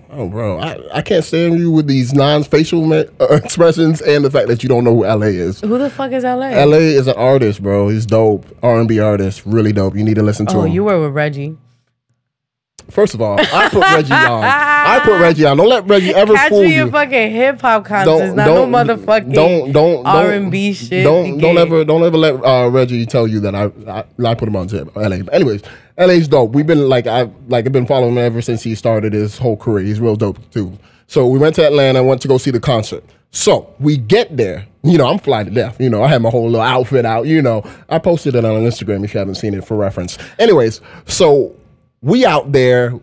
[0.09, 4.31] Oh, bro, I, I can't stand you with these non-facial ma- uh, expressions and the
[4.31, 5.59] fact that you don't know who LA is.
[5.59, 6.49] Who the fuck is LA?
[6.63, 7.89] LA is an artist, bro.
[7.89, 9.95] He's dope, R&B artist, really dope.
[9.95, 10.59] You need to listen to him.
[10.59, 10.71] oh, him.
[10.71, 11.57] you were with Reggie.
[12.89, 14.43] First of all, I put Reggie on.
[14.45, 15.57] I put Reggie on.
[15.57, 16.83] Don't let Reggie ever Catch fool me you.
[16.83, 21.03] in fucking hip hop concerts, not no motherfucking don't don't don't R and B shit.
[21.03, 24.47] Don't don't ever don't ever let uh, Reggie tell you that I, I I put
[24.47, 25.17] him on to LA.
[25.17, 25.63] But anyways,
[25.97, 26.51] LA's dope.
[26.51, 29.57] We've been like I like I've been following him ever since he started his whole
[29.57, 29.83] career.
[29.83, 30.77] He's real dope too.
[31.07, 33.03] So we went to Atlanta, went to go see the concert.
[33.31, 34.67] So we get there.
[34.83, 35.79] You know, I'm fly to death.
[35.79, 37.27] You know, I had my whole little outfit out.
[37.27, 40.17] You know, I posted it on Instagram if you haven't seen it for reference.
[40.39, 41.55] Anyways, so
[42.01, 42.93] we out there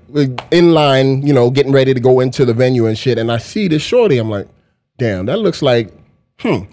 [0.51, 3.19] in line, you know, getting ready to go into the venue and shit.
[3.19, 4.19] And I see this shorty.
[4.19, 4.49] I'm like,
[4.99, 5.93] damn, that looks like,
[6.39, 6.65] hmm.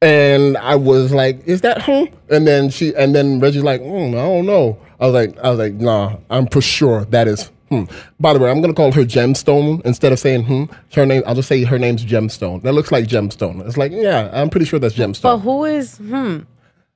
[0.00, 2.04] And I was like, is that hmm?
[2.30, 4.78] And then she, and then Reggie's like, mm, I don't know.
[5.00, 7.84] I was like, I was like, nah, I'm for sure that is hmm.
[8.18, 10.64] By the way, I'm gonna call her Gemstone instead of saying hmm.
[10.94, 12.62] Her name, I'll just say her name's Gemstone.
[12.62, 13.66] That looks like Gemstone.
[13.66, 15.22] It's like, yeah, I'm pretty sure that's Gemstone.
[15.22, 16.40] But who is hmm?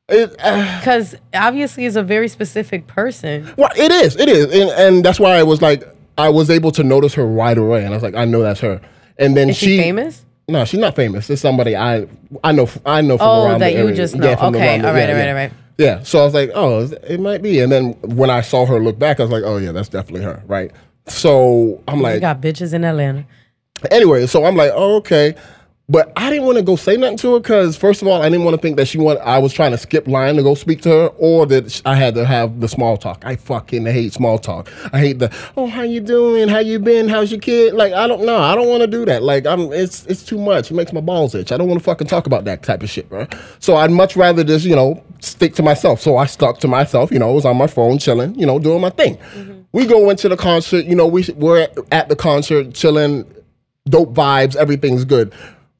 [0.09, 3.51] It, uh, Because obviously, it's a very specific person.
[3.57, 5.85] Well, it is, it is, and, and that's why I was like,
[6.19, 8.61] I was able to notice her right away, and I was like, I know that's
[8.61, 8.81] her.
[9.19, 10.25] And then Is she, famous?
[10.49, 11.31] No, she's not famous.
[11.31, 12.07] It's somebody I
[12.43, 13.95] I know I know from Oh, around that the you area.
[13.95, 14.37] just know.
[14.37, 15.29] from Okay, all right, yeah, all right, yeah.
[15.29, 15.53] all right.
[15.83, 17.61] Yeah, so I was like, oh, it might be.
[17.61, 20.23] And then when I saw her look back, I was like, oh yeah, that's definitely
[20.23, 20.71] her, right?
[21.09, 23.27] So I'm like, got bitches in Atlanta.
[23.91, 25.35] anyway, so I'm like, oh, okay.
[25.93, 28.31] But I didn't want to go say nothing to her because, first of all, I
[28.31, 29.21] didn't want to think that she want.
[29.21, 32.15] I was trying to skip line to go speak to her, or that I had
[32.15, 33.23] to have the small talk.
[33.27, 34.73] I fucking hate small talk.
[34.95, 36.49] I hate the oh, how you doing?
[36.49, 37.11] How you been?
[37.11, 37.75] How's your kid?
[37.75, 38.39] Like I don't know.
[38.39, 39.23] I don't want to do that.
[39.23, 39.71] Like I'm.
[39.71, 40.71] It's it's too much.
[40.71, 41.53] It makes my balls itch.
[41.53, 43.27] I don't want to fucking talk about that type of shit, bro.
[43.59, 46.01] So I'd much rather just you know stick to myself.
[46.01, 47.13] So I stuck to myself.
[47.13, 48.35] You know, I was on my phone chilling.
[48.39, 49.19] You know, doing my thing.
[49.19, 49.61] Mm-hmm.
[49.73, 50.87] We go into the concert.
[50.87, 53.31] You know, we we're at the concert chilling
[53.89, 55.33] dope vibes, everything's good.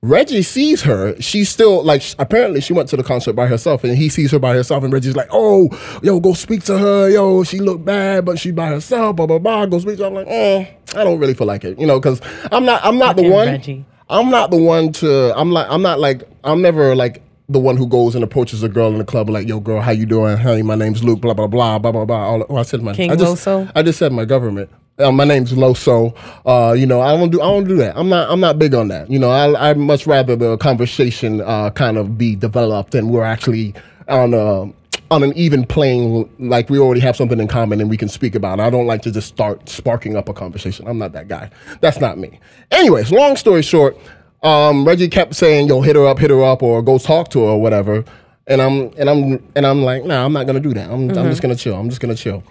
[0.05, 1.15] Reggie sees her.
[1.21, 4.39] She's still like apparently she went to the concert by herself, and he sees her
[4.41, 4.83] by herself.
[4.83, 5.69] And Reggie's like, "Oh,
[6.03, 7.09] yo, go speak to her.
[7.09, 9.15] Yo, she look bad, but she by herself.
[9.15, 9.67] Blah blah blah.
[9.67, 10.67] Go speak to her." I'm like, "Oh,
[10.97, 12.21] I don't really feel like it, you know, because
[12.51, 12.85] I'm not.
[12.85, 13.47] I'm not the one.
[13.47, 13.85] Reggie.
[14.11, 15.39] I'm not the one to.
[15.39, 15.69] I'm like.
[15.71, 16.25] I'm not like.
[16.43, 19.47] I'm never like." The one who goes and approaches a girl in the club like,
[19.47, 20.37] "Yo, girl, how you doing?
[20.37, 21.21] Hey, my name's Luke.
[21.21, 23.71] Blah blah blah blah blah blah." All, oh, I said my King I just, Loso?
[23.75, 24.71] I just said my government.
[24.99, 26.15] Uh, my name's Loso.
[26.45, 27.97] Uh, you know, I don't do I don't do that.
[27.97, 29.11] I'm not I'm not big on that.
[29.11, 33.25] You know, I I much rather the conversation uh, kind of be developed and we're
[33.25, 33.75] actually
[34.09, 34.71] on a
[35.11, 38.35] on an even plane, like we already have something in common and we can speak
[38.35, 38.59] about.
[38.59, 38.63] it.
[38.63, 40.87] I don't like to just start sparking up a conversation.
[40.89, 41.51] I'm not that guy.
[41.83, 42.41] That's not me.
[42.71, 43.97] Anyways, long story short,
[44.43, 47.41] um, Reggie kept saying, "Yo, hit her up, hit her up, or go talk to
[47.41, 48.05] her, or whatever."
[48.47, 50.91] And I'm and I'm and I'm like, nah, I'm not gonna do that.
[50.91, 51.77] I'm, I'm just gonna chill.
[51.77, 52.43] I'm just gonna chill.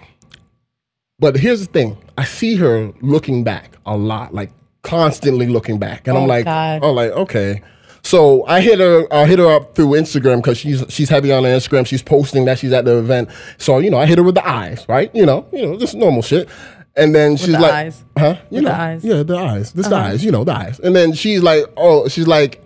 [1.22, 4.50] But here's the thing: I see her looking back a lot, like
[4.82, 6.80] constantly looking back, and Oh, I'm like, God.
[6.82, 7.62] oh, like okay.
[8.04, 11.44] So I hit her, I hit her up through Instagram because she's she's heavy on
[11.44, 11.86] Instagram.
[11.86, 13.30] She's posting that she's at the event.
[13.58, 15.14] So you know, I hit her with the eyes, right?
[15.14, 16.48] You know, you know, just normal shit.
[16.96, 18.04] And then she's the like, eyes?
[18.18, 18.34] huh?
[18.50, 19.04] You With know, the eyes?
[19.04, 20.04] yeah, the eyes, just the uh-huh.
[20.08, 20.78] eyes, you know, the eyes.
[20.80, 22.60] And then she's like, oh, she's like,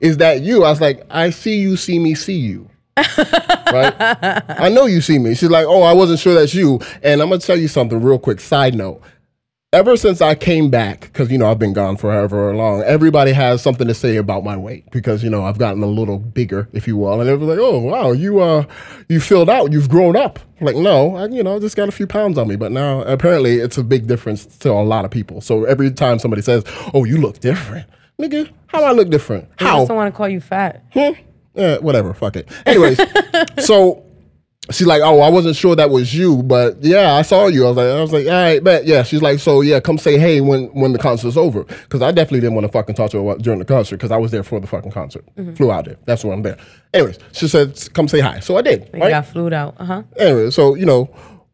[0.00, 0.64] is that you?
[0.64, 3.94] I was like, I see you, see me, see you right?
[3.98, 5.34] I know you see me.
[5.34, 6.80] She's like, oh, I wasn't sure that's you.
[7.02, 8.40] And I'm gonna tell you something real quick.
[8.40, 9.02] Side note.
[9.72, 13.62] Ever since I came back, because you know I've been gone forever long, everybody has
[13.62, 16.88] something to say about my weight because you know I've gotten a little bigger, if
[16.88, 18.64] you will, and everyone's like, "Oh wow, you uh,
[19.08, 21.92] you filled out, you've grown up." I'm like, no, I you know just got a
[21.92, 25.12] few pounds on me, but now apparently it's a big difference to a lot of
[25.12, 25.40] people.
[25.40, 27.86] So every time somebody says, "Oh, you look different,"
[28.20, 29.48] nigga, how do I look different?
[29.60, 29.76] I How?
[29.78, 30.82] just don't want to call you fat.
[30.92, 31.10] Hmm?
[31.56, 32.48] Eh, whatever, fuck it.
[32.66, 33.00] Anyways,
[33.66, 34.04] so
[34.70, 37.68] she's like, "Oh, I wasn't sure that was you, but yeah, I saw you." I
[37.68, 40.18] was like, "I was like, all right, bet, yeah." She's like, "So yeah, come say
[40.18, 43.24] hey when when the concert's over," because I definitely didn't want to fucking talk to
[43.24, 45.24] her during the concert because I was there for the fucking concert.
[45.56, 45.96] Flew out there.
[46.04, 46.56] That's why I'm there.
[46.94, 48.88] Anyways, she said, "Come say hi." So I did.
[48.94, 49.10] You right?
[49.10, 49.74] got flued out.
[49.78, 50.02] Uh huh.
[50.16, 51.10] anyway, so you know,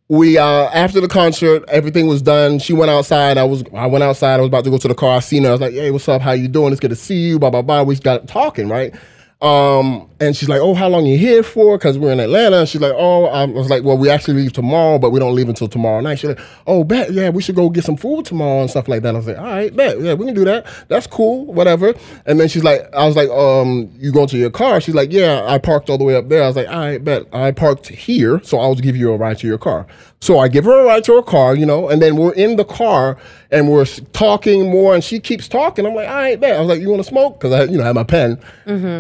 [0.09, 2.59] we uh after the concert, everything was done.
[2.59, 3.39] She went outside.
[3.39, 4.35] I was I went outside.
[4.35, 5.17] I was about to go to the car.
[5.17, 5.49] I seen her.
[5.51, 6.21] I was like, "Hey, what's up?
[6.21, 6.73] How you doing?
[6.73, 7.83] It's good to see you." Blah blah blah.
[7.83, 8.95] We got talking, right?
[9.43, 12.65] Um, and she's like, "Oh, how long you here for?" Because we're in Atlanta.
[12.65, 15.51] She's like, "Oh," I was like, "Well, we actually leave tomorrow, but we don't leave
[15.51, 18.63] until tomorrow night." She's like, "Oh, bet, yeah, we should go get some food tomorrow
[18.63, 20.67] and stuff like that." I was like, "All right, bet, yeah, we can do that.
[20.89, 21.93] That's cool, whatever."
[22.25, 25.13] And then she's like, "I was like, um, you going to your car?" She's like,
[25.13, 27.51] "Yeah, I parked all the way up there." I was like, "All right, bet, I
[27.53, 29.87] parked here, so I'll give you a ride to your car."
[30.27, 32.57] So I give her a ride to her car, you know, and then we're in
[32.57, 33.17] the car
[33.53, 35.87] and we're talking more, and she keeps talking.
[35.87, 36.57] I'm like, all right, bet.
[36.57, 37.39] I was like, you want to smoke?
[37.39, 38.41] Because I, you know, I had my pen.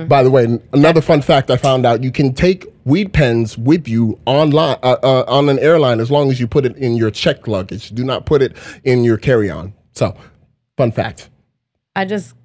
[0.07, 3.89] By the way, another fun fact I found out: you can take weed pens with
[3.89, 7.11] you online uh, uh, on an airline as long as you put it in your
[7.11, 7.91] checked luggage.
[7.91, 9.75] Do not put it in your carry-on.
[9.97, 10.17] So,
[10.77, 11.29] fun fact.
[11.97, 12.37] I just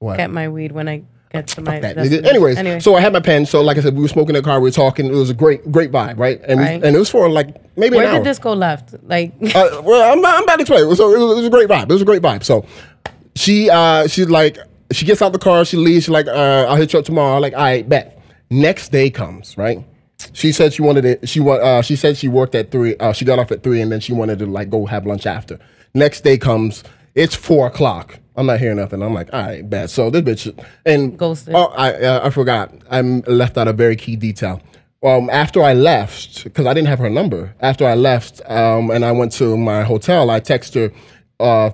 [0.00, 0.16] What?
[0.16, 1.04] get my weed when I
[1.42, 1.80] to my.
[1.80, 1.96] that.
[1.98, 2.80] Anyways, anyway.
[2.80, 3.46] so I had my pen.
[3.46, 4.60] So, like I said, we were smoking in the car.
[4.60, 5.06] We were talking.
[5.06, 6.40] It was a great, great vibe, right?
[6.46, 6.84] And we- Right.
[6.84, 8.18] and it was for like maybe where an hour.
[8.20, 8.94] did this go left?
[9.04, 10.94] Like, uh, well, I'm, I'm about to explain.
[10.96, 11.84] So it was, it was a great vibe.
[11.84, 12.44] It was a great vibe.
[12.44, 12.64] So
[13.36, 14.58] she uh she's like
[14.92, 17.34] she gets out the car, she leaves, she's like, uh, I'll hit you up tomorrow.
[17.36, 18.20] I'm like, all right, bet.
[18.50, 19.84] Next day comes, right?
[20.32, 21.28] she said she wanted it.
[21.28, 22.96] She wa- uh, She said she worked at three.
[22.98, 25.26] Uh, she got off at three, and then she wanted to like go have lunch
[25.26, 25.58] after.
[25.94, 26.84] Next day comes.
[27.14, 28.18] It's four o'clock.
[28.36, 29.02] I'm not hearing nothing.
[29.02, 29.90] I'm like, all right, bad.
[29.90, 31.54] So this bitch and Ghosted.
[31.54, 32.72] Oh, I uh, I forgot.
[32.90, 34.60] I left out a very key detail.
[35.02, 37.54] Um, after I left, because I didn't have her number.
[37.60, 40.96] After I left, um, and I went to my hotel, I texted her
[41.40, 41.70] uh,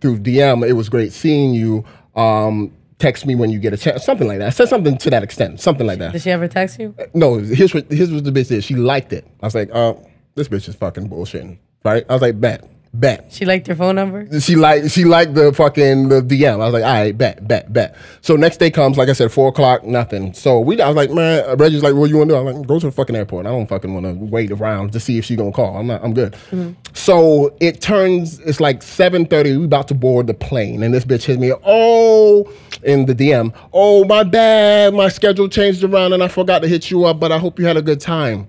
[0.00, 0.68] through DM.
[0.68, 1.84] It was great seeing you.
[2.14, 4.46] Um, text me when you get a chance, something like that.
[4.46, 6.12] I said something to that extent, something like that.
[6.12, 6.94] Did she ever text you?
[7.12, 8.62] No, here's what here's what the bitch did.
[8.62, 9.26] She liked it.
[9.42, 9.94] I was like, uh,
[10.34, 12.04] this bitch is fucking bullshitting, right?
[12.08, 13.26] I was like, bet, bet.
[13.30, 14.40] She liked your phone number?
[14.40, 16.54] She liked she liked the fucking the DM.
[16.54, 17.96] I was like, all right, bet, bet, bet.
[18.20, 20.32] So next day comes, like I said, four o'clock, nothing.
[20.32, 22.38] So we, I was like, man, Reggie's like, what you want to do?
[22.38, 23.46] I'm like, go to the fucking airport.
[23.46, 25.76] I don't fucking want to wait around to see if she gonna call.
[25.76, 26.32] I'm not, I'm good.
[26.50, 26.72] Mm-hmm.
[26.94, 29.56] So it turns, it's like seven thirty.
[29.56, 31.52] We about to board the plane, and this bitch hit me.
[31.64, 32.50] Oh,
[32.84, 33.54] in the DM.
[33.72, 34.94] Oh, my bad.
[34.94, 37.18] My schedule changed around, and I forgot to hit you up.
[37.18, 38.48] But I hope you had a good time.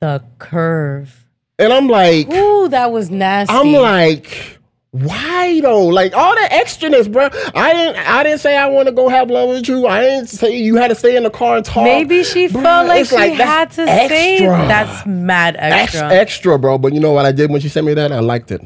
[0.00, 1.21] The curve.
[1.58, 2.30] And I'm like.
[2.32, 3.54] Ooh, that was nasty.
[3.54, 4.58] I'm like,
[4.92, 5.86] why though?
[5.86, 7.30] Like all the extraness, bro.
[7.54, 7.96] I didn't.
[7.96, 9.86] I didn't say I want to go have love with you.
[9.86, 11.84] I didn't say you had to stay in the car and talk.
[11.84, 16.12] Maybe she Bruh, felt like she had that's to say that's mad Ex- extra.
[16.12, 16.76] extra, bro.
[16.78, 18.12] But you know what I did when she sent me that?
[18.12, 18.60] I liked it.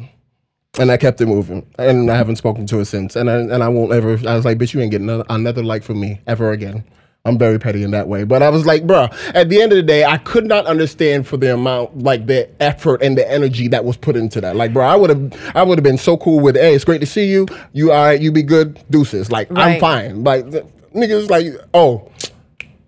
[0.79, 3.17] And I kept it moving, and I haven't spoken to her since.
[3.17, 4.19] And I, and I won't ever.
[4.29, 6.85] I was like, bitch, you ain't getting another, another like from me ever again.
[7.27, 8.25] I'm very petty in that way.
[8.25, 11.27] But I was like, bro, at the end of the day, I could not understand
[11.27, 14.55] for the amount, like the effort and the energy that was put into that.
[14.57, 17.01] Like, bro, I would have, I would have been so cool with, hey, it's great
[17.01, 17.47] to see you.
[17.73, 18.21] You all right?
[18.21, 18.83] You be good.
[18.91, 19.31] Deuces.
[19.31, 20.23] Like, I'm fine.
[20.23, 22.11] Like, the, niggas like, oh,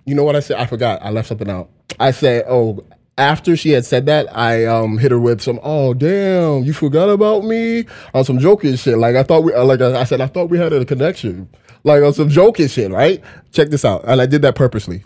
[0.04, 0.58] you know what I said?
[0.58, 1.02] I forgot.
[1.02, 1.68] I left something out.
[1.98, 2.84] I said, oh,
[3.18, 7.10] after she had said that, I um hit her with some, oh damn, you forgot
[7.10, 7.84] about me
[8.14, 8.96] on some joking shit.
[8.98, 11.48] Like I thought we, uh, like I I said, I thought we had a connection,
[11.84, 13.22] like on some joking shit, right?
[13.52, 15.04] Check this out, and I did that purposely.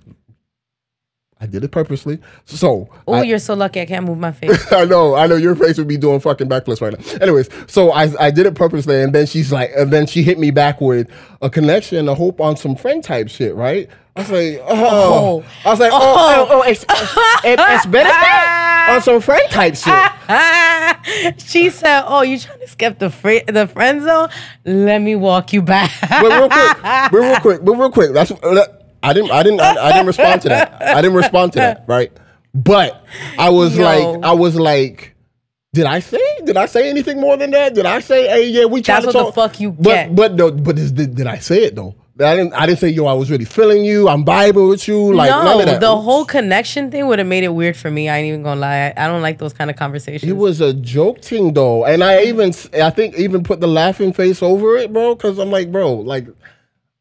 [1.40, 2.20] I did it purposely.
[2.44, 4.72] So Oh, you're so lucky I can't move my face.
[4.72, 7.18] I know, I know your face would be doing fucking backflips right now.
[7.20, 10.38] Anyways, so I I did it purposely, and then she's like, and then she hit
[10.38, 11.10] me back with
[11.40, 13.88] a connection, a hope on some friend type shit, right?
[14.14, 14.34] I was oh.
[14.34, 15.44] like, oh, Oh.
[15.64, 19.74] I was like, oh, oh, oh, it's, it, it's better than on some friend type
[19.74, 21.40] shit.
[21.40, 24.28] she said, "Oh, you trying to skip the fri- the friend zone?
[24.64, 28.12] Let me walk you back." But real quick, but real quick, but real quick.
[28.12, 28.66] That's uh,
[29.02, 30.80] I didn't, I didn't, I, I didn't respond to that.
[30.80, 32.12] I didn't respond to that, right?
[32.54, 33.04] But
[33.38, 33.82] I was Yo.
[33.82, 35.14] like, I was like,
[35.72, 36.20] did I say?
[36.44, 37.74] Did I say anything more than that?
[37.74, 40.14] Did I say, hey, yeah, we trying That's to what the fuck you but, get.
[40.14, 41.94] But no, but is, did, did I say it though?
[42.20, 42.52] I didn't.
[42.52, 44.08] I didn't say, yo, I was really feeling you.
[44.08, 45.14] I'm vibing with you.
[45.14, 45.80] Like none no, of that.
[45.80, 48.08] the whole connection thing would have made it weird for me.
[48.08, 48.92] I ain't even gonna lie.
[48.96, 50.30] I, I don't like those kind of conversations.
[50.30, 54.12] It was a joke thing though, and I even, I think, even put the laughing
[54.12, 55.14] face over it, bro.
[55.14, 56.26] Because I'm like, bro, like.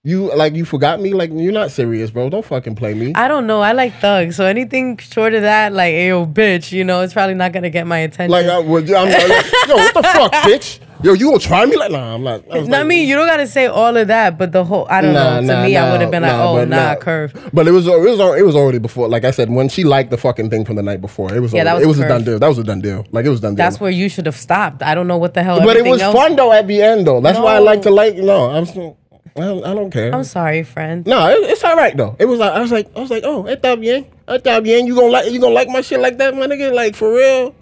[0.03, 1.13] You like you forgot me?
[1.13, 2.27] Like you're not serious, bro.
[2.27, 3.13] Don't fucking play me.
[3.13, 3.61] I don't know.
[3.61, 7.35] I like thugs, so anything short of that, like, yo, bitch, you know, it's probably
[7.35, 8.31] not gonna get my attention.
[8.31, 10.79] Like I would, I'm like, yo, what the fuck, bitch?
[11.03, 11.75] Yo, you gonna try me?
[11.75, 12.43] Like, nah, I'm not.
[12.51, 15.01] I No, I mean, you don't gotta say all of that, but the whole, I
[15.01, 15.41] don't nah, know.
[15.41, 16.95] To nah, me, I would have been like, oh, nah, nah.
[16.95, 17.49] curve.
[17.51, 19.07] But it was, it was, it was already before.
[19.07, 21.53] Like I said, when she liked the fucking thing from the night before, it was,
[21.53, 22.39] Yeah, that was it was a a done deal.
[22.39, 23.05] That was a done deal.
[23.11, 23.57] Like it was done deal.
[23.57, 24.83] That's where you should have stopped.
[24.83, 25.59] I don't know what the hell.
[25.61, 27.19] but it was else- fun though at the end though.
[27.19, 28.15] That's why I like to like.
[28.15, 28.65] No, I'm.
[28.65, 28.97] so-
[29.33, 30.13] I don't, I don't care.
[30.13, 31.07] I'm sorry, friend.
[31.07, 32.17] no, it, it's all right though.
[32.19, 34.85] It was like I was like I was like, oh, está bien, está bien.
[34.85, 36.73] You gonna like you gonna like my shit like that, my nigga?
[36.73, 37.55] Like for real?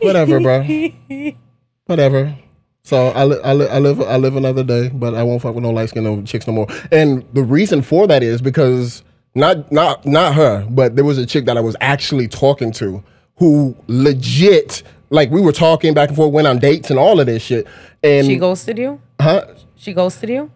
[0.00, 0.64] Whatever, bro.
[1.90, 2.36] Whatever.
[2.82, 5.54] So I, li- I, li- I live I live another day, but I won't fuck
[5.54, 6.66] with no light skin chicks no more.
[6.90, 9.02] And the reason for that is because
[9.34, 13.02] not not not her, but there was a chick that I was actually talking to
[13.38, 17.26] who legit like we were talking back and forth, went on dates and all of
[17.26, 17.66] this shit.
[18.02, 19.00] And She ghosted you.
[19.20, 19.46] huh?
[19.76, 20.50] She ghosted you.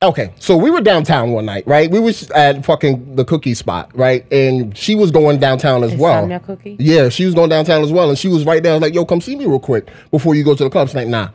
[0.00, 1.90] Okay, so we were downtown one night, right?
[1.90, 4.24] We was at fucking the cookie spot, right?
[4.32, 6.28] And she was going downtown as well.
[6.40, 6.76] Cookie?
[6.78, 8.72] Yeah, she was going downtown as well, and she was right there.
[8.72, 10.86] I was like, "Yo, come see me real quick before you go to the club."
[10.86, 11.30] She's like, "Nah,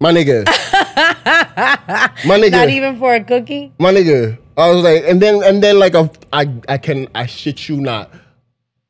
[0.00, 0.46] my nigga,
[2.26, 3.72] my nigga, Not even for a cookie.
[3.78, 7.26] my nigga." I was like, and then and then like a, I I can I
[7.26, 8.10] shit you not.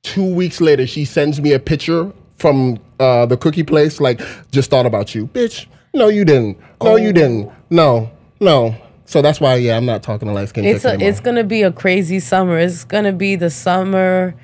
[0.02, 4.00] Two weeks later, she sends me a picture from uh, the cookie place.
[4.00, 4.22] Like,
[4.52, 5.66] just thought about you, bitch.
[5.92, 6.58] No, you didn't.
[6.82, 6.96] No, Oh.
[6.96, 7.50] you didn't.
[7.68, 8.10] No,
[8.40, 8.76] no.
[9.04, 10.66] So that's why, yeah, I'm not talking to light skin.
[10.66, 11.08] It's a, anymore.
[11.08, 12.58] it's gonna be a crazy summer.
[12.58, 14.34] It's gonna be the summer,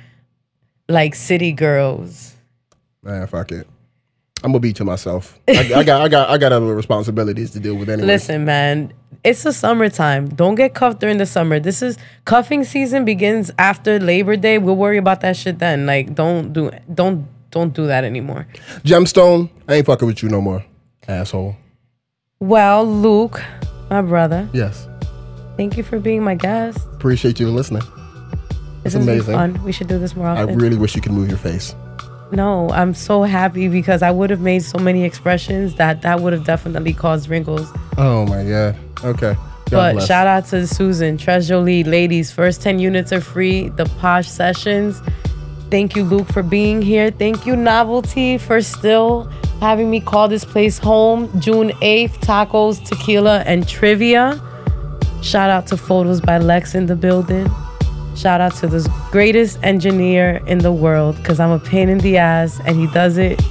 [0.89, 2.35] like city girls.
[3.03, 3.67] Man, fuck it.
[4.43, 5.39] I'm gonna beat to myself.
[5.49, 8.07] I, I got, I got, I got other responsibilities to deal with anyway.
[8.07, 8.93] Listen, man,
[9.23, 10.29] it's the summertime.
[10.29, 11.61] Don't get cuffed during the summer.
[11.61, 14.59] This is cuffing season begins after Labor Day.
[14.59, 15.87] We'll worry about that shit then.
[15.87, 18.47] Like, don't do don't don't do that anymore.
[18.83, 20.65] Gemstone, I ain't fucking with you no more,
[21.09, 21.57] asshole.
[22.41, 23.43] Well, Luke,
[23.91, 24.89] my brother, Yes.
[25.57, 26.79] Thank you for being my guest.
[26.95, 27.83] Appreciate you listening.
[28.85, 29.35] It's amazing.
[29.35, 29.63] fun.
[29.63, 30.51] We should do this more often.
[30.51, 31.75] I really wish you could move your face.
[32.33, 36.33] no, I'm so happy because I would have made so many expressions that that would
[36.33, 37.71] have definitely caused wrinkles.
[37.97, 38.77] Oh my god.
[39.05, 39.35] Okay.
[39.35, 40.07] God but bless.
[40.09, 42.31] shout out to Susan, Trez Jolie, ladies.
[42.33, 43.69] First 10 units are free.
[43.69, 45.01] The Posh Sessions.
[45.75, 47.11] Thank you, Luke, for being here.
[47.11, 49.25] Thank you, Novelty, for still
[49.59, 51.29] having me call this place home.
[51.41, 54.41] June 8th, tacos, tequila, and trivia.
[55.21, 57.51] Shout out to Photos by Lex in the building.
[58.15, 62.19] Shout out to the greatest engineer in the world because I'm a pain in the
[62.19, 63.43] ass and he does it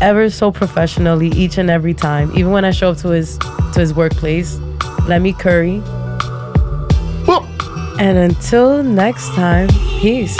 [0.00, 2.30] ever so professionally each and every time.
[2.34, 4.56] Even when I show up to his to his workplace,
[5.06, 5.82] Lemy Curry.
[7.98, 9.68] And until next time,
[10.00, 10.38] peace.